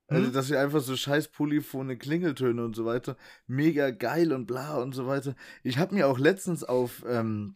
Also, 0.07 0.27
Hm? 0.27 0.33
dass 0.33 0.49
wir 0.49 0.59
einfach 0.61 0.79
so 0.81 0.95
scheiß 0.95 1.27
polyphone 1.29 1.97
Klingeltöne 1.97 2.63
und 2.63 2.75
so 2.75 2.85
weiter, 2.85 3.17
mega 3.47 3.91
geil 3.91 4.31
und 4.31 4.45
bla 4.45 4.77
und 4.77 4.93
so 4.93 5.07
weiter. 5.07 5.35
Ich 5.63 5.77
habe 5.77 5.93
mir 5.95 6.07
auch 6.07 6.19
letztens 6.19 6.63
auf, 6.63 7.03
ähm, 7.07 7.53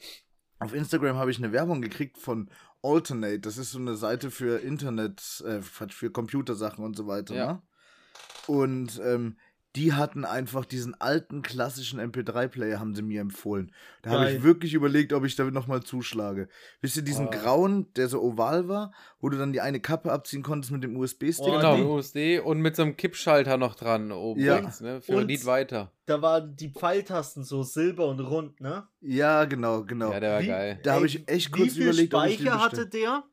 auf 0.59 0.73
Instagram 0.73 1.15
habe 1.17 1.31
ich 1.31 1.37
eine 1.37 1.51
Werbung 1.53 1.81
gekriegt 1.81 2.17
von 2.17 2.49
Alternate. 2.81 3.39
Das 3.39 3.57
ist 3.57 3.71
so 3.71 3.79
eine 3.79 3.95
Seite 3.95 4.31
für 4.31 4.59
Internet, 4.59 5.41
äh, 5.45 5.61
für 5.61 6.11
Computersachen 6.11 6.83
und 6.83 6.95
so 6.97 7.07
weiter, 7.07 7.33
Ja. 7.35 7.53
ne? 7.53 7.61
Und 8.47 9.01
ähm, 9.03 9.37
die 9.75 9.93
hatten 9.93 10.23
einfach 10.25 10.65
diesen 10.65 10.99
alten 11.01 11.41
klassischen 11.41 11.99
MP3-Player, 11.99 12.79
haben 12.79 12.95
sie 12.95 13.01
mir 13.01 13.21
empfohlen. 13.21 13.71
Da 14.01 14.11
habe 14.11 14.31
ich 14.31 14.43
wirklich 14.43 14.73
überlegt, 14.73 15.11
ob 15.13 15.25
ich 15.25 15.35
damit 15.35 15.53
nochmal 15.53 15.83
zuschlage. 15.83 16.47
Wisst 16.81 16.95
ihr, 16.97 17.01
diesen 17.03 17.27
Oh. 17.27 17.31
grauen, 17.31 17.91
der 17.95 18.07
so 18.07 18.21
oval 18.21 18.67
war, 18.67 18.93
wo 19.19 19.29
du 19.29 19.37
dann 19.37 19.51
die 19.53 19.61
eine 19.61 19.79
Kappe 19.79 20.11
abziehen 20.11 20.43
konntest 20.43 20.71
mit 20.71 20.83
dem 20.83 20.95
USB-Stick? 20.97 21.45
Oh, 21.47 21.55
Genau, 21.57 21.95
USD 21.97 22.39
und 22.39 22.59
mit 22.61 22.75
so 22.75 22.83
einem 22.83 22.95
Kippschalter 22.97 23.57
noch 23.57 23.75
dran 23.75 24.11
oben 24.11 24.39
Ja. 24.41 24.55
links, 24.59 24.81
ne? 24.81 25.01
Für 25.01 25.17
Und- 25.17 25.27
Lied 25.27 25.45
weiter. 25.45 25.91
Da 26.07 26.21
waren 26.21 26.55
die 26.55 26.69
Pfeiltasten 26.69 27.43
so 27.43 27.63
silber 27.63 28.07
und 28.07 28.19
rund, 28.19 28.61
ne? 28.61 28.87
Ja, 29.01 29.45
genau, 29.45 29.83
genau. 29.83 30.11
Ja, 30.11 30.19
der 30.19 30.33
war 30.33 30.41
Wie- 30.41 30.47
geil. 30.47 30.79
Da 30.83 30.93
hab 30.93 30.99
Ey, 31.01 31.05
ich 31.07 31.27
echt 31.27 31.47
Wie 31.55 31.59
kurz 31.61 31.73
viel 31.73 31.83
überlegt, 31.83 32.13
ob 32.13 32.25
ich 32.27 32.37
den 32.37 32.45
Speicher 32.47 32.61
hatte 32.63 32.87
der? 32.87 33.23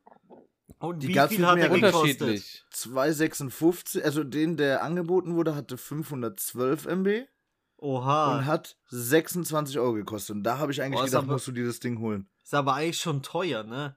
Und 0.79 1.03
Die 1.03 1.09
wie 1.09 1.13
viel 1.13 1.45
hat 1.45 1.57
er 1.59 1.69
gekostet? 1.69 2.21
Unterschiedlich. 2.21 2.63
256, 2.71 4.03
also 4.03 4.23
den, 4.23 4.57
der 4.57 4.83
angeboten 4.83 5.35
wurde, 5.35 5.55
hatte 5.55 5.77
512 5.77 6.85
MB 6.85 7.25
Oha. 7.77 8.37
und 8.37 8.45
hat 8.45 8.77
26 8.89 9.77
Euro 9.79 9.93
gekostet. 9.93 10.37
Und 10.37 10.43
da 10.43 10.57
habe 10.57 10.71
ich 10.71 10.81
eigentlich 10.81 10.99
Boah, 10.99 11.05
gedacht, 11.05 11.23
aber- 11.23 11.33
musst 11.33 11.47
du 11.47 11.51
dir 11.51 11.65
das 11.65 11.79
Ding 11.79 11.99
holen. 11.99 12.29
Ist 12.43 12.53
aber 12.53 12.73
eigentlich 12.75 12.97
schon 12.99 13.21
teuer, 13.23 13.63
ne? 13.63 13.95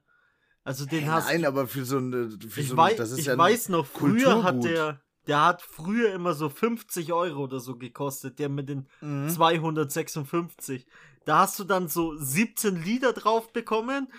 Also 0.63 0.85
den 0.85 0.99
Hey, 1.01 1.07
hast 1.09 1.27
Nein, 1.29 1.45
aber 1.45 1.67
für 1.67 1.85
so 1.85 1.97
eine. 1.97 2.29
Für 2.49 2.59
ich 2.61 2.67
so 2.69 2.75
weiß, 2.77 2.97
das 2.97 3.11
ist 3.11 3.19
ich 3.19 3.25
ja 3.27 3.33
ein 3.33 3.39
weiß 3.39 3.69
noch, 3.69 3.85
früher 3.85 4.43
hat 4.43 4.55
Kulturgut. 4.55 4.65
der, 4.69 5.01
der 5.27 5.45
hat 5.45 5.61
früher 5.61 6.13
immer 6.13 6.33
so 6.33 6.49
50 6.49 7.13
Euro 7.13 7.43
oder 7.43 7.61
so 7.61 7.77
gekostet, 7.77 8.37
der 8.39 8.49
mit 8.49 8.67
den 8.67 8.87
Mhm. 8.99 9.29
256. 9.29 10.85
Da 11.25 11.39
hast 11.39 11.57
du 11.59 11.63
dann 11.63 11.87
so 11.87 12.15
17 12.17 12.81
Lieder 12.83 13.13
drauf 13.13 13.53
bekommen 13.53 14.11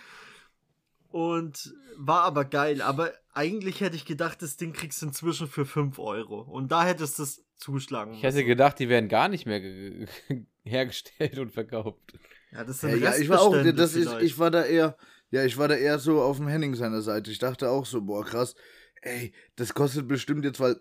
und 1.09 1.75
war 1.97 2.23
aber 2.23 2.45
geil. 2.45 2.83
Aber 2.83 3.13
eigentlich 3.33 3.81
hätte 3.81 3.97
ich 3.97 4.05
gedacht, 4.05 4.43
das 4.43 4.57
Ding 4.57 4.73
kriegst 4.73 5.03
du 5.03 5.07
inzwischen 5.07 5.49
für 5.49 5.67
5 5.67 5.99
Euro. 5.99 6.41
Und 6.43 6.71
da 6.73 6.85
hättest 6.85 7.19
du 7.19 7.23
es 7.25 7.45
zuschlagen 7.57 8.15
Ich 8.15 8.23
hätte 8.23 8.37
müssen. 8.37 8.49
gedacht, 8.49 8.79
die 8.79 8.89
werden 8.89 9.09
gar 9.09 9.29
nicht 9.29 9.47
mehr 9.47 9.61
ge 9.61 10.07
hergestellt 10.65 11.39
und 11.39 11.51
verkauft. 11.53 12.19
Ja, 12.53 12.65
das 12.65 12.83
Ja, 12.83 12.89
sind 12.91 13.03
ja, 13.03 13.17
ich 13.17 13.29
war 13.29 13.41
auch, 13.41 13.53
das 13.75 13.95
ist, 13.95 14.21
ich 14.21 14.39
war 14.39 14.51
da 14.51 14.65
eher, 14.65 14.97
ja, 15.31 15.45
ich 15.45 15.57
war 15.59 15.69
da 15.69 15.75
eher 15.75 15.99
so 15.99 16.23
auf 16.23 16.39
dem 16.39 16.49
Henning 16.49 16.75
seiner 16.75 17.03
Seite. 17.03 17.31
Ich 17.31 17.39
dachte 17.39 17.71
auch 17.71 17.87
so, 17.87 18.03
boah, 18.03 18.25
krass, 18.25 18.55
ey, 19.03 19.33
das 19.57 19.75
kostet 19.75 20.09
bestimmt 20.09 20.45
jetzt, 20.45 20.61
weil 20.61 20.79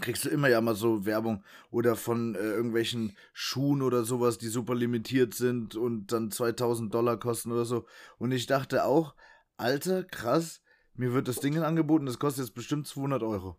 kriegst 0.00 0.24
du 0.24 0.28
immer 0.28 0.48
ja 0.48 0.60
mal 0.60 0.74
so 0.76 1.06
Werbung 1.06 1.44
oder 1.70 1.96
von 1.96 2.34
äh, 2.34 2.38
irgendwelchen 2.38 3.16
Schuhen 3.32 3.82
oder 3.82 4.04
sowas, 4.04 4.38
die 4.38 4.48
super 4.48 4.74
limitiert 4.74 5.34
sind 5.34 5.74
und 5.76 6.12
dann 6.12 6.30
2000 6.30 6.92
Dollar 6.94 7.18
kosten 7.18 7.50
oder 7.52 7.64
so. 7.64 7.86
Und 8.18 8.32
ich 8.32 8.46
dachte 8.46 8.84
auch, 8.84 9.14
Alter, 9.58 10.04
krass, 10.04 10.62
mir 10.94 11.12
wird 11.12 11.28
das 11.28 11.40
Ding 11.40 11.58
angeboten, 11.58 12.06
das 12.06 12.18
kostet 12.18 12.44
jetzt 12.46 12.54
bestimmt 12.54 12.86
200 12.86 13.22
Euro. 13.22 13.56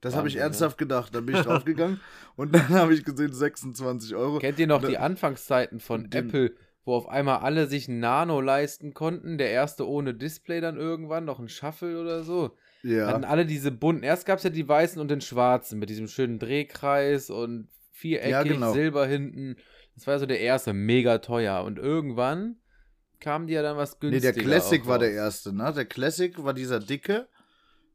Das 0.00 0.14
habe 0.16 0.26
ich 0.28 0.34
ne? 0.34 0.40
ernsthaft 0.40 0.78
gedacht. 0.78 1.14
Dann 1.14 1.26
bin 1.26 1.36
ich 1.36 1.42
draufgegangen 1.46 2.00
und 2.36 2.54
dann 2.54 2.68
habe 2.70 2.92
ich 2.94 3.04
gesehen 3.04 3.32
26 3.32 4.14
Euro. 4.14 4.38
Kennt 4.38 4.58
ihr 4.58 4.66
noch 4.66 4.82
Da- 4.82 4.88
die 4.88 4.98
Anfangszeiten 4.98 5.78
von 5.80 6.10
Apple, 6.12 6.54
wo 6.84 6.94
auf 6.94 7.08
einmal 7.08 7.38
alle 7.38 7.66
sich 7.68 7.86
ein 7.88 8.00
Nano 8.00 8.40
leisten 8.40 8.94
konnten? 8.94 9.38
Der 9.38 9.50
erste 9.50 9.88
ohne 9.88 10.12
Display 10.12 10.60
dann 10.60 10.76
irgendwann, 10.76 11.24
noch 11.24 11.38
ein 11.38 11.48
Shuffle 11.48 12.00
oder 12.00 12.24
so. 12.24 12.56
Hatten 12.82 12.90
Ja, 12.90 13.14
alle 13.28 13.46
diese 13.46 13.70
bunten. 13.70 14.02
Erst 14.02 14.26
gab 14.26 14.38
es 14.38 14.44
ja 14.44 14.50
die 14.50 14.66
weißen 14.68 15.00
und 15.00 15.08
den 15.08 15.20
schwarzen 15.20 15.78
mit 15.78 15.88
diesem 15.88 16.08
schönen 16.08 16.40
Drehkreis 16.40 17.30
und 17.30 17.68
viereckig, 17.92 18.30
Ja, 18.32 18.42
genau. 18.42 18.72
Silber 18.72 19.06
hinten. 19.06 19.54
Das 19.94 20.08
war 20.08 20.18
so 20.18 20.26
der 20.26 20.40
erste, 20.40 20.72
mega 20.72 21.18
teuer. 21.18 21.62
Und 21.62 21.78
irgendwann 21.78 22.56
kam 23.22 23.46
die 23.46 23.54
ja 23.54 23.62
dann 23.62 23.76
was 23.78 23.92
nee, 24.02 24.10
günstiger. 24.10 24.32
der 24.34 24.42
Classic 24.42 24.82
auch 24.82 24.86
war 24.88 24.98
der 24.98 25.12
erste, 25.12 25.54
ne? 25.54 25.72
Der 25.74 25.86
Classic 25.86 26.34
war 26.44 26.52
dieser 26.52 26.80
dicke, 26.80 27.28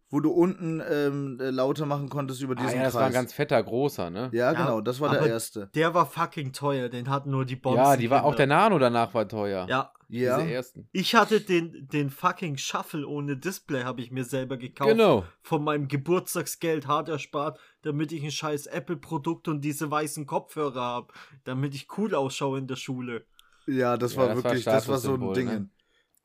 wo 0.10 0.22
du 0.22 0.32
unten 0.32 0.82
ähm, 0.90 1.38
äh, 1.40 1.50
lauter 1.50 1.86
machen 1.86 2.08
konntest 2.10 2.42
über 2.42 2.54
Ah, 2.58 2.64
diesen 2.64 2.78
ja, 2.78 2.84
das 2.86 2.94
Kreis. 2.94 3.02
war 3.02 3.08
ein 3.08 3.14
ganz 3.14 3.34
fetter, 3.34 3.62
großer, 3.62 4.10
ne? 4.10 4.30
ja, 4.32 4.52
Ja, 4.52 4.54
genau, 4.54 4.80
das 4.82 5.00
war 5.02 5.12
der 5.12 5.28
erste. 5.28 5.70
Der 5.76 5.94
war 5.94 6.06
fucking 6.06 6.54
teuer, 6.54 6.88
den 6.90 7.10
hatten 7.10 7.30
nur 7.30 7.44
die 7.46 7.58
Bonzen. 7.58 7.84
Ja, 7.84 7.98
die 7.98 8.10
war 8.10 8.24
auch 8.24 8.34
der 8.36 8.48
Nano 8.48 8.80
danach 8.80 9.14
war 9.14 9.28
teuer. 9.28 9.68
Ja, 9.70 9.92
Ja, 10.08 10.38
Diese 10.40 10.50
ersten. 10.50 10.88
ich 10.94 11.14
hatte 11.14 11.42
den, 11.42 11.90
den 11.92 12.10
fucking 12.10 12.56
Shuffle 12.56 13.06
ohne 13.06 13.36
Display, 13.36 13.84
habe 13.84 14.00
ich 14.00 14.10
mir 14.10 14.24
selber 14.24 14.56
gekauft. 14.56 14.90
Genau. 14.92 15.26
Von 15.42 15.66
meinem 15.66 15.90
Geburtstagsgeld 15.90 16.88
hart 16.88 17.10
erspart, 17.10 17.60
damit 17.82 18.14
ich 18.14 18.24
ein 18.24 18.32
scheiß 18.32 18.68
Apple-Produkt 18.68 19.50
und 19.50 19.60
diese 19.60 19.92
weißen 19.92 20.26
Kopfhörer 20.26 20.80
habe. 20.82 21.14
Damit 21.44 21.76
ich 21.76 21.88
cool 21.98 22.16
ausschaue 22.16 22.60
in 22.60 22.68
der 22.68 22.78
Schule. 22.78 23.26
Ja, 23.68 23.98
das 23.98 24.16
Ja, 24.16 24.18
war 24.18 24.30
das 24.30 24.44
war 24.44 24.52
wirklich, 24.52 24.68
das 24.70 24.88
war 24.88 24.98
so 25.00 25.16
ein 25.16 25.34
Ding. 25.34 25.46
ne? 25.46 25.70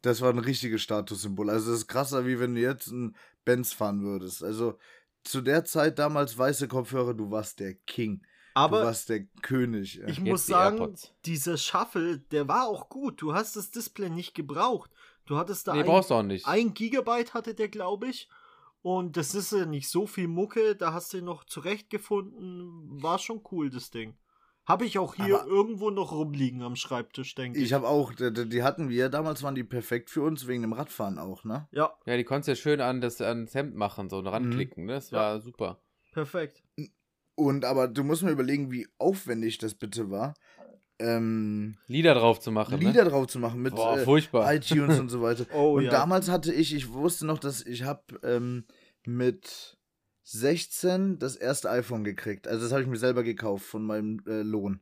Das 0.03 0.20
war 0.20 0.30
ein 0.30 0.38
richtiges 0.38 0.82
Statussymbol. 0.82 1.51
Also 1.51 1.70
das 1.70 1.80
ist 1.80 1.86
krasser, 1.88 2.26
wie 2.26 2.40
wenn 2.40 2.55
du 2.55 2.61
jetzt 2.61 2.88
einen 2.88 3.16
Benz 3.45 3.72
fahren 3.72 4.03
würdest. 4.03 4.43
Also 4.43 4.78
zu 5.24 5.40
der 5.43 5.64
Zeit 5.64 5.99
damals 5.99 6.36
weiße 6.36 6.68
Kopfhörer, 6.68 7.14
du 7.14 7.30
warst 7.30 7.61
der 7.61 7.74
King. 7.74 8.22
du 8.22 8.26
Aber 8.55 8.82
warst 8.82 9.09
der 9.09 9.26
König. 9.43 10.01
ey. 10.03 10.11
ich 10.11 10.18
Jetzt 10.18 10.20
muss 10.20 10.47
die 10.47 10.53
sagen, 10.53 10.78
AirPods. 10.78 11.14
dieser 11.24 11.57
Shuffle, 11.57 12.18
der 12.18 12.49
war 12.49 12.66
auch 12.66 12.88
gut. 12.88 13.20
Du 13.22 13.34
hast 13.34 13.57
das 13.57 13.70
Display 13.70 14.11
nicht 14.11 14.34
gebraucht. 14.34 14.90
Du 15.26 15.36
hattest 15.36 15.68
da 15.68 15.74
Nee, 15.74 15.80
ein, 15.80 15.86
brauchst 15.86 16.11
du 16.11 16.14
auch 16.14 16.22
nicht. 16.24 16.47
ein 16.47 16.74
Gigabyte 16.74 17.34
hatte 17.34 17.55
der, 17.55 17.68
glaube 17.68 18.09
ich. 18.09 18.28
Und 18.82 19.16
das 19.16 19.34
ist 19.34 19.53
ja 19.53 19.64
nicht 19.66 19.88
so 19.88 20.07
viel 20.07 20.28
Mucke. 20.28 20.74
Da 20.76 20.93
hast 20.93 21.12
du 21.12 21.18
ihn 21.18 21.24
noch 21.24 21.45
zurechtgefunden. 21.45 23.03
War 23.03 23.18
schon 23.18 23.43
cool, 23.53 23.70
das 23.70 23.90
Ding. 23.90 24.16
Habe 24.65 24.85
ich 24.85 24.99
auch 24.99 25.17
hier 25.17 25.41
Aber- 25.41 25.47
irgendwo 25.49 25.91
noch 25.91 26.13
rumliegen 26.13 26.63
am 26.63 26.77
Schreibtisch, 26.77 27.35
denke 27.35 27.59
ich. 27.59 27.65
Ich 27.67 27.73
habe 27.73 27.89
auch, 27.89 28.13
die, 28.15 28.63
hatten 28.63 28.89
wir, 28.89 29.09
damals 29.09 29.43
waren 29.43 29.55
die 29.57 29.65
perfekt 29.65 30.09
für 30.09 30.23
uns, 30.23 30.47
wegen 30.47 30.63
dem 30.63 30.73
Radfahren 30.73 31.19
auch, 31.19 31.43
ne? 31.45 31.69
ja, 31.73 31.93
Ja, 32.07 32.17
die 32.17 32.23
konntest 32.25 32.47
du 32.47 32.53
ja 32.53 32.57
schön 32.57 32.81
an 32.81 33.01
das, 33.01 33.21
ans 33.21 33.55
Hemd 33.55 33.75
machen, 33.75 34.09
so 34.09 34.21
Mhm. 34.21 34.29
ranklicken, 34.29 34.85
ne? 34.87 34.93
Das 34.95 35.11
Ja. 35.11 35.19
war 35.19 35.41
super. 35.41 35.81
perfekt. 36.13 36.63
Und 37.35 37.65
aber 37.65 37.89
du 37.89 38.05
musst 38.05 38.23
mir 38.23 38.31
überlegen, 38.31 38.71
wie 38.71 38.87
aufwendig 38.99 39.59
das 39.59 39.75
bitte 39.75 40.11
war, 40.11 40.35
ähm, 40.99 41.77
Lieder 41.87 42.15
drauf 42.15 42.39
zu 42.39 42.53
machen, 42.53 42.79
Lieder 42.79 43.05
ne? 43.05 43.11
drauf 43.11 43.27
zu 43.27 43.39
machen 43.41 43.63
mit 43.63 43.75
Boah, 43.75 43.99
äh, 43.99 44.05
furchtbar. 44.05 44.55
iTunes 44.55 45.01
und 45.01 45.09
so 45.09 45.23
weiter. 45.23 45.47
Oh 45.55 45.77
und 45.79 45.85
ja. 45.85 45.91
damals 45.91 46.29
hatte 46.31 46.53
ich, 46.53 46.75
ich 46.75 46.93
wusste 46.93 47.27
noch, 47.27 47.39
dass 47.39 47.65
ich 47.67 47.83
habe 47.85 48.03
ähm, 48.23 48.67
mit 49.07 49.77
16 50.33 51.18
das 51.18 51.37
erste 51.37 51.70
iPhone 51.70 52.05
gekriegt. 52.05 52.49
Also 52.49 52.62
das 52.62 52.72
habe 52.72 52.83
ich 52.83 52.89
mir 52.89 52.97
selber 52.97 53.22
gekauft 53.22 53.66
von 53.66 53.85
meinem 53.85 54.22
äh, 54.26 54.43
Lohn. 54.43 54.80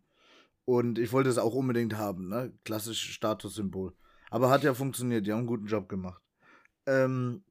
Und 0.65 0.99
ich 0.99 1.13
wollte 1.13 1.29
es 1.31 1.39
auch 1.39 1.55
unbedingt 1.55 1.97
haben, 1.97 2.29
ne? 2.29 2.53
Klassisches 2.65 3.13
Statussymbol. 3.15 3.95
Aber 4.31 4.51
hat 4.51 4.63
ja 4.63 4.75
funktioniert, 4.75 5.27
die 5.27 5.33
haben 5.33 5.41
einen 5.41 5.47
guten 5.49 5.67
Job 5.67 5.89
gemacht. 5.89 6.23
Ähm, 6.87 7.43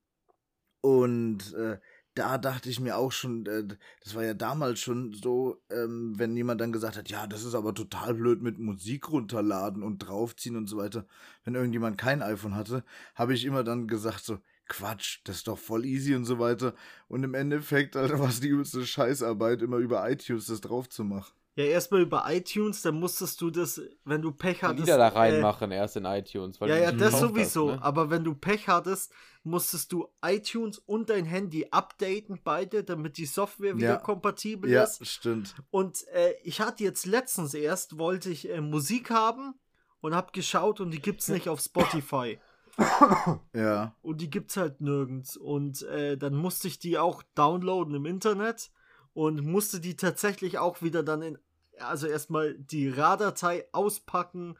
und 0.81 1.53
äh, 1.53 1.79
da 2.15 2.37
dachte 2.37 2.69
ich 2.69 2.79
mir 2.79 2.97
auch 2.97 3.11
schon, 3.11 3.45
äh, 3.45 3.65
das 4.03 4.15
war 4.15 4.23
ja 4.23 4.33
damals 4.33 4.79
schon 4.79 5.13
so, 5.13 5.61
ähm, 5.69 6.13
wenn 6.17 6.35
jemand 6.35 6.61
dann 6.61 6.71
gesagt 6.71 6.97
hat, 6.97 7.09
ja, 7.09 7.27
das 7.27 7.43
ist 7.43 7.55
aber 7.55 7.73
total 7.73 8.13
blöd 8.13 8.41
mit 8.41 8.59
Musik 8.59 9.09
runterladen 9.09 9.83
und 9.83 9.99
draufziehen 9.99 10.55
und 10.55 10.67
so 10.67 10.77
weiter. 10.77 11.05
Wenn 11.43 11.55
irgendjemand 11.55 11.97
kein 11.97 12.21
iPhone 12.21 12.55
hatte, 12.55 12.83
habe 13.15 13.33
ich 13.33 13.45
immer 13.45 13.63
dann 13.63 13.87
gesagt 13.87 14.23
so, 14.23 14.39
Quatsch, 14.69 15.19
das 15.25 15.37
ist 15.37 15.47
doch 15.47 15.57
voll 15.57 15.85
easy 15.85 16.15
und 16.15 16.23
so 16.25 16.39
weiter. 16.39 16.73
Und 17.09 17.23
im 17.23 17.33
Endeffekt, 17.33 17.95
Alter, 17.97 18.19
war 18.19 18.29
es 18.29 18.39
die 18.39 18.47
übelste 18.47 18.85
Scheißarbeit, 18.85 19.61
immer 19.61 19.77
über 19.77 20.09
iTunes 20.09 20.45
das 20.45 20.61
drauf 20.61 20.87
zu 20.87 21.03
machen. 21.03 21.33
Ja, 21.55 21.65
erstmal 21.65 22.01
über 22.01 22.23
iTunes, 22.27 22.83
dann 22.83 22.97
musstest 23.01 23.41
du 23.41 23.49
das, 23.49 23.81
wenn 24.05 24.21
du 24.21 24.31
Pech 24.31 24.63
hattest. 24.63 24.79
Lieder 24.79 24.97
da 24.97 25.09
äh, 25.09 25.17
reinmachen 25.17 25.71
erst 25.71 25.97
in 25.97 26.05
iTunes. 26.05 26.61
Weil 26.61 26.69
Ja, 26.69 26.75
du 26.77 26.81
ja, 26.83 26.91
das 26.93 27.19
sowieso. 27.19 27.71
Hast, 27.71 27.77
ne? 27.79 27.83
Aber 27.83 28.09
wenn 28.09 28.23
du 28.23 28.33
Pech 28.33 28.69
hattest, 28.69 29.11
musstest 29.43 29.91
du 29.91 30.07
iTunes 30.23 30.77
und 30.77 31.09
dein 31.09 31.25
Handy 31.25 31.67
updaten, 31.71 32.39
beide, 32.43 32.85
damit 32.85 33.17
die 33.17 33.25
Software 33.25 33.75
wieder 33.75 33.87
Ja. 33.87 33.97
kompatibel 33.97 34.69
Ja, 34.69 34.83
ist. 34.83 35.05
stimmt. 35.05 35.53
Und 35.69 36.07
äh, 36.13 36.33
ich 36.43 36.61
hatte 36.61 36.83
jetzt 36.85 37.05
letztens 37.05 37.53
erst, 37.53 37.97
wollte 37.97 38.29
ich 38.29 38.49
äh, 38.49 38.61
Musik 38.61 39.09
haben 39.09 39.55
und 39.99 40.15
hab 40.15 40.31
geschaut 40.31 40.79
und 40.79 40.91
die 40.91 41.01
gibt's 41.01 41.27
nicht 41.27 41.49
auf 41.49 41.59
Spotify. 41.59 42.39
Ja. 43.53 43.95
Und 44.01 44.21
die 44.21 44.29
gibt's 44.29 44.57
halt 44.57 44.81
nirgends. 44.81 45.37
Und 45.37 45.83
äh, 45.83 46.17
dann 46.17 46.35
musste 46.35 46.67
ich 46.67 46.79
die 46.79 46.97
auch 46.97 47.23
downloaden 47.35 47.95
im 47.95 48.05
Internet 48.05 48.71
und 49.13 49.43
musste 49.45 49.79
die 49.79 49.95
tatsächlich 49.95 50.57
auch 50.57 50.81
wieder 50.81 51.03
dann 51.03 51.21
in, 51.21 51.37
also 51.79 52.07
erstmal 52.07 52.55
die 52.57 52.89
RAR-Datei 52.89 53.67
auspacken, 53.71 54.57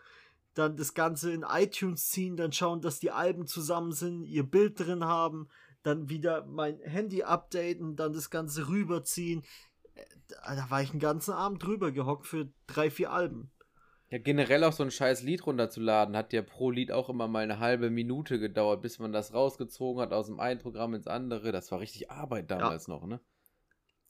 dann 0.54 0.76
das 0.76 0.94
Ganze 0.94 1.32
in 1.32 1.44
iTunes 1.48 2.10
ziehen, 2.10 2.36
dann 2.36 2.52
schauen, 2.52 2.82
dass 2.82 3.00
die 3.00 3.12
Alben 3.12 3.48
zusammen 3.48 3.92
sind, 3.92 4.24
ihr 4.26 4.44
Bild 4.44 4.80
drin 4.80 5.06
haben, 5.06 5.48
dann 5.84 6.10
wieder 6.10 6.46
mein 6.46 6.80
Handy 6.80 7.24
updaten, 7.24 7.96
dann 7.96 8.14
das 8.14 8.30
Ganze 8.30 8.68
rüberziehen. 8.68 9.44
Äh, 9.96 10.04
Da 10.28 10.70
war 10.70 10.82
ich 10.82 10.92
einen 10.92 11.00
ganzen 11.00 11.34
Abend 11.34 11.64
drüber 11.64 11.92
gehockt 11.92 12.28
für 12.28 12.50
drei, 12.68 12.90
vier 12.92 13.12
Alben. 13.12 13.52
Ja, 14.12 14.18
generell 14.18 14.64
auch 14.64 14.74
so 14.74 14.82
ein 14.84 14.90
scheiß 14.90 15.22
Lied 15.22 15.46
runterzuladen, 15.46 16.18
hat 16.18 16.34
ja 16.34 16.42
pro 16.42 16.72
Lied 16.72 16.92
auch 16.92 17.10
immer 17.10 17.28
mal 17.28 17.44
eine 17.44 17.60
halbe 17.60 17.92
Minute 17.92 18.40
gedauert, 18.40 18.82
bis 18.82 18.98
man 18.98 19.12
das 19.14 19.34
rausgezogen 19.34 20.02
hat 20.02 20.14
aus 20.14 20.26
dem 20.28 20.40
einen 20.40 20.60
Programm 20.60 20.96
ins 20.96 21.06
andere. 21.06 21.52
Das 21.52 21.72
war 21.72 21.80
richtig 21.80 22.10
Arbeit 22.10 22.50
damals 22.50 22.88
noch, 22.88 23.06
ne? 23.06 23.20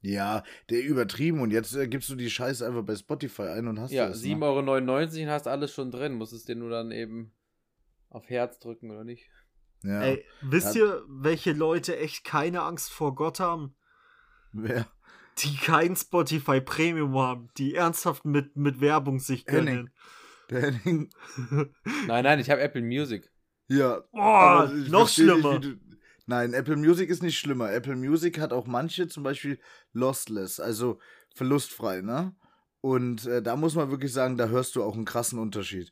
Ja, 0.01 0.43
der 0.69 0.81
übertrieben 0.83 1.41
und 1.41 1.51
jetzt 1.51 1.75
äh, 1.75 1.87
gibst 1.87 2.09
du 2.09 2.15
die 2.15 2.29
Scheiße 2.29 2.65
einfach 2.65 2.83
bei 2.83 2.95
Spotify 2.95 3.41
ein 3.49 3.67
und 3.67 3.79
hast 3.81 3.91
Ja, 3.91 4.07
das. 4.07 4.23
7,99 4.23 4.37
Ne? 4.37 4.45
Euro 4.45 5.23
und 5.23 5.29
hast 5.29 5.47
alles 5.47 5.73
schon 5.73 5.91
drin. 5.91 6.13
Musstest 6.13 6.47
dir 6.47 6.55
nur 6.55 6.69
dann 6.69 6.91
eben 6.91 7.33
auf 8.09 8.29
Herz 8.29 8.59
drücken, 8.59 8.91
oder 8.91 9.03
nicht? 9.03 9.29
Ja. 9.83 10.01
Ey, 10.01 10.23
wisst 10.41 10.75
Ja. 10.75 10.85
ihr, 10.85 11.03
welche 11.09 11.51
Leute 11.51 11.97
echt 11.97 12.23
keine 12.23 12.61
Angst 12.61 12.91
vor 12.91 13.15
Gott 13.15 13.41
haben? 13.41 13.75
Wer? 14.53 14.87
Die 15.43 15.55
kein 15.57 15.95
Spotify 15.95 16.61
Premium 16.61 17.17
haben, 17.17 17.49
die 17.57 17.75
ernsthaft 17.75 18.25
mit, 18.25 18.55
mit 18.55 18.81
Werbung 18.81 19.19
sich 19.19 19.45
gönnen. 19.45 19.89
Henning. 20.49 21.09
Nein, 22.07 22.23
nein, 22.23 22.39
ich 22.39 22.49
habe 22.49 22.61
Apple 22.61 22.81
Music. 22.81 23.29
Ja. 23.67 24.01
Boah, 24.11 24.71
noch 24.87 25.03
nicht, 25.03 25.13
schlimmer. 25.13 25.59
du- 25.59 25.77
Nein, 26.25 26.53
Apple 26.53 26.75
Music 26.75 27.09
ist 27.09 27.23
nicht 27.23 27.37
schlimmer. 27.37 27.71
Apple 27.71 27.95
Music 27.95 28.39
hat 28.39 28.53
auch 28.53 28.65
manche, 28.67 29.07
zum 29.07 29.23
Beispiel 29.23 29.59
lossless, 29.93 30.59
also 30.59 30.99
verlustfrei, 31.35 32.01
ne? 32.01 32.35
Und 32.81 33.25
äh, 33.25 33.41
da 33.41 33.55
muss 33.55 33.75
man 33.75 33.91
wirklich 33.91 34.13
sagen, 34.13 34.37
da 34.37 34.47
hörst 34.47 34.75
du 34.75 34.83
auch 34.83 34.95
einen 34.95 35.05
krassen 35.05 35.37
Unterschied. 35.39 35.91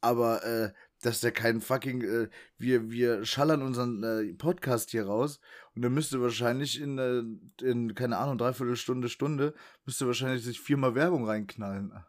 Aber 0.00 0.44
äh, 0.44 0.72
dass 1.02 1.20
der 1.20 1.32
kein 1.32 1.60
fucking, 1.60 2.02
äh, 2.02 2.28
wir, 2.58 2.90
wir 2.90 3.24
schallern 3.24 3.62
unseren 3.62 4.02
äh, 4.02 4.32
Podcast 4.34 4.90
hier 4.90 5.06
raus 5.06 5.38
und 5.74 5.82
der 5.82 5.90
müsste 5.90 6.20
wahrscheinlich 6.22 6.80
in, 6.80 6.98
äh, 6.98 7.64
in, 7.68 7.94
keine 7.94 8.16
Ahnung, 8.18 8.38
dreiviertel 8.38 8.76
Stunde, 8.76 9.08
Stunde, 9.08 9.54
müsste 9.84 10.06
wahrscheinlich 10.06 10.42
sich 10.44 10.60
viermal 10.60 10.94
Werbung 10.94 11.26
reinknallen. 11.26 11.92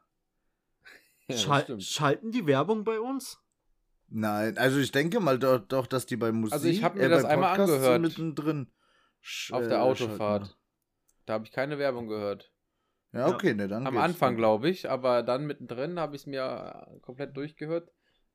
Ja, 1.27 1.37
Schal 1.37 1.63
stimmt. 1.63 1.83
schalten 1.83 2.31
die 2.31 2.45
Werbung 2.47 2.83
bei 2.83 2.99
uns? 2.99 3.39
Nein, 4.09 4.57
also 4.57 4.77
ich 4.79 4.91
denke 4.91 5.21
mal 5.21 5.39
doch, 5.39 5.59
doch 5.59 5.87
dass 5.87 6.05
die 6.05 6.17
bei 6.17 6.31
Musik, 6.33 6.53
Also 6.53 6.67
ich 6.67 6.83
hab 6.83 6.95
mir 6.95 7.03
äh, 7.03 7.09
das 7.09 7.23
bei 7.23 7.29
einmal 7.29 7.55
Podcasts 7.57 7.75
angehört. 7.75 8.01
mittendrin 8.01 8.67
Auf 9.51 9.67
der 9.67 9.77
äh, 9.77 9.81
Autofahrt. 9.81 10.47
schalten. 10.47 10.59
Da 11.25 11.33
habe 11.33 11.45
ich 11.45 11.51
keine 11.53 11.77
Werbung 11.79 12.07
gehört. 12.07 12.51
Ja, 13.13 13.27
okay, 13.29 13.53
ne, 13.53 13.67
dann 13.69 13.87
Am 13.87 13.93
geht's. 13.93 14.03
Anfang, 14.03 14.35
glaube 14.35 14.69
ich, 14.69 14.89
aber 14.89 15.23
dann 15.23 15.45
mittendrin 15.45 15.99
habe 15.99 16.15
ich 16.15 16.23
es 16.23 16.25
mir 16.27 16.87
äh, 16.91 16.99
komplett 16.99 17.37
durchgehört. 17.37 17.89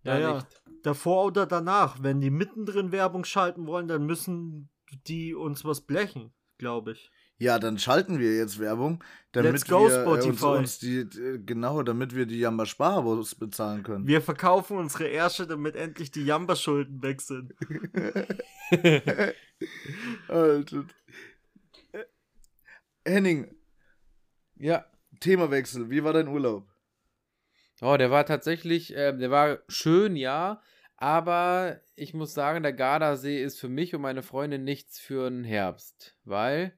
Ja, 0.05 0.19
ja. 0.19 0.35
nicht. 0.37 0.47
Davor 0.83 1.27
oder 1.27 1.47
danach. 1.47 2.03
Wenn 2.03 2.21
die 2.21 2.31
mittendrin 2.31 2.93
Werbung 2.93 3.25
schalten 3.25 3.67
wollen, 3.67 3.89
dann 3.89 4.07
müssen 4.07 4.69
die 5.07 5.35
uns 5.35 5.65
was 5.65 5.81
blechen, 5.83 6.33
glaube 6.57 6.93
ich. 6.93 7.11
Ja, 7.41 7.61
dann 7.61 7.79
schalten 7.79 8.19
wir 8.19 8.37
jetzt 8.37 8.59
Werbung, 8.59 9.05
damit 9.31 9.53
Let's 9.53 9.65
go, 9.65 9.87
wir 9.89 10.05
äh, 10.05 10.09
uns, 10.09 10.25
Spotify. 10.25 10.47
uns 10.59 10.79
die 10.81 10.99
äh, 10.99 11.39
genau, 11.39 11.85
damit 11.85 12.13
wir 12.17 12.27
die 12.27 12.41
Jamba 12.41 12.67
Sparabos 12.67 13.37
bezahlen 13.37 13.85
können. 13.85 14.09
Wir 14.09 14.21
verkaufen 14.21 14.77
unsere 14.77 15.07
Ärsche, 15.07 15.47
damit 15.47 15.77
endlich 15.77 16.11
die 16.11 16.25
Jamba-Schulden 16.25 17.01
weg 17.01 17.21
sind. 17.21 17.55
Alter. 20.29 20.85
Äh, 21.93 22.05
Henning, 23.05 23.55
Ja. 24.57 24.85
Themawechsel. 25.21 25.91
Wie 25.91 26.03
war 26.03 26.13
dein 26.13 26.29
Urlaub? 26.29 26.67
Oh, 27.81 27.97
der 27.97 28.11
war 28.11 28.27
tatsächlich, 28.27 28.95
äh, 28.97 29.17
der 29.17 29.31
war 29.31 29.59
schön, 29.69 30.17
ja. 30.17 30.61
Aber 30.97 31.81
ich 31.95 32.13
muss 32.13 32.35
sagen, 32.35 32.65
der 32.65 32.73
Gardasee 32.73 33.43
ist 33.43 33.61
für 33.61 33.69
mich 33.69 33.95
und 33.95 34.01
meine 34.01 34.23
Freundin 34.23 34.65
nichts 34.65 34.99
für 34.99 35.31
den 35.31 35.45
Herbst. 35.45 36.17
Weil 36.25 36.73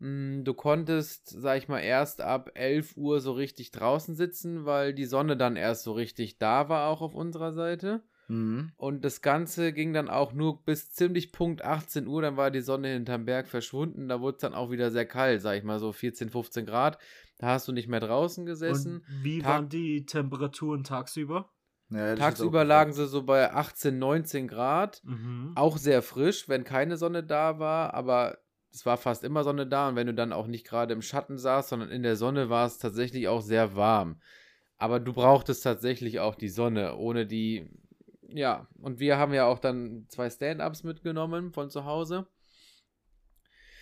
mh, 0.00 0.42
du 0.42 0.52
konntest, 0.54 1.28
sag 1.28 1.58
ich 1.58 1.68
mal, 1.68 1.80
erst 1.80 2.20
ab 2.20 2.50
11 2.54 2.96
Uhr 2.96 3.20
so 3.20 3.32
richtig 3.32 3.70
draußen 3.70 4.16
sitzen, 4.16 4.64
weil 4.64 4.94
die 4.94 5.04
Sonne 5.04 5.36
dann 5.36 5.54
erst 5.54 5.84
so 5.84 5.92
richtig 5.92 6.38
da 6.38 6.68
war, 6.68 6.88
auch 6.88 7.02
auf 7.02 7.14
unserer 7.14 7.52
Seite. 7.52 8.02
Mhm. 8.28 8.72
Und 8.76 9.04
das 9.04 9.22
Ganze 9.22 9.72
ging 9.72 9.92
dann 9.92 10.08
auch 10.08 10.32
nur 10.32 10.64
bis 10.64 10.90
ziemlich 10.92 11.30
Punkt 11.30 11.62
18 11.64 12.08
Uhr, 12.08 12.22
dann 12.22 12.36
war 12.36 12.50
die 12.50 12.60
Sonne 12.60 12.88
hinterm 12.88 13.24
Berg 13.24 13.46
verschwunden. 13.46 14.08
Da 14.08 14.20
wurde 14.20 14.36
es 14.36 14.40
dann 14.40 14.54
auch 14.54 14.70
wieder 14.70 14.90
sehr 14.90 15.06
kalt, 15.06 15.40
sag 15.40 15.56
ich 15.56 15.64
mal, 15.64 15.78
so 15.78 15.92
14, 15.92 16.30
15 16.30 16.66
Grad. 16.66 16.98
Da 17.38 17.48
hast 17.48 17.68
du 17.68 17.72
nicht 17.72 17.88
mehr 17.88 18.00
draußen 18.00 18.46
gesessen. 18.46 18.96
Und 18.96 19.02
wie 19.22 19.40
Tag- 19.40 19.50
waren 19.50 19.68
die 19.68 20.06
Temperaturen 20.06 20.84
tagsüber? 20.84 21.50
Ja, 21.90 22.16
Tagsüber 22.16 22.64
lagen 22.64 22.92
sie 22.92 23.06
so 23.06 23.22
bei 23.22 23.52
18, 23.52 23.98
19 23.98 24.48
Grad. 24.48 25.02
Mhm. 25.04 25.52
Auch 25.54 25.76
sehr 25.78 26.02
frisch, 26.02 26.48
wenn 26.48 26.64
keine 26.64 26.96
Sonne 26.96 27.22
da 27.22 27.58
war, 27.58 27.94
aber 27.94 28.38
es 28.72 28.84
war 28.84 28.96
fast 28.96 29.22
immer 29.22 29.44
Sonne 29.44 29.66
da 29.66 29.88
und 29.88 29.96
wenn 29.96 30.08
du 30.08 30.14
dann 30.14 30.32
auch 30.32 30.48
nicht 30.48 30.66
gerade 30.66 30.92
im 30.92 31.00
Schatten 31.02 31.38
saßt, 31.38 31.68
sondern 31.68 31.90
in 31.90 32.02
der 32.02 32.16
Sonne 32.16 32.50
war 32.50 32.66
es 32.66 32.78
tatsächlich 32.78 33.28
auch 33.28 33.40
sehr 33.40 33.76
warm. 33.76 34.20
Aber 34.78 34.98
du 35.00 35.12
brauchtest 35.12 35.62
tatsächlich 35.62 36.20
auch 36.20 36.34
die 36.34 36.48
Sonne, 36.50 36.96
ohne 36.96 37.24
die, 37.24 37.70
ja, 38.28 38.66
und 38.80 38.98
wir 38.98 39.16
haben 39.16 39.32
ja 39.32 39.46
auch 39.46 39.58
dann 39.60 40.06
zwei 40.08 40.28
Stand-Ups 40.28 40.82
mitgenommen 40.82 41.52
von 41.52 41.70
zu 41.70 41.84
Hause. 41.84 42.26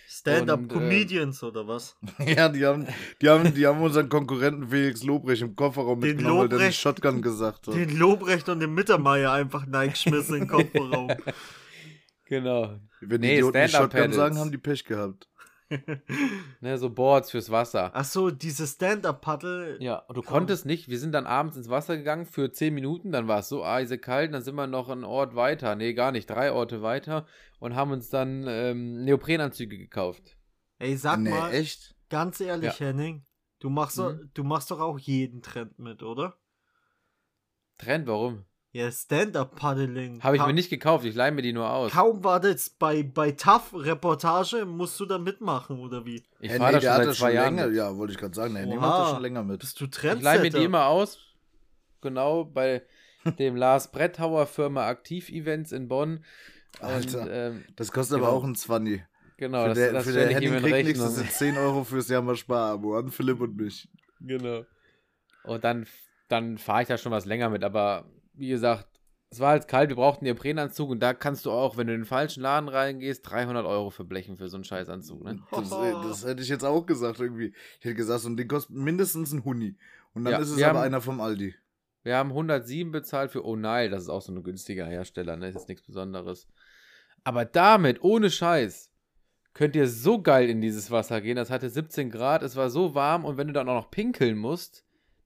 Stand-up 0.07 0.59
Und, 0.59 0.71
äh, 0.71 0.73
Comedians 0.75 1.43
oder 1.43 1.67
was? 1.67 1.95
Ja, 2.25 2.49
die 2.49 2.65
haben, 2.65 2.87
die, 3.21 3.29
haben, 3.29 3.53
die 3.53 3.65
haben 3.67 3.81
unseren 3.81 4.07
Konkurrenten 4.09 4.69
Felix 4.69 5.03
Lobrecht 5.03 5.41
im 5.41 5.55
Kofferraum 5.55 5.99
Den 6.01 6.09
mitgenommen, 6.11 6.41
weil 6.41 6.49
der 6.49 6.57
den 6.59 6.63
Lobrecht- 6.65 6.79
Shotgun 6.79 7.21
gesagt 7.21 7.67
hat. 7.67 7.73
Den 7.75 7.97
Lobrecht 7.97 8.47
und 8.49 8.59
den 8.59 8.73
Mittermeier 8.73 9.31
einfach 9.31 9.65
reingeschmissen 9.71 10.35
in 10.35 10.41
den 10.41 10.49
Kofferraum. 10.49 11.09
Genau. 12.27 12.79
Wenn 13.01 13.21
die 13.21 13.27
Nee, 13.27 13.33
Idioten 13.35 13.67
Shotgun 13.69 14.11
sagen, 14.13 14.39
haben 14.39 14.51
die 14.51 14.57
Pech 14.57 14.83
gehabt. 14.83 15.27
Ne, 16.61 16.77
so 16.77 16.89
Boards 16.89 17.31
fürs 17.31 17.49
Wasser. 17.49 17.91
Ach 17.93 18.05
so, 18.05 18.31
diese 18.31 18.65
Stand-up-Paddle. 18.67 19.81
Ja, 19.81 19.97
und 19.99 20.15
du 20.17 20.21
Kaum. 20.21 20.33
konntest 20.39 20.65
nicht, 20.65 20.87
wir 20.89 20.99
sind 20.99 21.11
dann 21.11 21.25
abends 21.25 21.57
ins 21.57 21.69
Wasser 21.69 21.97
gegangen 21.97 22.25
für 22.25 22.51
10 22.51 22.73
Minuten, 22.73 23.11
dann 23.11 23.27
war 23.27 23.39
es 23.39 23.49
so 23.49 23.63
eisekalt, 23.65 24.33
dann 24.33 24.41
sind 24.43 24.55
wir 24.55 24.67
noch 24.67 24.89
einen 24.89 25.03
Ort 25.03 25.35
weiter, 25.35 25.75
nee, 25.75 25.93
gar 25.93 26.11
nicht, 26.11 26.29
drei 26.29 26.51
Orte 26.51 26.81
weiter 26.81 27.25
und 27.59 27.75
haben 27.75 27.91
uns 27.91 28.09
dann 28.09 28.45
ähm, 28.47 29.03
Neoprenanzüge 29.03 29.77
gekauft. 29.77 30.37
Ey, 30.79 30.95
sag 30.97 31.19
nee, 31.19 31.29
mal, 31.29 31.51
echt? 31.53 31.95
ganz 32.09 32.39
ehrlich, 32.39 32.79
Henning, 32.79 33.25
du 33.59 33.69
machst, 33.69 33.97
doch, 33.97 34.13
Mhm. 34.13 34.29
du 34.33 34.43
machst 34.43 34.71
doch 34.71 34.79
auch 34.79 34.99
jeden 34.99 35.41
Trend 35.41 35.77
mit, 35.79 36.03
oder? 36.03 36.37
Trend, 37.77 38.07
warum? 38.07 38.45
Ja, 38.75 38.91
Stand-up-Paddling. 38.91 40.21
Habe 40.21 40.35
ich 40.35 40.45
mir 40.45 40.51
nicht 40.51 40.69
gekauft, 40.69 41.05
ich 41.05 41.15
leihe 41.15 41.31
mir 41.31 41.41
die 41.41 41.53
nur 41.53 41.69
aus. 41.69 41.93
Kaum 41.93 42.25
war 42.25 42.41
das 42.41 42.69
bei, 42.71 43.03
bei 43.03 43.31
TAF-Reportage, 43.31 44.65
musst 44.65 44.99
du 44.99 45.05
da 45.05 45.17
mitmachen, 45.17 45.79
oder 45.79 46.05
wie? 46.05 46.23
Ich 46.41 46.51
Hä, 46.51 46.57
fahre 46.57 46.73
nee, 46.73 46.79
da 46.81 46.81
schon 46.81 46.97
seit 46.97 47.07
das 47.07 47.17
zwei 47.17 47.27
schon 47.27 47.35
Jahren. 47.35 47.55
länger. 47.55 47.67
mit. 47.69 47.77
Ja, 47.77 47.95
wollte 47.95 48.11
ich 48.11 48.19
gerade 48.19 48.35
sagen. 48.35 48.53
Der 48.53 48.63
Henning 48.63 48.79
macht 48.79 48.99
das 48.99 49.09
schon 49.11 49.21
länger 49.21 49.43
mit. 49.43 49.59
Bist 49.61 49.79
du 49.79 49.85
Ich 49.85 49.91
leihe 50.03 50.11
Trendsetter? 50.19 50.41
mir 50.41 50.49
die 50.49 50.63
immer 50.65 50.87
aus, 50.87 51.19
genau, 52.01 52.43
bei 52.43 52.81
dem 53.39 53.55
Lars 53.55 53.91
Bretthauer 53.93 54.45
Firma 54.45 54.87
Aktiv-Events 54.87 55.71
in 55.71 55.87
Bonn. 55.87 56.25
Alter. 56.81 57.21
Und, 57.21 57.29
ähm, 57.31 57.63
Das 57.77 57.93
kostet 57.93 58.17
Genau. 58.17 58.27
aber 58.27 58.35
auch 58.37 58.43
ein 58.43 58.55
Zwanni. 58.55 59.01
genau, 59.37 59.61
für 59.61 59.67
das, 59.69 59.77
der, 59.77 59.93
das 59.93 60.03
für 60.03 60.11
der 60.11 60.27
Henning 60.27 60.53
in 60.53 60.59
kriegt 60.59 60.75
nichts, 60.85 60.89
Rechnung. 60.89 61.05
das 61.05 61.15
sind 61.15 61.31
10 61.31 61.57
Euro 61.57 61.85
fürs 61.85 62.09
Jammer 62.09 62.35
Sparabo 62.35 62.97
an 62.97 63.09
Philipp 63.09 63.39
und 63.39 63.55
mich. 63.55 63.87
Genau. 64.19 64.65
Und 65.45 65.63
dann, 65.63 65.87
dann 66.27 66.57
fahre 66.57 66.81
ich 66.81 66.89
da 66.89 66.97
schon 66.97 67.13
was 67.13 67.25
länger 67.25 67.49
mit. 67.49 67.63
Aber 67.63 68.03
wie 68.37 68.49
gesagt, 68.49 68.87
es 69.29 69.39
war 69.39 69.49
halt 69.49 69.67
kalt, 69.67 69.89
wir 69.89 69.95
brauchten 69.97 70.23
den 70.23 70.33
Neoprenanzug 70.33 70.89
und 70.89 70.99
da 71.01 71.13
kannst 71.13 71.45
du 71.45 71.51
auch, 71.51 71.75
wenn 71.77 71.87
du 71.87 71.93
in 71.93 72.01
den 72.01 72.05
falschen 72.05 72.41
Laden 72.41 72.69
reingehst, 72.69 73.29
300 73.29 73.65
Euro 73.65 73.89
verblechen 73.89 74.37
für 74.37 74.47
so 74.47 74.55
einen 74.57 74.63
Scheißanzug. 74.63 75.23
Ne? 75.23 75.39
Das, 75.51 75.69
das 75.69 76.25
hätte 76.25 76.41
ich 76.43 76.49
jetzt 76.49 76.63
auch 76.63 76.85
gesagt 76.85 77.19
irgendwie. 77.19 77.53
Ich 77.79 77.85
hätte 77.85 77.95
gesagt, 77.95 78.21
so 78.21 78.29
ein 78.29 78.37
Ding 78.37 78.47
kostet 78.47 78.75
mindestens 78.75 79.33
ein 79.33 79.43
Huni. 79.43 79.75
Und 80.13 80.23
dann 80.23 80.33
Ja, 80.33 80.39
ist 80.39 80.49
es 80.49 80.57
aber 80.61 80.79
haben- 80.79 80.85
einer 80.85 81.01
vom 81.01 81.19
Aldi. 81.19 81.55
Wir 82.03 82.17
haben 82.17 82.29
107 82.29 82.91
bezahlt 82.91 83.31
für 83.31 83.39
O'Neill, 83.43 83.89
das 83.89 84.03
ist 84.03 84.09
auch 84.09 84.21
so 84.21 84.31
ein 84.31 84.43
günstiger 84.43 84.85
Hersteller, 84.85 85.35
ne? 85.37 85.51
Das 85.51 85.63
ist 85.63 85.69
nichts 85.69 85.81
Besonderes. 85.87 86.47
Aber 87.23 87.45
damit, 87.45 88.03
ohne 88.03 88.29
Scheiß, 88.29 88.91
könnt 89.55 89.75
ihr 89.75 89.87
so 89.89 90.21
geil 90.21 90.47
in 90.49 90.61
dieses 90.61 90.91
Wasser 90.91 91.19
gehen. 91.19 91.35
Das 91.35 91.49
hatte 91.49 91.67
17 91.67 92.11
Grad, 92.11 92.43
es 92.43 92.55
war 92.55 92.69
so 92.69 92.93
warm 92.93 93.25
und 93.25 93.37
wenn 93.37 93.47
du 93.47 93.53
dann 93.53 93.67
auch 93.67 93.73
noch 93.73 93.89
pinkeln 93.91 94.37
musst, 94.37 94.84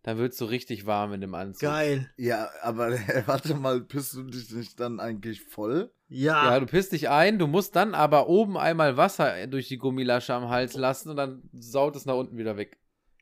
dann 0.09 0.17
wird 0.17 0.39
du 0.41 0.45
richtig 0.45 0.87
warm 0.87 1.13
in 1.13 1.21
dem 1.21 1.35
Anzug. 1.35 1.61
Geil. 1.61 2.11
Ja, 2.17 2.49
aber 2.63 2.91
warte 3.27 3.53
mal, 3.53 3.79
pisst 3.81 4.15
du 4.15 4.23
dich 4.23 4.49
nicht 4.51 4.79
dann 4.79 4.99
eigentlich 4.99 5.41
voll? 5.41 5.93
Ja. 6.07 6.51
Ja, 6.51 6.59
du 6.59 6.65
pisst 6.65 6.93
dich 6.93 7.09
ein, 7.09 7.37
du 7.37 7.45
musst 7.45 7.75
dann 7.75 7.93
aber 7.93 8.27
oben 8.27 8.57
einmal 8.57 8.97
Wasser 8.97 9.45
durch 9.45 9.67
die 9.67 9.77
Gummilasche 9.77 10.33
am 10.33 10.49
Hals 10.49 10.73
lassen 10.73 11.11
und 11.11 11.17
dann 11.17 11.47
saut 11.53 11.95
es 11.95 12.07
nach 12.07 12.15
unten 12.15 12.37
wieder 12.37 12.57
weg. 12.57 12.79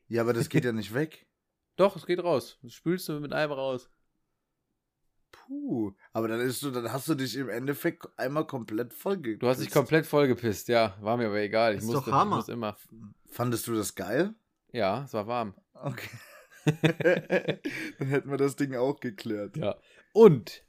Ja, 0.08 0.22
aber 0.22 0.32
das 0.32 0.48
geht 0.48 0.64
ja 0.64 0.72
nicht 0.72 0.94
weg. 0.94 1.26
Doch, 1.76 1.94
es 1.94 2.06
geht 2.06 2.24
raus. 2.24 2.58
Das 2.62 2.72
spülst 2.72 3.06
du 3.08 3.20
mit 3.20 3.34
einem 3.34 3.52
raus. 3.52 3.90
Puh. 5.30 5.92
Aber 6.14 6.26
dann 6.28 6.40
ist 6.40 6.62
du, 6.62 6.70
dann 6.70 6.90
hast 6.90 7.06
du 7.06 7.14
dich 7.14 7.36
im 7.36 7.50
Endeffekt 7.50 8.08
einmal 8.18 8.46
komplett 8.46 8.94
voll 8.94 9.18
Du 9.18 9.46
hast 9.46 9.60
dich 9.60 9.70
komplett 9.70 10.06
vollgepisst, 10.06 10.68
ja. 10.68 10.96
War 11.02 11.18
mir 11.18 11.26
aber 11.26 11.40
egal. 11.40 11.74
Ich 11.74 11.80
Ist 11.80 11.88
doch 11.88 11.96
musste, 11.96 12.12
Hammer. 12.12 12.36
Ich 12.36 12.46
muss 12.46 12.48
immer. 12.48 12.76
Fandest 13.26 13.66
du 13.66 13.74
das 13.74 13.94
geil? 13.94 14.34
Ja, 14.72 15.04
es 15.04 15.12
war 15.12 15.26
warm. 15.26 15.54
Okay. 15.74 16.08
dann 17.98 18.08
hätten 18.08 18.30
wir 18.30 18.36
das 18.36 18.56
Ding 18.56 18.74
auch 18.74 19.00
geklärt. 19.00 19.56
Ja. 19.56 19.76
Und 20.12 20.62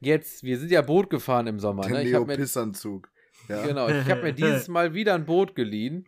jetzt, 0.00 0.42
wir 0.44 0.58
sind 0.58 0.70
ja 0.70 0.82
Boot 0.82 1.10
gefahren 1.10 1.46
im 1.46 1.58
Sommer. 1.60 1.82
Der 1.82 1.90
Ne? 1.98 2.02
Ich 2.08 2.14
habe 2.14 2.26
mir, 2.26 2.34
Neopissanzug. 2.36 3.08
Ja. 3.48 3.66
genau, 3.66 3.88
ich 3.88 4.06
hab 4.08 4.22
mir 4.22 4.32
dieses 4.34 4.68
Mal 4.68 4.94
wieder 4.94 5.14
ein 5.14 5.26
Boot 5.26 5.54
geliehen. 5.54 6.06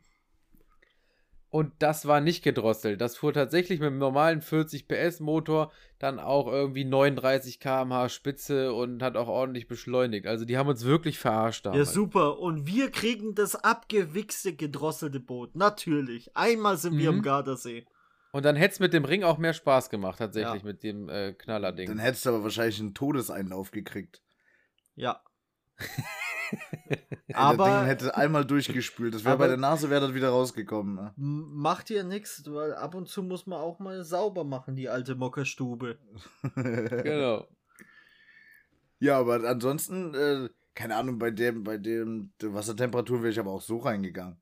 Und 1.51 1.71
das 1.81 2.07
war 2.07 2.23
nicht 2.23 2.43
gedrosselt. 2.43 3.03
Das 3.03 3.19
fuhr 3.19 3.35
tatsächlich 3.35 3.79
mit 3.79 3.89
einem 3.89 3.99
normalen 3.99 4.41
40 4.41 4.89
PS 4.89 5.21
Motor 5.21 5.71
dann 5.99 6.19
auch 6.19 6.47
irgendwie 6.51 6.85
39 6.87 7.61
km/h 7.61 8.09
Spitze 8.09 8.73
und 8.73 9.03
hat 9.03 9.19
auch 9.19 9.29
ordentlich 9.29 9.69
beschleunigt. 9.69 10.27
Also 10.27 10.47
die 10.47 10.57
haben 10.57 10.71
uns 10.71 10.87
wirklich 10.87 11.19
verarscht 11.19 11.67
Ja, 11.67 11.73
damals. 11.73 11.93
super. 11.93 12.39
Und 12.39 12.67
wir 12.67 12.91
kriegen 12.91 13.35
das 13.35 13.55
abgewichste, 13.55 14.55
gedrosselte 14.55 15.21
Boot. 15.21 15.55
Natürlich. 15.55 16.35
Einmal 16.35 16.79
sind 16.79 16.97
wir 16.97 17.13
Mhm. 17.13 17.19
am 17.19 17.23
Gardasee. 17.23 17.85
Und 18.33 18.45
dann 18.45 18.57
hätte 18.57 18.73
es 18.73 18.81
mit 18.81 18.93
dem 18.95 19.05
Ring 19.05 19.23
auch 19.25 19.39
mehr 19.39 19.53
Spaß 19.53 19.91
gemacht, 19.91 20.19
tatsächlich, 20.19 20.63
Ja. 20.63 20.67
mit 20.67 20.83
dem 20.83 21.09
äh, 21.09 21.35
Knallerding. 21.35 21.89
Dann 21.89 21.99
hättest 21.99 22.25
du 22.27 22.31
aber 22.31 22.43
wahrscheinlich 22.43 22.81
einen 22.81 22.95
Todeseinlauf 22.95 23.71
gekriegt. 23.71 24.23
Ja. 24.95 25.23
Ey, 26.89 26.99
das 27.29 27.37
Aber- 27.37 27.65
Ding 27.65 27.87
hätte 27.87 28.17
einmal 28.17 28.45
durchgespült. 28.45 29.15
Das 29.15 29.25
wäre 29.25 29.35
Aber- 29.35 29.45
bei 29.45 29.49
der 29.49 29.57
Nase 29.57 29.89
wäre 29.91 30.01
das 30.03 30.15
wieder 30.15 30.31
rausgekommen. 30.31 30.95
Ne? 30.97 31.13
Macht 31.17 31.89
ja 31.91 32.03
nichts, 32.03 32.43
weil 32.47 32.75
ab 32.75 32.95
und 32.95 33.09
zu 33.09 33.23
muss 33.23 33.47
man 33.47 33.59
auch 33.61 33.79
mal 33.79 34.03
sauber 34.05 34.45
machen, 34.45 34.77
die 34.77 34.89
alte 34.89 35.15
Mockerstube. 35.15 35.99
genau. 36.55 37.47
Ja, 38.99 39.19
aber 39.19 39.43
ansonsten, 39.49 40.15
äh, 40.15 40.49
keine 40.75 40.97
Ahnung, 40.97 41.19
bei 41.19 41.31
dem, 41.31 41.65
bei 41.65 41.77
dem 41.79 42.33
der 42.41 42.53
Wassertemperatur 42.55 43.21
wäre 43.23 43.31
ich 43.33 43.39
aber 43.41 43.51
auch 43.51 43.61
so 43.63 43.79
reingegangen. 43.79 44.41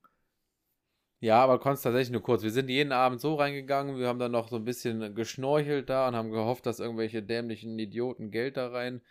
Ja, 1.20 1.42
aber 1.42 1.58
konntest 1.58 1.84
tatsächlich 1.84 2.12
nur 2.12 2.22
kurz. 2.22 2.42
Wir 2.42 2.50
sind 2.50 2.70
jeden 2.70 2.92
Abend 2.92 3.20
so 3.20 3.34
reingegangen, 3.34 3.98
wir 3.98 4.08
haben 4.08 4.18
dann 4.18 4.32
noch 4.32 4.48
so 4.48 4.56
ein 4.56 4.64
bisschen 4.64 5.14
geschnorchelt 5.14 5.90
da 5.90 6.08
und 6.08 6.16
haben 6.16 6.30
gehofft, 6.30 6.64
dass 6.64 6.80
irgendwelche 6.80 7.22
dämlichen 7.22 7.78
Idioten 7.78 8.30
Geld 8.30 8.56
da 8.56 8.68
rein 8.68 9.02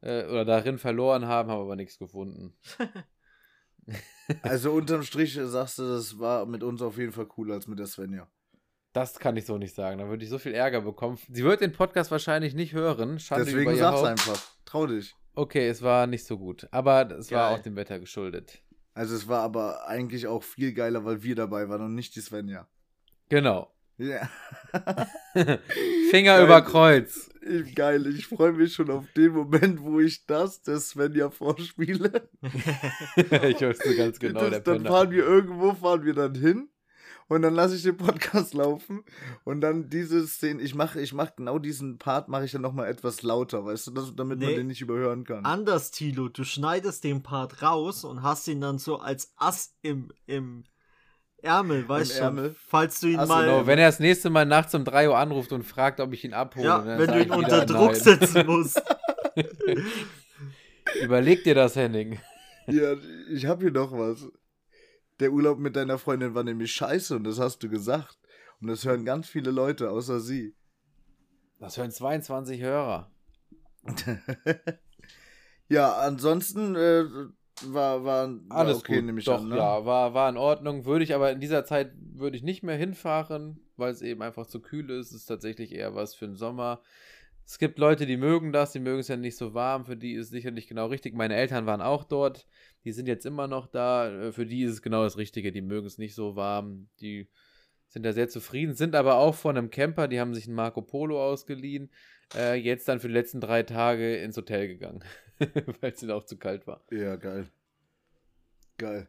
äh, 0.00 0.24
oder 0.24 0.46
darin 0.46 0.78
verloren 0.78 1.26
haben, 1.26 1.50
haben 1.50 1.60
aber 1.60 1.76
nichts 1.76 1.98
gefunden. 1.98 2.56
Also 4.42 4.72
unterm 4.72 5.02
Strich 5.02 5.34
sagst 5.34 5.78
du, 5.78 5.82
das 5.82 6.18
war 6.18 6.46
mit 6.46 6.62
uns 6.62 6.80
auf 6.80 6.96
jeden 6.96 7.12
Fall 7.12 7.26
cooler 7.26 7.54
als 7.54 7.66
mit 7.66 7.78
der 7.78 7.86
Svenja. 7.86 8.26
Das 8.94 9.18
kann 9.18 9.36
ich 9.36 9.44
so 9.44 9.58
nicht 9.58 9.74
sagen. 9.74 9.98
Da 9.98 10.08
würde 10.08 10.24
ich 10.24 10.30
so 10.30 10.38
viel 10.38 10.54
Ärger 10.54 10.80
bekommen. 10.80 11.18
Sie 11.28 11.44
wird 11.44 11.60
den 11.60 11.72
Podcast 11.72 12.10
wahrscheinlich 12.10 12.54
nicht 12.54 12.72
hören. 12.72 13.18
Schande 13.18 13.44
Deswegen 13.44 13.72
über 13.72 13.76
sag's 13.76 13.98
Haupt. 13.98 14.06
einfach. 14.06 14.42
Trau 14.64 14.86
dich. 14.86 15.14
Okay, 15.34 15.66
es 15.66 15.82
war 15.82 16.06
nicht 16.06 16.24
so 16.24 16.38
gut. 16.38 16.68
Aber 16.70 17.10
es 17.10 17.32
war 17.32 17.50
auch 17.50 17.58
dem 17.58 17.74
Wetter 17.74 17.98
geschuldet. 17.98 18.62
Also 18.94 19.16
es 19.16 19.26
war 19.26 19.42
aber 19.42 19.88
eigentlich 19.88 20.26
auch 20.26 20.42
viel 20.42 20.72
geiler, 20.72 21.04
weil 21.04 21.22
wir 21.22 21.34
dabei 21.34 21.68
waren 21.68 21.82
und 21.82 21.94
nicht 21.94 22.14
die 22.14 22.20
Svenja. 22.20 22.68
Genau. 23.28 23.74
Ja. 23.98 24.28
Finger 26.10 26.36
Geil. 26.36 26.44
über 26.44 26.62
Kreuz. 26.62 27.30
Geil, 27.74 28.06
ich 28.06 28.26
freue 28.26 28.52
mich 28.52 28.74
schon 28.74 28.90
auf 28.90 29.04
den 29.16 29.32
Moment, 29.32 29.82
wo 29.82 30.00
ich 30.00 30.26
das 30.26 30.62
der 30.62 30.78
Svenja 30.80 31.30
vorspiele. 31.30 32.28
ich 33.16 33.60
wusste 33.60 33.96
ganz 33.96 34.18
genau, 34.18 34.40
das, 34.40 34.50
der 34.50 34.60
dann 34.60 34.76
Penner. 34.78 34.90
fahren 34.90 35.10
wir 35.10 35.24
irgendwo, 35.24 35.74
fahren 35.74 36.04
wir 36.04 36.14
dann 36.14 36.34
hin 36.34 36.68
und 37.28 37.42
dann 37.42 37.54
lasse 37.54 37.76
ich 37.76 37.82
den 37.82 37.96
Podcast 37.96 38.54
laufen 38.54 39.02
und 39.44 39.60
dann 39.60 39.88
diese 39.90 40.26
Szene, 40.26 40.62
ich 40.62 40.74
mache 40.74 41.00
ich 41.00 41.12
mach 41.12 41.34
genau 41.36 41.58
diesen 41.58 41.98
Part, 41.98 42.28
mache 42.28 42.44
ich 42.44 42.52
dann 42.52 42.62
nochmal 42.62 42.88
etwas 42.88 43.22
lauter, 43.22 43.64
weißt 43.64 43.86
du, 43.88 43.90
das, 43.92 44.14
damit 44.16 44.38
man 44.40 44.48
Nee. 44.48 44.56
den 44.56 44.66
nicht 44.66 44.80
überhören 44.82 45.24
kann. 45.24 45.44
Anders, 45.44 45.90
Tilo, 45.90 46.28
du 46.28 46.44
schneidest 46.44 47.04
den 47.04 47.22
Part 47.22 47.62
raus 47.62 48.04
und 48.04 48.22
hast 48.22 48.46
ihn 48.48 48.60
dann 48.60 48.78
so 48.78 48.98
als 48.98 49.32
Ass 49.36 49.74
im, 49.82 50.10
im 50.26 50.64
Ärmel, 51.42 51.86
weißt 51.88 52.18
du? 52.18 52.22
Ärmel. 52.22 52.56
Falls 52.68 53.00
du 53.00 53.08
ihn 53.08 53.18
Ach 53.20 53.28
mal. 53.28 53.44
Genau, 53.44 53.66
wenn 53.66 53.78
er 53.78 53.88
das 53.88 54.00
nächste 54.00 54.30
Mal 54.30 54.46
nachts 54.46 54.74
um 54.74 54.84
3 54.84 55.10
Uhr 55.10 55.18
anruft 55.18 55.52
und 55.52 55.62
fragt, 55.62 56.00
ob 56.00 56.12
ich 56.14 56.24
ihn 56.24 56.32
abhole. 56.32 56.64
ja, 56.66 56.82
ne, 56.82 56.98
wenn 56.98 57.06
du 57.08 57.20
ich 57.20 57.26
ihn 57.26 57.32
unter 57.32 57.66
Druck 57.66 57.92
nein. 57.92 58.00
setzen 58.00 58.46
musst. 58.46 58.82
Überleg 61.02 61.44
dir 61.44 61.54
das, 61.54 61.76
Henning. 61.76 62.18
Ja, 62.66 62.94
ich 63.30 63.44
habe 63.46 63.62
hier 63.64 63.72
noch 63.72 63.92
was. 63.92 64.26
Der 65.20 65.32
Urlaub 65.32 65.58
mit 65.58 65.76
deiner 65.76 65.98
Freundin 65.98 66.34
war 66.34 66.42
nämlich 66.42 66.72
scheiße 66.72 67.16
und 67.16 67.24
das 67.24 67.38
hast 67.38 67.62
du 67.62 67.68
gesagt. 67.68 68.18
Und 68.60 68.68
das 68.68 68.84
hören 68.84 69.04
ganz 69.04 69.28
viele 69.28 69.50
Leute, 69.50 69.90
außer 69.90 70.20
sie. 70.20 70.54
Das 71.58 71.76
hören 71.76 71.90
22 71.90 72.60
Hörer. 72.60 73.10
ja, 75.68 75.94
ansonsten 75.98 76.74
äh, 76.74 77.04
war, 77.66 78.04
war, 78.04 78.34
Alles 78.48 78.78
okay, 78.78 78.96
gut. 78.96 79.04
nehme 79.04 79.18
ich 79.20 79.26
Doch, 79.26 79.40
an. 79.40 79.48
Ne? 79.48 79.56
ja, 79.56 79.84
war, 79.84 80.14
war 80.14 80.28
in 80.28 80.36
Ordnung. 80.36 80.84
Würde 80.84 81.04
ich 81.04 81.14
aber 81.14 81.30
in 81.30 81.40
dieser 81.40 81.64
Zeit 81.64 81.92
würde 81.96 82.36
ich 82.36 82.42
nicht 82.42 82.62
mehr 82.62 82.76
hinfahren, 82.76 83.60
weil 83.76 83.92
es 83.92 84.02
eben 84.02 84.22
einfach 84.22 84.46
zu 84.46 84.60
kühl 84.60 84.90
ist. 84.90 85.08
Es 85.08 85.22
ist 85.22 85.26
tatsächlich 85.26 85.72
eher 85.72 85.94
was 85.94 86.14
für 86.14 86.26
den 86.26 86.36
Sommer. 86.36 86.80
Es 87.46 87.58
gibt 87.58 87.78
Leute, 87.78 88.06
die 88.06 88.16
mögen 88.16 88.52
das, 88.52 88.72
die 88.72 88.80
mögen 88.80 89.00
es 89.00 89.08
ja 89.08 89.16
nicht 89.16 89.36
so 89.36 89.52
warm, 89.52 89.84
für 89.84 89.96
die 89.96 90.14
ist 90.14 90.26
es 90.26 90.30
sicherlich 90.30 90.66
genau 90.66 90.86
richtig. 90.86 91.14
Meine 91.14 91.36
Eltern 91.36 91.66
waren 91.66 91.82
auch 91.82 92.04
dort, 92.04 92.46
die 92.84 92.92
sind 92.92 93.06
jetzt 93.06 93.26
immer 93.26 93.46
noch 93.46 93.66
da, 93.66 94.08
äh, 94.08 94.32
für 94.32 94.46
die 94.46 94.62
ist 94.62 94.72
es 94.72 94.82
genau 94.82 95.04
das 95.04 95.18
Richtige, 95.18 95.52
die 95.52 95.62
mögen 95.62 95.86
es 95.86 95.98
nicht 95.98 96.14
so 96.14 96.36
warm, 96.36 96.88
die 97.00 97.28
sind 97.88 98.04
da 98.04 98.12
sehr 98.12 98.28
zufrieden, 98.28 98.74
sind 98.74 98.94
aber 98.94 99.16
auch 99.16 99.34
von 99.34 99.56
einem 99.56 99.70
Camper, 99.70 100.08
die 100.08 100.20
haben 100.20 100.34
sich 100.34 100.46
einen 100.46 100.56
Marco 100.56 100.82
Polo 100.82 101.22
ausgeliehen, 101.22 101.90
äh, 102.34 102.54
jetzt 102.54 102.88
dann 102.88 102.98
für 102.98 103.08
die 103.08 103.14
letzten 103.14 103.40
drei 103.40 103.62
Tage 103.62 104.16
ins 104.16 104.36
Hotel 104.36 104.66
gegangen, 104.66 105.04
weil 105.80 105.92
es 105.92 106.02
ihnen 106.02 106.12
auch 106.12 106.24
zu 106.24 106.38
kalt 106.38 106.66
war. 106.66 106.82
Ja, 106.90 107.16
geil. 107.16 107.50
Geil. 108.78 109.08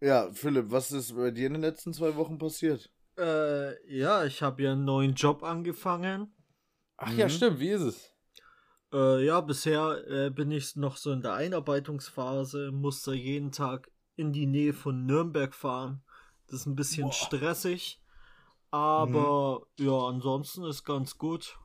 Ja, 0.00 0.30
Philipp, 0.32 0.70
was 0.70 0.92
ist 0.92 1.14
bei 1.14 1.30
dir 1.30 1.46
in 1.46 1.52
den 1.52 1.62
letzten 1.62 1.92
zwei 1.92 2.16
Wochen 2.16 2.38
passiert? 2.38 2.90
Äh, 3.18 3.86
ja, 3.94 4.24
ich 4.24 4.40
habe 4.40 4.62
ja 4.62 4.72
einen 4.72 4.86
neuen 4.86 5.14
Job 5.14 5.42
angefangen. 5.42 6.32
Ach 7.02 7.12
ja, 7.12 7.26
Mhm. 7.26 7.30
stimmt, 7.30 7.58
wie 7.60 7.70
ist 7.70 7.80
es? 7.82 8.12
Äh, 8.92 9.24
ja, 9.24 9.40
bisher 9.40 10.04
äh, 10.08 10.30
bin 10.30 10.50
ich 10.50 10.76
noch 10.76 10.96
so 10.96 11.12
in 11.12 11.22
der 11.22 11.34
Einarbeitungsphase, 11.34 12.70
muss 12.72 13.02
da 13.02 13.12
jeden 13.12 13.52
Tag 13.52 13.90
in 14.16 14.32
die 14.32 14.46
Nähe 14.46 14.72
von 14.74 15.06
Nürnberg 15.06 15.54
fahren. 15.54 16.02
Das 16.46 16.60
ist 16.60 16.66
ein 16.66 16.76
bisschen 16.76 17.04
Boah. 17.04 17.12
stressig, 17.12 18.00
aber 18.70 19.66
ja, 19.78 19.96
ansonsten 20.08 20.64
ist 20.64 20.84
ganz 20.84 21.16
gut. 21.18 21.56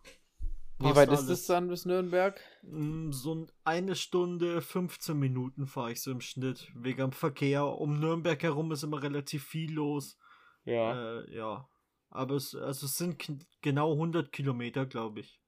Wie 0.77 0.83
Passt 0.83 0.95
weit 0.97 1.11
ist 1.11 1.19
alles. 1.19 1.39
es 1.41 1.47
dann 1.47 1.67
bis 1.69 1.85
Nürnberg? 1.85 2.39
Mm, 2.63 3.11
So 3.11 3.47
eine 3.63 3.95
Stunde, 3.95 4.61
15 4.61 5.17
Minuten 5.17 5.67
fahre 5.67 5.93
ich 5.93 6.01
so 6.01 6.11
im 6.11 6.19
Schnitt. 6.21 6.69
Wegen 6.75 7.01
am 7.01 7.11
Verkehr. 7.13 7.65
Um 7.65 7.99
Nürnberg 7.99 8.41
herum 8.43 8.71
ist 8.73 8.83
immer 8.83 9.01
relativ 9.01 9.45
viel 9.45 9.73
los. 9.73 10.17
Ja. 10.65 11.19
Äh, 11.21 11.33
ja. 11.35 11.67
Aber 12.09 12.35
es, 12.35 12.55
also 12.55 12.85
es 12.85 12.95
sind 12.97 13.23
genau 13.61 13.93
100 13.93 14.31
Kilometer, 14.31 14.85
glaube 14.85 15.21
ich. 15.21 15.41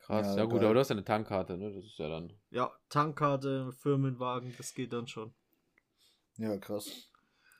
Krass, 0.00 0.26
Ja, 0.28 0.36
ja, 0.38 0.44
gut, 0.44 0.54
geil. 0.60 0.64
aber 0.64 0.74
du 0.74 0.80
hast 0.80 0.88
ja 0.88 0.94
eine 0.94 1.04
Tankkarte, 1.04 1.56
ne? 1.58 1.72
Das 1.72 1.84
ist 1.84 1.98
ja 1.98 2.08
dann. 2.08 2.32
Ja, 2.50 2.72
Tankkarte, 2.88 3.72
Firmenwagen, 3.72 4.54
das 4.56 4.72
geht 4.74 4.92
dann 4.92 5.06
schon. 5.06 5.34
Ja, 6.38 6.56
krass. 6.56 7.10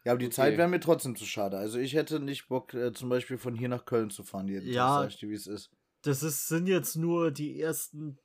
Ja, 0.04 0.12
aber 0.12 0.18
die 0.20 0.26
Okay. 0.26 0.34
Zeit 0.34 0.56
wäre 0.56 0.68
mir 0.68 0.80
trotzdem 0.80 1.16
zu 1.16 1.26
schade. 1.26 1.58
Also 1.58 1.78
ich 1.78 1.94
hätte 1.94 2.20
nicht 2.20 2.48
Bock, 2.48 2.72
äh, 2.74 2.92
zum 2.92 3.08
Beispiel 3.08 3.36
von 3.36 3.54
hier 3.54 3.68
nach 3.68 3.84
Köln 3.84 4.10
zu 4.10 4.22
fahren 4.22 4.48
jeden 4.48 4.70
Ja. 4.70 4.86
Tag, 4.88 5.02
sag 5.02 5.08
ich 5.10 5.18
dir, 5.20 5.28
wie 5.30 5.34
es 5.34 5.46
ist. 5.46 5.70
Das 6.02 6.22
ist, 6.22 6.46
sind 6.48 6.68
jetzt 6.68 6.96
nur 6.96 7.30
die 7.32 7.60
ersten 7.60 8.18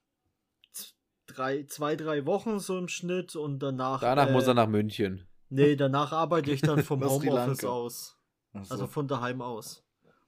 drei, 1.25 1.63
zwei, 1.63 1.95
drei 1.95 2.25
Wochen 2.25 2.59
so 2.59 2.77
im 2.77 2.87
Schnitt 2.87 3.35
und 3.35 3.59
danach. 3.59 4.01
Danach 4.01 4.29
äh, 4.29 4.31
muss 4.31 4.47
er 4.47 4.53
nach 4.53 4.67
München. 4.67 5.27
Nee, 5.49 5.75
danach 5.75 6.11
arbeite 6.11 6.51
ich 6.51 6.61
dann 6.61 6.83
vom 6.83 7.03
Homeoffice 7.09 7.63
aus. 7.65 8.17
Ach 8.53 8.65
so. 8.65 8.73
Also 8.73 8.87
von 8.87 9.07
daheim 9.07 9.41
aus. 9.41 9.83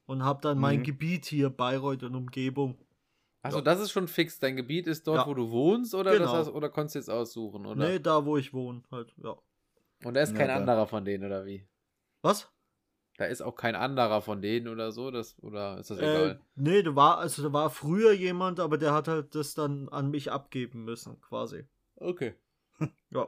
Und 0.05 0.23
habe 0.23 0.41
dann 0.41 0.59
mein 0.59 0.79
Mhm. 0.79 0.83
Gebiet 0.83 1.25
hier, 1.25 1.49
Bayreuth 1.49 2.03
und 2.03 2.15
Umgebung. 2.15 2.77
Achso, 3.41 3.57
Ja. 3.57 3.63
das 3.63 3.79
ist 3.79 3.91
schon 3.91 4.07
fix. 4.07 4.39
Dein 4.39 4.55
Gebiet 4.55 4.87
ist 4.87 5.07
dort, 5.07 5.19
Ja. 5.19 5.27
wo 5.27 5.33
du 5.33 5.49
wohnst, 5.51 5.93
oder, 5.95 6.11
Genau. 6.11 6.25
das 6.25 6.33
hast, 6.33 6.49
oder 6.49 6.69
konntest 6.69 6.95
du 6.95 6.99
jetzt 6.99 7.09
aussuchen, 7.09 7.65
oder? 7.65 7.87
Nee, 7.87 7.99
da 7.99 8.25
wo 8.25 8.37
ich 8.37 8.53
wohne, 8.53 8.81
halt, 8.91 9.13
ja. 9.17 9.35
Und 10.03 10.13
da 10.15 10.21
ist 10.21 10.31
Ja, 10.31 10.37
kein 10.37 10.47
geil. 10.47 10.57
anderer 10.57 10.87
von 10.87 11.05
denen, 11.05 11.23
oder 11.25 11.45
wie? 11.45 11.67
Was? 12.21 12.51
Da 13.17 13.25
ist 13.25 13.41
auch 13.41 13.55
kein 13.55 13.75
anderer 13.75 14.21
von 14.21 14.41
denen 14.41 14.67
oder 14.67 14.91
so, 14.91 15.09
das, 15.09 15.41
oder 15.41 15.77
ist 15.79 15.89
das 15.89 15.99
Äh, 15.99 16.01
egal? 16.01 16.41
nee, 16.55 16.83
da 16.83 16.95
war, 16.95 17.17
also 17.19 17.43
da 17.43 17.53
war 17.53 17.69
früher 17.69 18.11
jemand, 18.13 18.59
aber 18.59 18.77
der 18.77 18.93
hat 18.93 19.07
halt 19.07 19.33
das 19.35 19.53
dann 19.53 19.87
an 19.89 20.09
mich 20.11 20.31
abgeben 20.31 20.83
müssen, 20.83 21.19
quasi. 21.21 21.65
Okay. 21.95 22.35
Ja. 23.11 23.27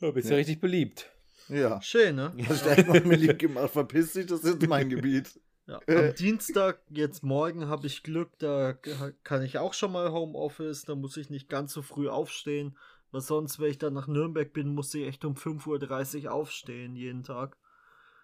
Ja, 0.00 0.10
bist. 0.10 0.30
Ja. 0.30 0.36
richtig 0.36 0.60
beliebt. 0.60 1.10
Ja. 1.48 1.80
Schön, 1.82 2.16
ne? 2.16 2.32
Hast 2.48 2.64
du 2.64 2.70
einfach 2.70 3.04
mir 3.04 3.16
lieb 3.16 3.38
gemacht. 3.38 3.70
Verpiss 3.70 4.12
dich, 4.14 4.26
das 4.26 4.44
ist 4.44 4.66
mein 4.66 4.88
Gebiet. 4.88 5.38
Ja, 5.66 5.80
am 5.88 6.14
Dienstag, 6.18 6.80
jetzt 6.90 7.22
morgen, 7.22 7.68
habe 7.68 7.86
ich 7.86 8.02
Glück, 8.02 8.38
da 8.38 8.74
kann 9.22 9.42
ich 9.42 9.58
auch 9.58 9.72
schon 9.74 9.92
mal 9.92 10.12
Homeoffice, 10.12 10.82
da 10.82 10.94
muss 10.94 11.16
ich 11.16 11.30
nicht 11.30 11.48
ganz 11.48 11.72
so 11.72 11.80
früh 11.82 12.08
aufstehen, 12.08 12.76
weil 13.12 13.22
sonst, 13.22 13.60
wenn 13.60 13.70
ich 13.70 13.78
dann 13.78 13.94
nach 13.94 14.06
Nürnberg 14.06 14.52
bin, 14.52 14.74
muss 14.74 14.92
ich 14.94 15.06
echt 15.06 15.24
um 15.24 15.34
5.30 15.34 16.24
Uhr 16.24 16.32
aufstehen 16.32 16.96
jeden 16.96 17.22
Tag 17.22 17.56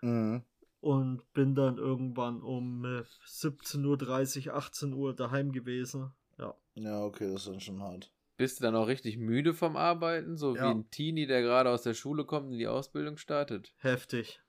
Mhm. 0.02 0.42
und 0.80 1.30
bin 1.34 1.54
dann 1.54 1.76
irgendwann 1.78 2.42
um 2.42 2.84
äh, 2.84 3.02
17.30 3.26 4.48
Uhr, 4.48 4.54
18 4.54 4.92
Uhr 4.94 5.14
daheim 5.14 5.52
gewesen. 5.52 6.10
Ja, 6.38 6.54
Ja, 6.74 7.04
okay, 7.04 7.30
das 7.32 7.42
ist 7.42 7.48
dann 7.48 7.60
schon 7.60 7.82
hart. 7.82 8.10
Bist 8.40 8.58
du 8.58 8.62
dann 8.64 8.74
auch 8.74 8.86
richtig 8.88 9.18
müde 9.18 9.52
vom 9.52 9.76
Arbeiten, 9.76 10.38
so 10.38 10.56
Ja. 10.56 10.62
wie 10.62 10.68
ein 10.74 10.90
Teenie, 10.90 11.26
der 11.26 11.42
gerade 11.42 11.68
aus 11.68 11.82
der 11.82 11.92
Schule 11.92 12.24
kommt 12.24 12.46
und 12.50 12.56
die 12.56 12.66
Ausbildung 12.68 13.18
startet? 13.18 13.74
heftig. 13.80 14.40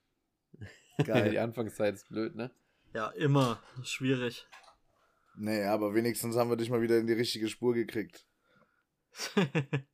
die 0.98 1.04
Geil. 1.04 1.36
Anfangszeit 1.36 1.94
ist 1.94 2.08
blöd, 2.08 2.34
ne? 2.34 2.50
Ja, 2.94 3.08
immer 3.10 3.62
schwierig. 3.82 4.46
nee, 5.36 5.62
aber 5.64 5.92
wenigstens 5.94 6.36
haben 6.36 6.48
wir 6.48 6.56
dich 6.56 6.70
mal 6.70 6.80
wieder 6.80 6.96
in 6.98 7.06
die 7.06 7.12
richtige 7.12 7.48
Spur 7.48 7.74
gekriegt. 7.74 8.24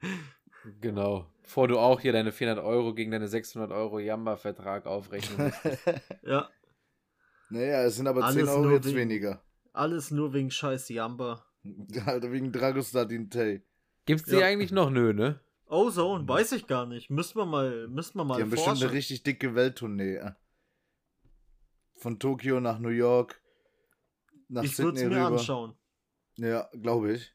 Genau. 0.81 1.33
Bevor 1.43 1.67
du 1.69 1.79
auch 1.79 2.01
hier 2.01 2.13
deine 2.13 2.31
400 2.33 2.65
Euro 2.65 2.93
gegen 2.95 3.11
deine 3.11 3.29
600 3.29 3.71
Euro 3.71 4.01
Jamba-Vertrag 4.01 4.87
aufrechnen 4.87 5.47
musst. 5.49 5.65
ja, 6.23 6.49
naja, 7.49 7.85
es 7.85 7.97
sind 7.97 8.07
aber 8.07 8.25
Alles 8.25 8.37
10 8.45 8.49
Euro 8.49 8.63
nur 8.65 8.73
jetzt 8.75 8.87
wegen- 8.87 8.97
weniger. 8.99 9.43
alles 9.73 10.11
nur 10.11 10.35
wegen 10.35 10.51
scheiß 10.51 10.89
Jamba. 10.91 11.45
Alter, 12.07 12.31
wegen 12.33 12.53
Dragostadin 12.53 13.31
Tay. 13.31 13.63
Gibt's 14.09 14.25
die 14.29 14.37
Ja. 14.37 14.47
eigentlich 14.47 14.73
noch? 14.73 14.91
Nö, 14.91 15.13
ne? 15.13 15.39
Ozone, 15.67 16.27
weiß 16.27 16.53
ich 16.53 16.67
gar 16.67 16.87
nicht. 16.87 17.11
Müssen 17.11 17.37
wir 17.37 17.45
mal, 17.47 17.87
müssen 17.89 18.17
wir 18.19 18.25
mal 18.25 18.37
Die 18.37 18.43
haben 18.43 18.51
bestimmt 18.51 18.79
forschen. 18.79 18.89
eine 18.89 18.97
richtig 18.97 19.23
dicke 19.23 19.55
Welttournee. 19.55 20.21
Von 21.97 22.19
Tokio 22.19 22.59
nach 22.61 22.79
New 22.79 22.89
York. 22.89 23.41
Nach 24.49 24.63
ich 24.65 24.79
würde 24.79 24.97
es 24.99 25.05
mir 25.05 25.11
rüber. 25.11 25.27
anschauen. 25.39 25.75
Ja, 26.37 26.69
glaube 26.81 27.13
ich. 27.13 27.35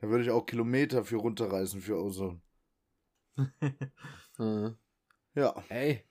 Da 0.00 0.08
würde 0.08 0.24
ich 0.24 0.30
auch 0.30 0.44
Kilometer 0.44 1.04
für 1.04 1.16
runterreisen 1.16 1.80
für 1.80 1.96
Ozone. 1.96 2.40
Mhm. 4.38 4.76
Ja, 5.34 5.54
Ey, 5.68 6.02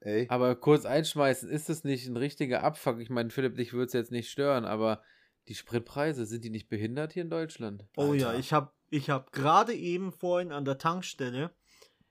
ey. 0.00 0.26
aber 0.28 0.56
kurz 0.56 0.84
einschmeißen, 0.84 1.48
ist 1.50 1.68
das 1.68 1.84
nicht 1.84 2.06
ein 2.06 2.16
richtiger 2.16 2.62
Abfuck? 2.64 2.98
Ich 2.98 3.10
meine, 3.10 3.30
Philipp, 3.30 3.56
dich 3.56 3.72
würde 3.72 3.86
es 3.86 3.92
jetzt 3.92 4.10
nicht 4.10 4.30
stören, 4.30 4.64
aber 4.64 5.02
die 5.48 5.54
Spritpreise, 5.54 6.26
sind 6.26 6.44
die 6.44 6.50
nicht 6.50 6.68
behindert 6.68 7.12
hier 7.12 7.22
in 7.22 7.30
Deutschland? 7.30 7.86
Oh 7.96 8.12
ja, 8.14 8.28
Alter. 8.28 8.38
ich 8.40 8.52
habe 8.52 8.72
ich 8.90 9.10
hab 9.10 9.32
gerade 9.32 9.74
eben 9.74 10.12
vorhin 10.12 10.52
an 10.52 10.64
der 10.64 10.78
Tankstelle 10.78 11.50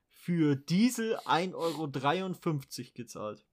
für 0.09 0.55
Diesel 0.55 1.17
1,53 1.25 1.53
Euro 1.55 1.87
gezahlt. 2.93 3.45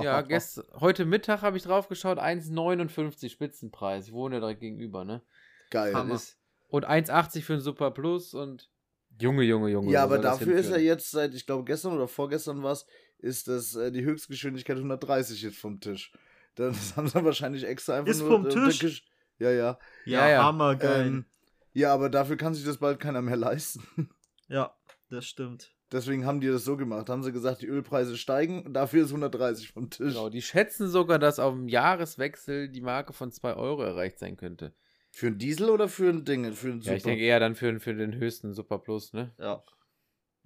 Ja, 0.00 0.20
gest 0.20 0.62
heute 0.74 1.06
Mittag 1.06 1.42
habe 1.42 1.56
ich 1.56 1.62
drauf 1.62 1.88
geschaut, 1.88 2.18
1,59 2.18 3.30
Spitzenpreis. 3.30 4.08
Ich 4.08 4.12
wohne 4.12 4.36
ja 4.36 4.40
direkt 4.40 4.60
gegenüber, 4.60 5.04
ne? 5.04 5.22
Geil. 5.70 5.94
Hammer. 5.94 6.12
Das 6.12 6.24
ist, 6.24 6.38
und 6.68 6.86
1,80 6.86 7.42
für 7.42 7.54
ein 7.54 7.60
Super 7.60 7.90
Plus 7.90 8.34
und 8.34 8.70
Junge, 9.18 9.42
Junge, 9.42 9.70
Junge. 9.70 9.90
Ja, 9.90 10.04
aber 10.04 10.18
dafür 10.18 10.56
ist 10.56 10.70
er 10.70 10.80
jetzt 10.80 11.10
seit, 11.10 11.34
ich 11.34 11.46
glaube, 11.46 11.64
gestern 11.64 11.92
oder 11.92 12.08
vorgestern 12.08 12.62
was, 12.62 12.86
ist 13.18 13.48
das 13.48 13.74
äh, 13.74 13.90
die 13.90 14.04
Höchstgeschwindigkeit 14.04 14.76
130 14.76 15.42
jetzt 15.42 15.58
vom 15.58 15.80
Tisch. 15.80 16.12
Das 16.54 16.96
haben 16.96 17.08
sie 17.08 17.24
wahrscheinlich 17.24 17.64
extra 17.64 17.98
einfach 17.98 18.10
Ist 18.10 18.20
nur. 18.20 18.30
vom 18.30 18.46
äh, 18.46 18.70
Tisch? 18.70 19.04
Ja, 19.38 19.50
ja. 19.50 19.78
Ja, 20.04 20.20
Ja, 20.20 20.28
ja. 20.28 20.44
hammergeil. 20.44 21.06
Ähm, 21.06 21.24
ja, 21.72 21.92
aber 21.94 22.08
dafür 22.10 22.36
kann 22.36 22.54
sich 22.54 22.64
das 22.64 22.78
bald 22.78 23.00
keiner 23.00 23.22
mehr 23.22 23.36
leisten. 23.36 23.82
ja, 24.48 24.74
das 25.08 25.26
stimmt. 25.26 25.74
Deswegen 25.92 26.24
haben 26.24 26.40
die 26.40 26.46
das 26.46 26.64
so 26.64 26.76
gemacht. 26.76 27.08
Haben 27.08 27.24
sie 27.24 27.32
gesagt, 27.32 27.62
die 27.62 27.66
Ölpreise 27.66 28.16
steigen, 28.16 28.72
dafür 28.72 29.02
ist 29.04 29.10
130 29.10 29.72
vom 29.72 29.90
Tisch. 29.90 30.14
Genau, 30.14 30.28
die 30.28 30.40
schätzen 30.42 30.88
sogar, 30.88 31.18
dass 31.18 31.40
auf 31.40 31.52
dem 31.54 31.68
Jahreswechsel 31.68 32.68
die 32.68 32.80
Marke 32.80 33.12
von 33.12 33.32
2 33.32 33.54
Euro 33.54 33.82
erreicht 33.82 34.18
sein 34.20 34.36
könnte. 34.36 34.72
Für 35.10 35.26
ein 35.26 35.38
Diesel 35.38 35.68
oder 35.68 35.88
für 35.88 36.08
ein 36.10 36.24
Ding? 36.24 36.52
Für 36.52 36.68
ein 36.68 36.80
Ja, 36.82 36.92
ich 36.94 37.02
denke 37.02 37.24
eher 37.24 37.40
dann 37.40 37.56
für, 37.56 37.80
für 37.80 37.92
den 37.94 38.14
höchsten 38.14 38.54
Super 38.54 38.78
Plus, 38.78 39.12
ne? 39.12 39.34
Ja. 39.38 39.64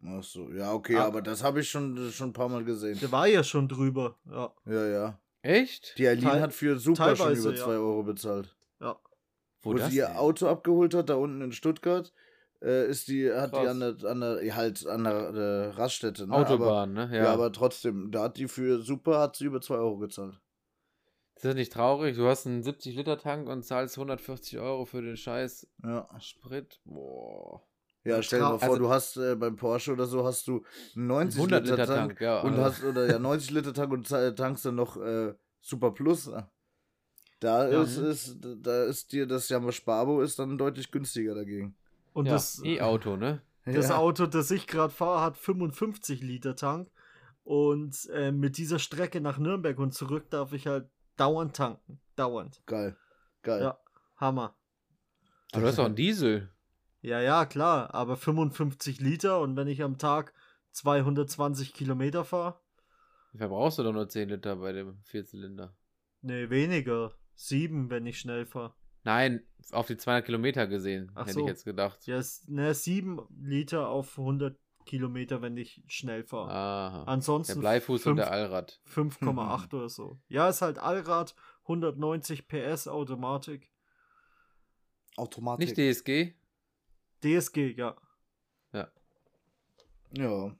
Ach 0.06 0.22
so, 0.22 0.50
ja, 0.50 0.72
okay, 0.72 0.96
Ah. 0.96 1.04
aber 1.04 1.20
das 1.20 1.42
habe 1.42 1.60
ich 1.60 1.68
schon, 1.68 2.10
schon 2.10 2.30
ein 2.30 2.32
paar 2.32 2.48
Mal 2.48 2.64
gesehen. 2.64 2.98
Der 3.00 3.12
war 3.12 3.26
ja 3.26 3.44
schon 3.44 3.68
drüber. 3.68 4.16
Ja, 4.24 4.54
Ja, 4.64 4.86
ja. 4.86 5.20
Echt? 5.42 5.94
Die 5.98 6.08
Aline 6.08 6.22
Teil- 6.30 6.40
hat 6.40 6.54
für 6.54 6.78
Super 6.78 7.14
schon 7.16 7.36
über 7.36 7.54
2 7.54 7.72
ja. 7.72 7.78
Euro 7.78 8.02
bezahlt. 8.02 8.56
ja. 8.80 8.98
Wo, 9.64 9.70
Wo, 9.70 9.74
das 9.74 9.90
sie 9.90 9.98
ihr? 9.98 10.18
Auto 10.20 10.46
abgeholt 10.46 10.94
hat, 10.94 11.08
da 11.08 11.14
unten 11.16 11.40
in 11.40 11.52
Stuttgart, 11.52 12.12
äh, 12.62 12.86
ist 12.88 13.08
die, 13.08 13.30
hat 13.32 13.52
die 13.52 13.58
Krass. 13.58 13.68
an 13.70 13.80
der, 13.80 14.10
an 14.10 14.20
der, 14.20 14.54
halt 14.56 14.86
an 14.86 15.04
der 15.04 15.12
äh, 15.14 15.66
Raststätte. 15.70 16.26
Ne? 16.26 16.34
Autobahn, 16.34 16.92
ne? 16.92 17.04
Aber, 17.04 17.14
Ja. 17.16 17.24
ja. 17.24 17.32
aber 17.32 17.52
trotzdem, 17.52 18.10
da 18.10 18.24
hat 18.24 18.36
die 18.36 18.48
für 18.48 18.80
Super, 18.82 19.18
hat 19.20 19.36
sie 19.36 19.44
über 19.46 19.60
2 19.60 19.74
Euro 19.76 19.98
gezahlt. 19.98 20.38
ist 21.36 21.44
das 21.44 21.54
nicht 21.54 21.72
traurig? 21.72 22.16
Du 22.16 22.26
hast 22.28 22.46
einen 22.46 22.62
70-Liter-Tank 22.62 23.48
und 23.48 23.64
zahlst 23.64 23.96
140 23.98 24.58
Euro 24.60 24.84
für 24.84 25.02
den 25.02 25.16
scheiß 25.16 25.66
Ja. 25.82 26.08
Sprit. 26.20 26.80
Boah. 26.84 27.62
Ja, 28.06 28.22
stell 28.22 28.40
dir 28.40 28.44
mal 28.50 28.58
vor, 28.58 28.68
Also- 28.68 28.78
du 28.82 28.88
hast 28.90 29.16
äh, 29.16 29.34
beim 29.34 29.56
Porsche 29.56 29.92
oder 29.92 30.04
so 30.04 30.24
hast 30.26 30.46
du 30.46 30.62
einen 30.94 31.06
90 31.06 31.40
Liter 31.42 31.56
100 31.56 31.70
Liter 31.70 31.86
Tank 31.86 32.08
Tank, 32.10 32.20
ja. 32.20 32.40
und 32.42 32.52
also- 32.52 32.62
hast 32.64 32.84
oder 32.84 33.06
ja 33.10 33.18
90 33.18 33.50
Liter 33.50 33.72
Tank 33.72 33.92
und 33.92 34.06
tankst 34.08 34.64
dann 34.66 34.74
noch 34.74 34.96
äh, 34.98 35.32
Super 35.62 35.90
Plus. 35.92 36.30
Da 37.44 37.70
Ja. 37.70 37.82
ist, 37.82 37.98
ist 37.98 38.38
da 38.40 38.84
ist 38.84 39.12
dir 39.12 39.26
das 39.26 39.50
Yamaha 39.50 39.70
Sparbo 39.70 40.22
ist 40.22 40.38
dann 40.38 40.56
deutlich 40.56 40.90
günstiger 40.90 41.34
dagegen. 41.34 41.76
Und 42.14 42.24
ja, 42.24 42.32
das, 42.32 42.62
E-Auto, 42.64 43.16
ne? 43.16 43.42
das 43.66 43.90
ja. 43.90 43.98
Auto, 43.98 44.24
das 44.24 44.50
ich 44.50 44.66
gerade 44.66 44.90
fahre, 44.92 45.20
hat 45.20 45.36
55 45.36 46.22
Liter 46.22 46.56
Tank. 46.56 46.90
Und 47.42 48.08
äh, 48.14 48.32
mit 48.32 48.56
dieser 48.56 48.78
Strecke 48.78 49.20
nach 49.20 49.36
Nürnberg 49.36 49.78
und 49.78 49.92
zurück 49.92 50.30
darf 50.30 50.54
ich 50.54 50.66
halt 50.66 50.88
dauernd 51.18 51.54
tanken. 51.54 52.00
Dauernd. 52.16 52.62
Geil. 52.64 52.96
Geil. 53.42 53.60
Ja, 53.60 53.78
Hammer. 54.16 54.56
Aber 55.52 55.60
du 55.60 55.66
hast 55.68 55.78
doch 55.78 55.84
einen 55.84 55.96
Diesel. 55.96 56.50
Ja, 57.02 57.20
ja, 57.20 57.44
klar, 57.44 57.92
aber 57.94 58.16
55 58.16 59.00
Liter 59.02 59.40
und 59.42 59.54
wenn 59.54 59.68
ich 59.68 59.82
am 59.82 59.98
Tag 59.98 60.32
220 60.72 61.74
Kilometer 61.74 62.24
fahre? 62.24 62.58
Verbrauchst 63.36 63.78
du 63.78 63.82
doch 63.82 63.92
nur 63.92 64.08
10 64.08 64.30
Liter 64.30 64.56
bei 64.56 64.72
dem 64.72 65.02
Vierzylinder. 65.04 65.76
Nee, 66.22 66.48
weniger. 66.48 67.12
Sieben, 67.34 67.90
wenn 67.90 68.06
ich 68.06 68.18
schnell 68.20 68.46
fahre. 68.46 68.74
Nein, 69.02 69.42
auf 69.72 69.86
die 69.86 69.96
200 69.96 70.24
Kilometer 70.24 70.66
gesehen, 70.66 71.10
Ach 71.14 71.22
hätte 71.26 71.34
so. 71.34 71.40
ich 71.40 71.46
jetzt 71.46 71.64
gedacht. 71.64 72.06
Ja, 72.06 72.20
ne, 72.46 72.72
sieben 72.74 73.20
Liter 73.38 73.88
auf 73.88 74.16
100 74.18 74.58
Kilometer, 74.86 75.42
wenn 75.42 75.56
ich 75.56 75.82
schnell 75.86 76.24
fahre. 76.24 76.50
Aha. 76.50 76.98
Der 77.04 77.08
Ansonsten 77.08 77.60
Bleifuß 77.60 78.06
und 78.06 78.16
fünf- 78.16 78.20
der 78.20 78.30
Allrad. 78.30 78.80
5,8 78.86 79.74
oder 79.74 79.88
so. 79.88 80.18
Ja, 80.28 80.48
ist 80.48 80.62
halt 80.62 80.78
Allrad, 80.78 81.34
190 81.64 82.48
PS 82.48 82.88
Automatik. 82.88 83.70
Automatik. 85.16 85.68
Nicht 85.68 85.76
DSG? 85.78 86.34
DSG, 87.22 87.74
ja. 87.76 87.96
Ja. 90.16 90.54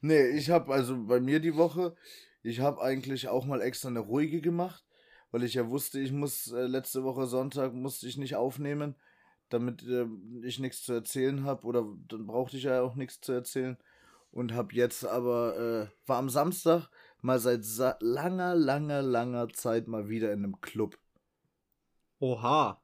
Nee, 0.00 0.28
ich 0.30 0.50
habe 0.50 0.72
also 0.72 1.04
bei 1.06 1.20
mir 1.20 1.40
die 1.40 1.56
Woche, 1.56 1.94
ich 2.42 2.60
habe 2.60 2.80
eigentlich 2.80 3.28
auch 3.28 3.44
mal 3.44 3.60
extra 3.60 3.88
eine 3.88 4.00
ruhige 4.00 4.40
gemacht, 4.40 4.84
weil 5.32 5.42
ich 5.42 5.54
ja 5.54 5.68
wusste, 5.68 5.98
ich 5.98 6.12
muss 6.12 6.52
äh, 6.52 6.66
letzte 6.66 7.02
Woche 7.02 7.26
Sonntag 7.26 7.72
musste 7.74 8.06
ich 8.06 8.16
nicht 8.16 8.36
aufnehmen, 8.36 8.94
damit 9.48 9.82
äh, 9.82 10.06
ich 10.42 10.60
nichts 10.60 10.84
zu 10.84 10.92
erzählen 10.92 11.44
habe 11.44 11.66
oder 11.66 11.84
dann 12.08 12.26
brauchte 12.26 12.56
ich 12.56 12.62
ja 12.64 12.80
auch 12.82 12.94
nichts 12.94 13.20
zu 13.20 13.32
erzählen 13.32 13.76
und 14.30 14.52
habe 14.52 14.74
jetzt 14.74 15.04
aber 15.04 15.56
äh, 15.58 16.08
war 16.08 16.18
am 16.18 16.28
Samstag 16.30 16.88
mal 17.20 17.38
seit 17.38 17.64
sa 17.64 17.96
langer, 18.00 18.54
langer, 18.54 19.02
langer 19.02 19.48
Zeit 19.48 19.88
mal 19.88 20.08
wieder 20.08 20.32
in 20.32 20.44
einem 20.44 20.60
Club. 20.60 20.98
Oha. 22.20 22.80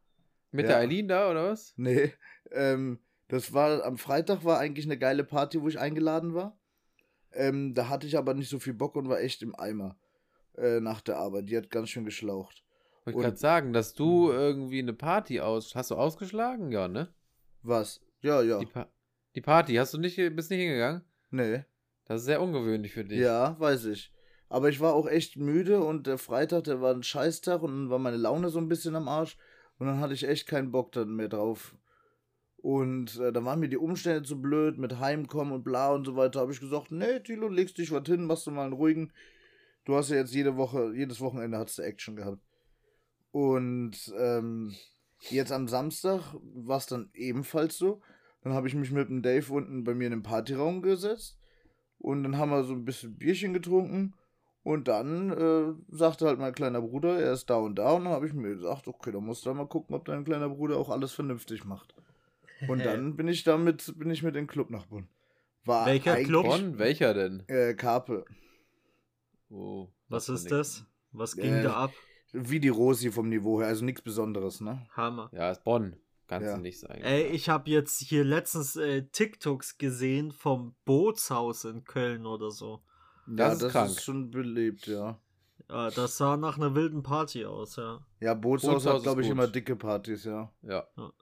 Mit 0.50 0.64
Ja. 0.64 0.68
der 0.68 0.78
Eileen 0.78 1.08
da, 1.08 1.30
oder 1.30 1.50
was? 1.50 1.74
Nee, 1.76 2.12
ähm, 2.50 2.98
das 3.28 3.52
war 3.52 3.84
am 3.84 3.98
Freitag 3.98 4.44
war 4.44 4.58
eigentlich 4.58 4.86
eine 4.86 4.98
geile 4.98 5.22
Party, 5.24 5.60
wo 5.60 5.68
ich 5.68 5.78
eingeladen 5.78 6.34
war. 6.34 6.58
Ähm, 7.32 7.74
da 7.74 7.88
hatte 7.88 8.06
ich 8.06 8.16
aber 8.16 8.32
nicht 8.32 8.48
so 8.48 8.58
viel 8.58 8.72
Bock 8.72 8.96
und 8.96 9.08
war 9.08 9.20
echt 9.20 9.42
im 9.42 9.54
Eimer 9.54 9.98
äh, 10.60 10.80
nach 10.80 11.00
der 11.00 11.16
Arbeit. 11.18 11.48
Die 11.48 11.56
hat 11.56 11.70
ganz 11.70 11.88
schön 11.90 12.04
geschlaucht. 12.04 12.62
Wollte 13.04 13.10
ich 13.10 13.16
Und- 13.16 13.22
gerade 13.22 13.36
sagen, 13.36 13.72
dass 13.72 13.94
du 13.94 14.30
irgendwie 14.30 14.78
eine 14.80 14.92
Party 14.92 15.40
aus. 15.40 15.74
Hast 15.74 15.90
du 15.90 15.94
ausgeschlagen? 15.96 16.70
Ja, 16.72 16.88
ne? 16.88 17.08
Was? 17.62 18.00
Ja, 18.20 18.42
ja. 18.42 18.58
Die, 18.58 18.66
pa 18.66 18.88
die 19.34 19.40
Party, 19.40 19.74
hast 19.74 19.94
du 19.94 19.98
nicht, 19.98 20.16
bist 20.34 20.50
nicht 20.50 20.60
hingegangen? 20.60 21.02
Nee. 21.30 21.64
Das 22.06 22.20
ist 22.20 22.26
sehr 22.26 22.40
ungewöhnlich 22.42 22.92
für 22.92 23.04
dich. 23.04 23.18
Ja, 23.20 23.58
weiß 23.60 23.84
ich. 23.86 24.12
Aber 24.48 24.68
ich 24.70 24.80
war 24.80 24.94
auch 24.94 25.06
echt 25.06 25.36
müde 25.36 25.80
und 25.80 26.06
der 26.06 26.16
Freitag, 26.18 26.64
der 26.64 26.80
war 26.80 26.94
ein 26.94 27.02
Scheißtag 27.02 27.62
und 27.62 27.70
dann 27.72 27.90
war 27.90 27.98
meine 27.98 28.16
Laune 28.16 28.48
so 28.48 28.58
ein 28.58 28.68
bisschen 28.68 28.96
am 28.96 29.06
Arsch 29.06 29.36
und 29.78 29.86
dann 29.86 30.00
hatte 30.00 30.14
ich 30.14 30.26
echt 30.26 30.46
keinen 30.48 30.72
Bock 30.72 30.92
dann 30.92 31.14
mehr 31.14 31.28
drauf. 31.28 31.76
Und 32.56 33.18
äh, 33.20 33.30
da 33.32 33.44
waren 33.44 33.60
mir 33.60 33.68
die 33.68 33.76
Umstände 33.76 34.22
zu 34.22 34.40
blöd 34.40 34.78
mit 34.78 34.98
Heimkommen 34.98 35.52
und 35.52 35.64
bla 35.64 35.92
und 35.92 36.04
so 36.04 36.16
weiter. 36.16 36.40
Habe 36.40 36.52
ich 36.52 36.60
gesagt, 36.60 36.90
nee, 36.90 37.20
Tilo, 37.20 37.48
legst 37.48 37.78
dich 37.78 37.92
was 37.92 38.06
hin, 38.06 38.24
machst 38.24 38.46
du 38.46 38.50
mal 38.50 38.64
einen 38.64 38.72
ruhigen. 38.72 39.12
Du 39.88 39.96
hast 39.96 40.10
ja 40.10 40.16
jetzt 40.16 40.34
jede 40.34 40.58
Woche, 40.58 40.92
jedes 40.94 41.18
Wochenende 41.22 41.56
hast 41.56 41.78
du 41.78 41.82
Action 41.82 42.14
gehabt. 42.14 42.42
Und 43.30 44.12
ähm, 44.18 44.74
jetzt 45.30 45.50
am 45.50 45.66
Samstag 45.66 46.34
war 46.42 46.76
es 46.76 46.84
dann 46.84 47.08
ebenfalls 47.14 47.78
so. 47.78 48.02
Dann 48.42 48.52
habe 48.52 48.68
ich 48.68 48.74
mich 48.74 48.90
mit 48.90 49.08
dem 49.08 49.22
Dave 49.22 49.50
unten 49.50 49.84
bei 49.84 49.94
mir 49.94 50.04
in 50.04 50.10
den 50.10 50.22
Partyraum 50.22 50.82
gesetzt. 50.82 51.38
Und 51.96 52.22
dann 52.22 52.36
haben 52.36 52.50
wir 52.50 52.64
so 52.64 52.74
ein 52.74 52.84
bisschen 52.84 53.16
Bierchen 53.16 53.54
getrunken. 53.54 54.12
Und 54.62 54.88
dann 54.88 55.30
äh, 55.30 55.72
sagte 55.88 56.26
halt 56.26 56.38
mein 56.38 56.52
kleiner 56.52 56.82
Bruder, 56.82 57.18
er 57.18 57.32
ist 57.32 57.48
da 57.48 57.56
und 57.56 57.76
da. 57.76 57.92
Und 57.92 58.04
dann 58.04 58.12
habe 58.12 58.26
ich 58.26 58.34
mir 58.34 58.56
gesagt, 58.56 58.88
okay, 58.88 59.10
dann 59.10 59.24
musst 59.24 59.46
du 59.46 59.54
mal 59.54 59.66
gucken, 59.66 59.96
ob 59.96 60.04
dein 60.04 60.26
kleiner 60.26 60.50
Bruder 60.50 60.76
auch 60.76 60.90
alles 60.90 61.12
vernünftig 61.12 61.64
macht. 61.64 61.94
Und 62.68 62.84
dann 62.84 63.16
bin 63.16 63.26
ich 63.26 63.42
damit, 63.42 63.94
bin 63.96 64.10
ich 64.10 64.22
mit 64.22 64.36
in 64.36 64.42
den 64.42 64.48
Club 64.48 64.68
nach 64.68 64.84
Bonn. 64.84 65.08
War 65.64 65.86
Welcher 65.86 66.22
Club? 66.24 66.44
Bonn? 66.44 66.78
Welcher 66.78 67.14
denn? 67.14 67.42
Äh, 67.48 67.72
Karpe. 67.72 68.26
Oh, 69.50 69.88
Was 70.08 70.28
ist 70.28 70.50
das? 70.50 70.84
Was 71.12 71.36
ging 71.36 71.52
Äh, 71.54 71.62
da 71.62 71.74
ab? 71.74 71.92
Wie 72.32 72.60
die 72.60 72.68
Rosi 72.68 73.10
vom 73.10 73.28
Niveau 73.28 73.60
her, 73.60 73.68
also 73.68 73.84
nichts 73.84 74.02
Besonderes, 74.02 74.60
ne? 74.60 74.86
Hammer. 74.94 75.30
Ja, 75.32 75.50
ist 75.50 75.64
Bonn. 75.64 75.96
Kannst 76.26 76.46
Ja. 76.46 76.56
du 76.56 76.60
nicht 76.60 76.78
sagen. 76.78 77.00
Ey, 77.02 77.28
ich 77.28 77.48
habe 77.48 77.70
jetzt 77.70 78.00
hier 78.00 78.22
letztens 78.22 78.76
äh, 78.76 79.04
TikToks 79.06 79.78
gesehen 79.78 80.30
vom 80.32 80.74
Bootshaus 80.84 81.64
in 81.64 81.84
Köln 81.84 82.26
oder 82.26 82.50
so. 82.50 82.82
Das 83.26 83.38
ja, 83.38 83.52
ist 83.54 83.62
das 83.62 83.72
krank. 83.72 83.90
ist 83.90 84.04
schon 84.04 84.30
belebt, 84.30 84.86
ja. 84.86 85.18
Ja, 85.70 85.90
das 85.90 86.18
sah 86.18 86.36
nach 86.36 86.56
einer 86.58 86.74
wilden 86.74 87.02
Party 87.02 87.46
aus, 87.46 87.76
ja. 87.76 88.00
Ja, 88.20 88.34
Bootshaus, 88.34 88.74
Bootshaus 88.84 88.94
hat, 88.96 89.02
glaube 89.04 89.22
ich, 89.22 89.28
gut. 89.28 89.32
immer 89.32 89.46
dicke 89.48 89.76
Partys, 89.76 90.24
ja. 90.24 90.52
Ja. 90.62 90.86
Ja. 90.98 91.12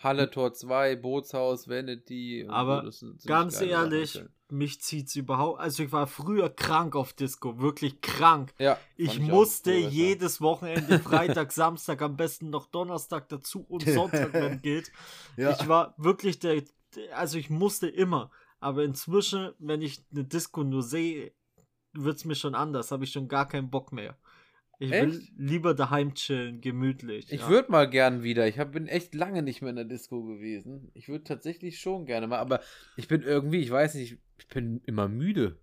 Halle 0.00 0.30
Tor 0.30 0.52
2, 0.54 0.96
Bootshaus, 0.96 1.68
Vanity. 1.68 2.46
Aber 2.48 2.90
so, 2.92 3.12
Ganz 3.26 3.54
Sachen 3.54 3.68
ehrlich, 3.68 4.12
Köln. 4.12 4.28
mich 4.48 4.80
zieht's 4.80 5.16
überhaupt. 5.16 5.60
Also 5.60 5.82
ich 5.82 5.90
war 5.92 6.06
früher 6.06 6.48
krank 6.50 6.94
auf 6.94 7.12
Disco, 7.12 7.58
wirklich 7.58 8.00
krank. 8.00 8.54
Ja, 8.58 8.78
Ich 8.96 9.18
musste 9.18 9.72
besser. 9.72 9.88
jedes 9.88 10.40
Wochenende, 10.40 10.98
Freitag, 11.00 11.50
Samstag, 11.52 12.00
am 12.02 12.16
besten 12.16 12.50
noch 12.50 12.66
Donnerstag 12.66 13.28
dazu 13.28 13.64
und 13.68 13.82
Sonntag, 13.88 14.32
wenn 14.32 14.62
geht. 14.62 14.92
Ja, 15.36 15.50
Ich 15.50 15.66
war 15.66 15.94
wirklich 15.98 16.38
der, 16.38 16.62
also 17.14 17.36
ich 17.38 17.50
musste 17.50 17.88
immer. 17.88 18.30
Aber 18.60 18.84
inzwischen, 18.84 19.52
wenn 19.58 19.82
ich 19.82 20.00
eine 20.12 20.24
Disco 20.24 20.62
nur 20.64 20.82
sehe, 20.82 21.32
wird's 21.92 22.24
mir 22.24 22.34
schon 22.36 22.54
anders. 22.54 22.90
Habe 22.92 23.02
ich 23.04 23.10
schon 23.12 23.26
gar 23.28 23.48
keinen 23.48 23.70
Bock 23.70 23.92
mehr. 23.92 24.16
Ich 24.80 24.90
will 24.92 25.10
Echt? 25.10 25.32
lieber 25.36 25.74
daheim 25.74 26.14
chillen, 26.14 26.60
gemütlich. 26.60 27.32
Ich 27.32 27.40
ja. 27.40 27.48
würde 27.48 27.72
mal 27.72 27.90
gern 27.90 28.22
wieder. 28.22 28.46
Ich 28.46 28.60
hab, 28.60 28.72
bin 28.72 28.86
echt 28.86 29.12
lange 29.14 29.42
nicht 29.42 29.60
mehr 29.60 29.70
in 29.70 29.76
der 29.76 29.84
Disco 29.84 30.22
gewesen. 30.22 30.90
Ich 30.94 31.08
würde 31.08 31.24
tatsächlich 31.24 31.80
schon 31.80 32.06
gerne 32.06 32.28
mal, 32.28 32.38
aber 32.38 32.60
ich 32.96 33.08
bin 33.08 33.22
irgendwie, 33.22 33.58
ich 33.58 33.70
weiß 33.70 33.94
nicht, 33.94 34.18
ich 34.38 34.48
bin 34.48 34.80
immer 34.86 35.08
müde. 35.08 35.58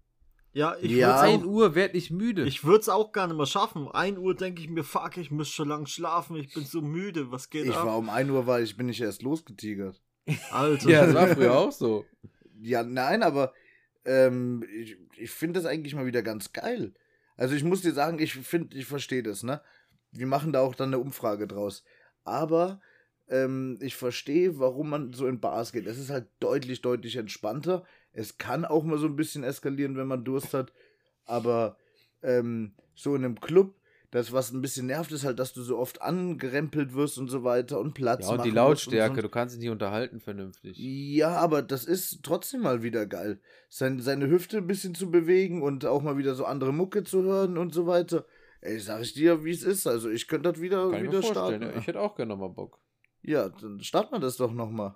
Ja, 0.51 0.75
ich 0.81 0.91
Ja. 0.91 1.07
würd's 1.07 1.21
1 1.21 1.43
auch. 1.43 1.47
Uhr 1.47 1.75
werde 1.75 1.97
ich 1.97 2.11
müde. 2.11 2.43
Ich 2.45 2.65
würde 2.65 2.79
es 2.79 2.89
auch 2.89 3.13
gar 3.13 3.27
nicht 3.27 3.37
mehr 3.37 3.45
schaffen. 3.45 3.87
1 3.89 4.17
Uhr 4.17 4.35
denke 4.35 4.61
ich 4.61 4.69
mir, 4.69 4.83
fuck, 4.83 5.17
ich 5.17 5.31
muss 5.31 5.49
schon 5.49 5.69
lang 5.69 5.85
schlafen, 5.85 6.35
ich 6.35 6.53
bin 6.53 6.63
so 6.65 6.81
müde, 6.81 7.31
was 7.31 7.49
geht 7.49 7.65
ich 7.65 7.75
ab? 7.75 7.85
war 7.85 7.97
um 7.97 8.09
1 8.09 8.29
Uhr, 8.29 8.47
war 8.47 8.59
ich 8.59 8.75
bin 8.75 8.89
ich 8.89 9.01
erst 9.01 9.21
losgetigert. 9.21 10.01
Alter. 10.51 10.89
ja, 10.89 11.05
das 11.05 11.15
war 11.15 11.27
früher 11.27 11.57
auch 11.57 11.71
so. 11.71 12.05
Ja, 12.61 12.83
nein, 12.83 13.23
aber 13.23 13.53
ähm, 14.05 14.63
ich, 14.77 14.97
ich 15.17 15.31
finde 15.31 15.59
das 15.59 15.69
eigentlich 15.69 15.95
mal 15.95 16.05
wieder 16.05 16.21
ganz 16.21 16.51
geil. 16.51 16.93
Also 17.35 17.55
ich 17.55 17.63
muss 17.63 17.81
dir 17.81 17.93
sagen, 17.93 18.19
ich 18.19 18.33
finde, 18.33 18.77
ich 18.77 18.85
verstehe 18.85 19.23
das, 19.23 19.43
ne? 19.43 19.61
Wir 20.11 20.27
machen 20.27 20.53
da 20.53 20.61
auch 20.61 20.75
dann 20.75 20.89
eine 20.89 20.99
Umfrage 20.99 21.47
draus. 21.47 21.83
Aber 22.23 22.79
ähm, 23.27 23.77
ich 23.81 23.95
verstehe, 23.95 24.59
warum 24.59 24.89
man 24.89 25.13
so 25.13 25.27
in 25.27 25.39
Bars 25.39 25.71
geht. 25.71 25.87
Es 25.87 25.97
ist 25.97 26.09
halt 26.09 26.27
deutlich, 26.39 26.81
deutlich 26.81 27.17
entspannter. 27.17 27.85
Es 28.13 28.37
kann 28.37 28.65
auch 28.65 28.83
mal 28.83 28.97
so 28.97 29.07
ein 29.07 29.15
bisschen 29.15 29.43
eskalieren, 29.43 29.97
wenn 29.97 30.07
man 30.07 30.23
Durst 30.23 30.53
hat. 30.53 30.71
Aber 31.25 31.77
ähm, 32.21 32.73
so 32.93 33.15
in 33.15 33.25
einem 33.25 33.39
Club, 33.41 33.75
das, 34.15 34.31
was 34.31 34.51
ein 34.51 34.61
bisschen 34.61 34.85
nervt, 34.87 35.11
ist 35.11 35.25
halt, 35.25 35.39
dass 35.39 35.51
du 35.53 35.61
so 35.61 35.77
oft 35.77 36.01
angerempelt 36.01 36.93
wirst 36.93 37.17
und 37.17 37.27
so 37.27 37.43
weiter 37.43 37.79
und 37.79 37.93
Platz 37.93 38.27
Ja, 38.27 38.33
und 38.35 38.45
die 38.45 38.49
Lautstärke, 38.49 39.15
so. 39.17 39.21
du 39.23 39.29
kannst 39.29 39.55
dich 39.55 39.59
nicht 39.61 39.69
unterhalten 39.71 40.19
vernünftig. 40.21 40.77
Ja, 40.77 41.35
aber 41.37 41.61
das 41.61 41.83
ist 41.85 42.21
trotzdem 42.23 42.61
mal 42.61 42.81
wieder 42.81 43.05
geil. 43.05 43.41
Sein, 43.69 43.99
seine 43.99 44.27
Hüfte 44.29 44.57
ein 44.59 44.67
bisschen 44.67 44.95
zu 44.95 45.11
bewegen 45.11 45.61
und 45.61 45.85
auch 45.85 46.01
mal 46.01 46.17
wieder 46.17 46.33
so 46.33 46.45
andere 46.45 46.71
Mucke 46.73 47.03
zu 47.03 47.23
hören 47.23 47.57
und 47.57 47.73
so 47.73 47.87
weiter. 47.87 48.25
Ey, 48.61 48.79
sag 48.79 49.01
ich 49.01 49.13
dir, 49.13 49.43
wie 49.43 49.51
es 49.51 49.63
ist. 49.63 49.85
Also 49.85 50.09
ich 50.09 50.27
könnte 50.27 50.51
das 50.51 50.61
wieder, 50.61 50.89
Kann 50.89 51.03
ich 51.05 51.11
wieder 51.11 51.21
vorstellen. 51.21 51.61
starten. 51.61 51.75
ja. 51.75 51.79
Ich 51.81 51.87
hätte 51.87 51.99
auch 52.01 52.15
gerne 52.15 52.29
nochmal 52.33 52.49
Bock. 52.49 52.79
ja, 53.21 53.49
dann 53.49 53.79
starten 53.81 54.13
wir 54.15 54.19
das 54.19 54.37
doch 54.37 54.51
nochmal. 54.51 54.95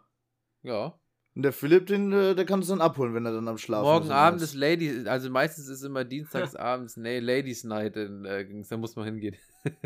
Ja. 0.64 1.00
Und 1.40 1.44
der 1.44 1.54
Philipp, 1.54 1.88
den, 1.88 2.12
äh, 2.12 2.36
der 2.36 2.44
kann 2.44 2.60
es 2.60 2.68
dann 2.68 2.82
abholen, 2.82 3.14
wenn 3.14 3.26
er 3.26 3.32
dann 3.32 3.48
am 3.48 3.58
Schlafen 3.58 3.86
Morgen 3.86 4.08
ist. 4.08 4.12
Abend 4.12 4.42
ist 4.42 4.56
Lady, 4.56 5.08
also 5.08 5.30
meistens 5.30 5.70
ist 5.70 5.84
immer 5.84 6.04
dienstags 6.04 6.54
abends, 6.58 6.98
nee, 6.98 7.20
Ladies 7.20 7.64
Night, 7.64 7.96
in, 7.96 8.26
äh, 8.26 8.46
da 8.70 8.76
muss 8.76 8.98
man 8.98 9.06
hingehen. 9.06 9.38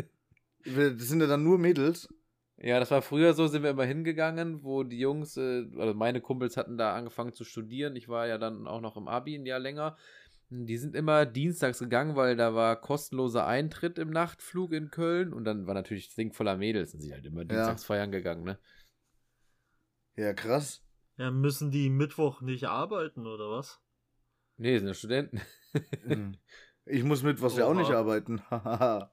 Das 0.64 1.06
sind 1.06 1.20
ja 1.20 1.28
dann 1.28 1.44
nur 1.44 1.56
Mädels. 1.58 2.08
Ja, 2.56 2.80
das 2.80 2.90
war 2.90 3.02
früher 3.02 3.34
so, 3.34 3.46
sind 3.46 3.62
wir 3.62 3.70
immer 3.70 3.84
hingegangen, 3.84 4.64
wo 4.64 4.82
die 4.82 4.98
Jungs, 4.98 5.36
äh, 5.36 5.64
also 5.78 5.94
meine 5.94 6.20
Kumpels 6.20 6.56
hatten 6.56 6.76
da 6.76 6.96
angefangen 6.96 7.34
zu 7.34 7.44
studieren. 7.44 7.94
Ich 7.94 8.08
war 8.08 8.26
ja 8.26 8.36
dann 8.36 8.66
auch 8.66 8.80
noch 8.80 8.96
im 8.96 9.06
Abi 9.06 9.36
ein 9.36 9.46
Jahr 9.46 9.60
länger. 9.60 9.96
Die 10.50 10.76
sind 10.76 10.96
immer 10.96 11.24
dienstags 11.24 11.78
gegangen, 11.78 12.16
weil 12.16 12.34
da 12.34 12.52
war 12.52 12.80
kostenloser 12.80 13.46
Eintritt 13.46 14.00
im 14.00 14.10
Nachtflug 14.10 14.72
in 14.72 14.90
Köln 14.90 15.32
und 15.32 15.44
dann 15.44 15.68
war 15.68 15.74
natürlich 15.74 16.08
das 16.08 16.16
Ding 16.16 16.32
voller 16.32 16.56
Mädels. 16.56 16.90
Sind 16.90 17.02
sie 17.02 17.12
halt 17.12 17.26
immer 17.26 17.44
dienstags 17.44 17.84
feiern 17.84 18.10
gegangen, 18.10 18.42
ne? 18.42 18.58
Ja, 20.16 20.32
krass. 20.32 20.83
Ja, 21.16 21.30
müssen 21.30 21.70
die 21.70 21.90
Mittwoch 21.90 22.40
nicht 22.40 22.64
arbeiten, 22.64 23.26
oder 23.26 23.50
was? 23.50 23.80
Nee, 24.56 24.78
sind 24.78 24.88
ja 24.88 24.94
Studenten. 24.94 25.40
Hm. 26.02 26.36
ich 26.86 27.04
muss 27.04 27.22
mit 27.22 27.40
was 27.40 27.56
ja 27.56 27.66
auch 27.66 27.74
nicht 27.74 27.90
arbeiten. 27.90 28.40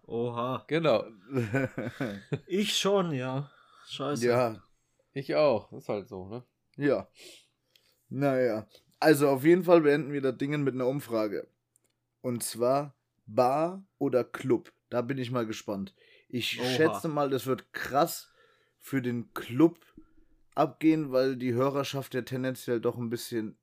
Oha. 0.07 0.63
genau. 0.67 1.03
Ich 2.47 2.77
schon, 2.77 3.11
ja. 3.13 3.51
Scheiße. 3.87 4.25
ja, 4.25 4.63
Ich 5.13 5.35
auch. 5.35 5.71
Ist 5.73 5.89
halt 5.89 6.07
so, 6.07 6.27
ne? 6.27 6.43
Ja. 6.77 7.07
Naja. 8.09 8.67
Also 8.99 9.29
auf 9.29 9.43
jeden 9.43 9.63
Fall 9.63 9.81
beenden 9.81 10.11
wir 10.13 10.21
das 10.21 10.37
Ding 10.37 10.63
mit 10.63 10.73
einer 10.75 10.87
Umfrage. 10.87 11.47
Und 12.21 12.43
zwar 12.43 12.95
Bar 13.25 13.83
oder 13.97 14.23
Club. 14.23 14.71
Da 14.89 15.01
bin 15.01 15.17
ich 15.17 15.31
mal 15.31 15.45
gespannt. 15.45 15.95
Ich 16.29 16.59
Oha. 16.59 16.67
schätze 16.69 17.07
mal, 17.07 17.29
das 17.29 17.45
wird 17.47 17.73
krass 17.73 18.31
für 18.79 19.01
den 19.01 19.33
Club 19.33 19.79
abgehen, 20.55 21.11
weil 21.11 21.35
die 21.35 21.53
Hörerschaft 21.53 22.13
ja 22.13 22.21
tendenziell 22.21 22.79
doch 22.81 22.97
ein 22.97 23.09
bisschen 23.09 23.57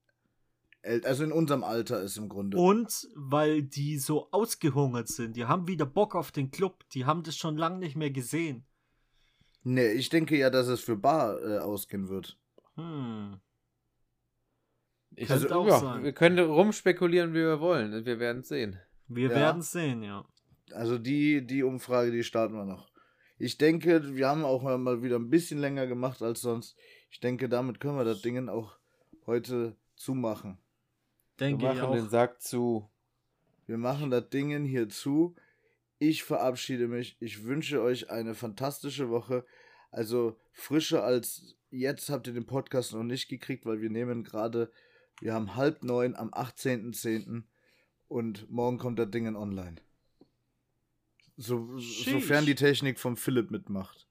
älter, 0.82 1.08
also 1.08 1.24
in 1.24 1.32
unserem 1.32 1.64
Alter 1.64 2.00
ist 2.02 2.16
im 2.16 2.28
Grunde. 2.28 2.56
Und 2.58 3.08
weil 3.14 3.62
die 3.62 3.98
so 3.98 4.30
ausgehungert 4.30 5.08
sind. 5.08 5.36
Die 5.36 5.44
haben 5.44 5.68
wieder 5.68 5.86
Bock 5.86 6.14
auf 6.14 6.32
den 6.32 6.50
Club. 6.50 6.84
Die 6.94 7.04
haben 7.04 7.22
das 7.22 7.36
schon 7.36 7.56
lange 7.56 7.78
nicht 7.78 7.96
mehr 7.96 8.10
gesehen. 8.10 8.64
Nee, 9.62 9.92
ich 9.92 10.08
denke 10.08 10.36
ja, 10.36 10.50
dass 10.50 10.68
es 10.68 10.80
für 10.80 10.96
Bar 10.96 11.42
äh, 11.42 11.58
ausgehen 11.58 12.08
wird. 12.08 12.38
Hm. 12.76 13.40
Ich, 15.16 15.26
Könnte 15.28 15.56
auch 15.56 15.66
ja, 15.66 15.80
sein. 15.80 16.04
Wir 16.04 16.12
können 16.12 16.38
rumspekulieren, 16.38 17.32
wie 17.32 17.38
wir 17.38 17.60
wollen. 17.60 18.04
Wir 18.04 18.20
werden 18.20 18.42
es 18.42 18.48
sehen. 18.48 18.78
Wir 19.08 19.30
Ja. 19.30 19.34
werden 19.34 19.62
sehen, 19.62 20.02
ja. 20.02 20.24
Also 20.72 20.98
die, 20.98 21.44
die 21.44 21.62
Umfrage, 21.62 22.10
die 22.12 22.22
starten 22.22 22.54
wir 22.54 22.64
noch. 22.64 22.88
Ich 23.38 23.56
denke, 23.58 24.16
wir 24.16 24.28
haben 24.28 24.44
auch 24.44 24.62
mal 24.62 25.02
wieder 25.02 25.16
ein 25.16 25.30
bisschen 25.30 25.58
länger 25.60 25.86
gemacht 25.86 26.22
als 26.22 26.40
sonst. 26.40 26.76
Ich 27.10 27.20
denke, 27.20 27.48
damit 27.48 27.80
können 27.80 27.96
wir 27.96 28.04
das 28.04 28.20
Ding 28.22 28.48
auch 28.48 28.78
heute 29.26 29.76
zumachen. 29.94 30.58
Wir 31.36 31.46
Denke 31.48 31.66
ich 31.66 31.68
machen 31.68 31.88
auch. 31.88 31.94
den 31.94 32.08
Sack 32.08 32.42
zu. 32.42 32.90
Wir 33.66 33.78
machen 33.78 34.10
das 34.10 34.28
Ding 34.30 34.64
hier 34.64 34.88
zu. 34.88 35.36
Ich 35.98 36.24
verabschiede 36.24 36.88
mich. 36.88 37.16
Ich 37.20 37.44
wünsche 37.44 37.80
euch 37.82 38.10
eine 38.10 38.34
fantastische 38.34 39.08
Woche. 39.10 39.44
Also 39.90 40.36
frischer 40.52 41.04
als 41.04 41.56
jetzt 41.70 42.10
habt 42.10 42.26
ihr 42.26 42.32
den 42.32 42.46
Podcast 42.46 42.92
noch 42.92 43.04
nicht 43.04 43.28
gekriegt, 43.28 43.66
weil 43.66 43.80
wir 43.80 43.90
nehmen 43.90 44.24
gerade, 44.24 44.72
wir 45.20 45.34
haben 45.34 45.54
halb 45.54 45.82
neun 45.82 46.14
am 46.16 46.30
18.10. 46.30 47.42
und 48.08 48.50
morgen 48.50 48.78
kommt 48.78 48.98
das 48.98 49.10
Ding 49.10 49.34
online. 49.36 49.76
So, 51.40 51.78
Sheesh. 51.78 52.12
sofern 52.12 52.44
die 52.46 52.54
Technik 52.56 52.98
vom 52.98 53.16
Philipp 53.16 53.50
mitmacht. 53.50 54.06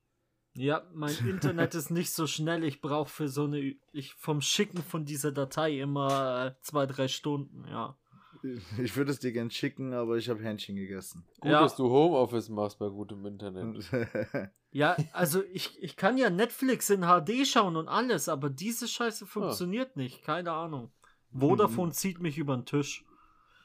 Ja, 0.56 0.88
mein 0.94 1.14
Internet 1.28 1.76
ist 1.76 1.92
nicht 1.92 2.12
so 2.12 2.26
schnell. 2.26 2.64
Ich 2.64 2.82
brauche 2.82 3.10
für 3.10 3.28
so 3.28 3.44
eine. 3.44 3.76
Ich 3.92 4.14
vom 4.16 4.42
Schicken 4.42 4.82
von 4.82 5.06
dieser 5.06 5.32
Datei 5.32 5.80
immer 5.80 6.48
äh, 6.58 6.62
zwei, 6.64 6.86
drei 6.88 7.08
Stunden, 7.08 7.66
ja. 7.68 7.96
Ich 8.82 8.96
würde 8.96 9.12
es 9.12 9.20
dir 9.20 9.32
gern 9.34 9.52
schicken, 9.52 9.94
aber 9.94 10.16
ich 10.18 10.30
habe 10.30 10.42
Hähnchen 10.42 10.76
gegessen. 10.76 11.26
Gut, 11.42 11.52
Ja. 11.52 11.62
dass 11.62 11.76
du 11.76 11.90
Homeoffice 11.90 12.50
machst 12.50 12.80
bei 12.80 12.88
gutem 12.90 13.26
Internet. 13.26 13.84
Ja, 14.72 14.98
also 15.14 15.44
ich, 15.54 15.82
ich 15.82 15.96
kann 15.96 16.18
ja 16.18 16.30
Netflix 16.30 16.90
in 16.90 17.02
HD 17.02 17.48
schauen 17.48 17.78
und 17.78 17.88
alles, 17.88 18.28
aber 18.30 18.50
diese 18.50 18.88
Scheiße 18.88 19.26
funktioniert 19.26 19.96
nicht. 19.96 20.24
Keine 20.24 20.52
Ahnung. 20.52 20.92
Vodafone 21.32 21.94
zieht 21.94 22.20
mich 22.20 22.38
über 22.38 22.56
den 22.56 22.66
Tisch. 22.66 23.06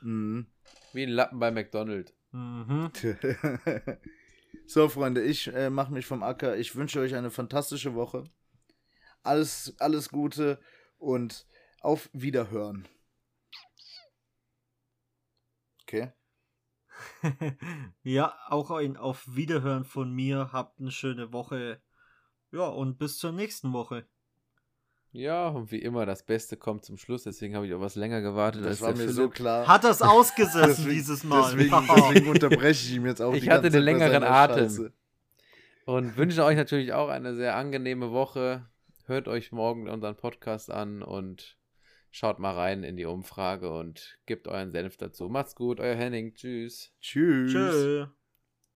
mhm. 0.00 0.46
Wie 0.92 1.02
ein 1.02 1.10
Lappen 1.10 1.38
bei 1.40 1.50
McDonald's. 1.50 2.14
Mhm. 2.32 2.90
so, 4.66 4.88
Freunde, 4.88 5.22
ich 5.22 5.48
äh, 5.48 5.70
mache 5.70 5.92
mich 5.92 6.06
vom 6.06 6.22
Acker. 6.22 6.56
Ich 6.56 6.74
wünsche 6.74 7.00
euch 7.00 7.14
eine 7.14 7.30
fantastische 7.30 7.94
Woche. 7.94 8.24
Alles, 9.22 9.74
alles 9.78 10.08
Gute 10.08 10.60
und 10.98 11.46
auf 11.80 12.08
Wiederhören. 12.12 12.88
Okay. 15.82 16.12
ja, 18.02 18.36
auch 18.48 18.70
ein 18.70 18.96
Auf 18.96 19.24
Wiederhören 19.34 19.84
von 19.84 20.12
mir. 20.12 20.50
Habt 20.52 20.80
eine 20.80 20.90
schöne 20.90 21.32
Woche. 21.32 21.82
Ja, 22.50 22.66
und 22.66 22.98
bis 22.98 23.18
zur 23.18 23.32
nächsten 23.32 23.72
Woche. 23.72 24.06
Ja, 25.14 25.48
und 25.48 25.70
wie 25.70 25.78
immer, 25.82 26.06
das 26.06 26.24
Beste 26.24 26.56
kommt 26.56 26.84
zum 26.86 26.96
Schluss. 26.96 27.24
Deswegen 27.24 27.54
habe 27.54 27.66
ich 27.66 27.74
auch 27.74 27.80
was 27.80 27.96
länger 27.96 28.22
gewartet 28.22 28.62
Das 28.62 28.70
als 28.70 28.80
war 28.80 28.90
mir 28.92 28.96
Philipp. 28.98 29.12
so 29.14 29.28
klar. 29.28 29.66
Hat 29.68 29.84
das 29.84 30.00
ausgesessen 30.00 30.66
Deswegen- 30.68 30.90
dieses 30.90 31.22
Mal. 31.24 31.54
Deswegen, 31.54 31.86
deswegen 31.86 32.28
unterbreche 32.30 32.88
ich 32.88 32.94
ihm 32.96 33.04
jetzt 33.06 33.20
auch 33.20 33.34
Ich 33.34 33.42
die 33.42 33.50
hatte 33.50 33.64
ganze 33.64 33.78
den 33.78 33.84
Zeit 33.86 33.94
bei 33.98 34.06
längeren 34.08 34.24
Atem. 34.24 34.64
Scheiße. 34.70 34.92
Und 35.84 36.16
wünsche 36.16 36.44
euch 36.44 36.56
natürlich 36.56 36.92
auch 36.94 37.08
eine 37.08 37.34
sehr 37.34 37.56
angenehme 37.56 38.10
Woche. 38.12 38.66
Hört 39.06 39.28
euch 39.28 39.52
morgen 39.52 39.88
unseren 39.88 40.16
Podcast 40.16 40.70
an 40.70 41.02
und 41.02 41.58
schaut 42.10 42.38
mal 42.38 42.54
rein 42.54 42.82
in 42.84 42.96
die 42.96 43.04
Umfrage 43.04 43.70
und 43.70 44.18
gebt 44.26 44.46
euren 44.48 44.70
Senf 44.70 44.96
dazu. 44.96 45.28
Macht's 45.28 45.54
gut, 45.56 45.80
euer 45.80 45.94
Henning. 45.96 46.34
Tschüss. 46.34 46.92
Tschüss. 47.00 47.52
Tschö. 47.52 48.06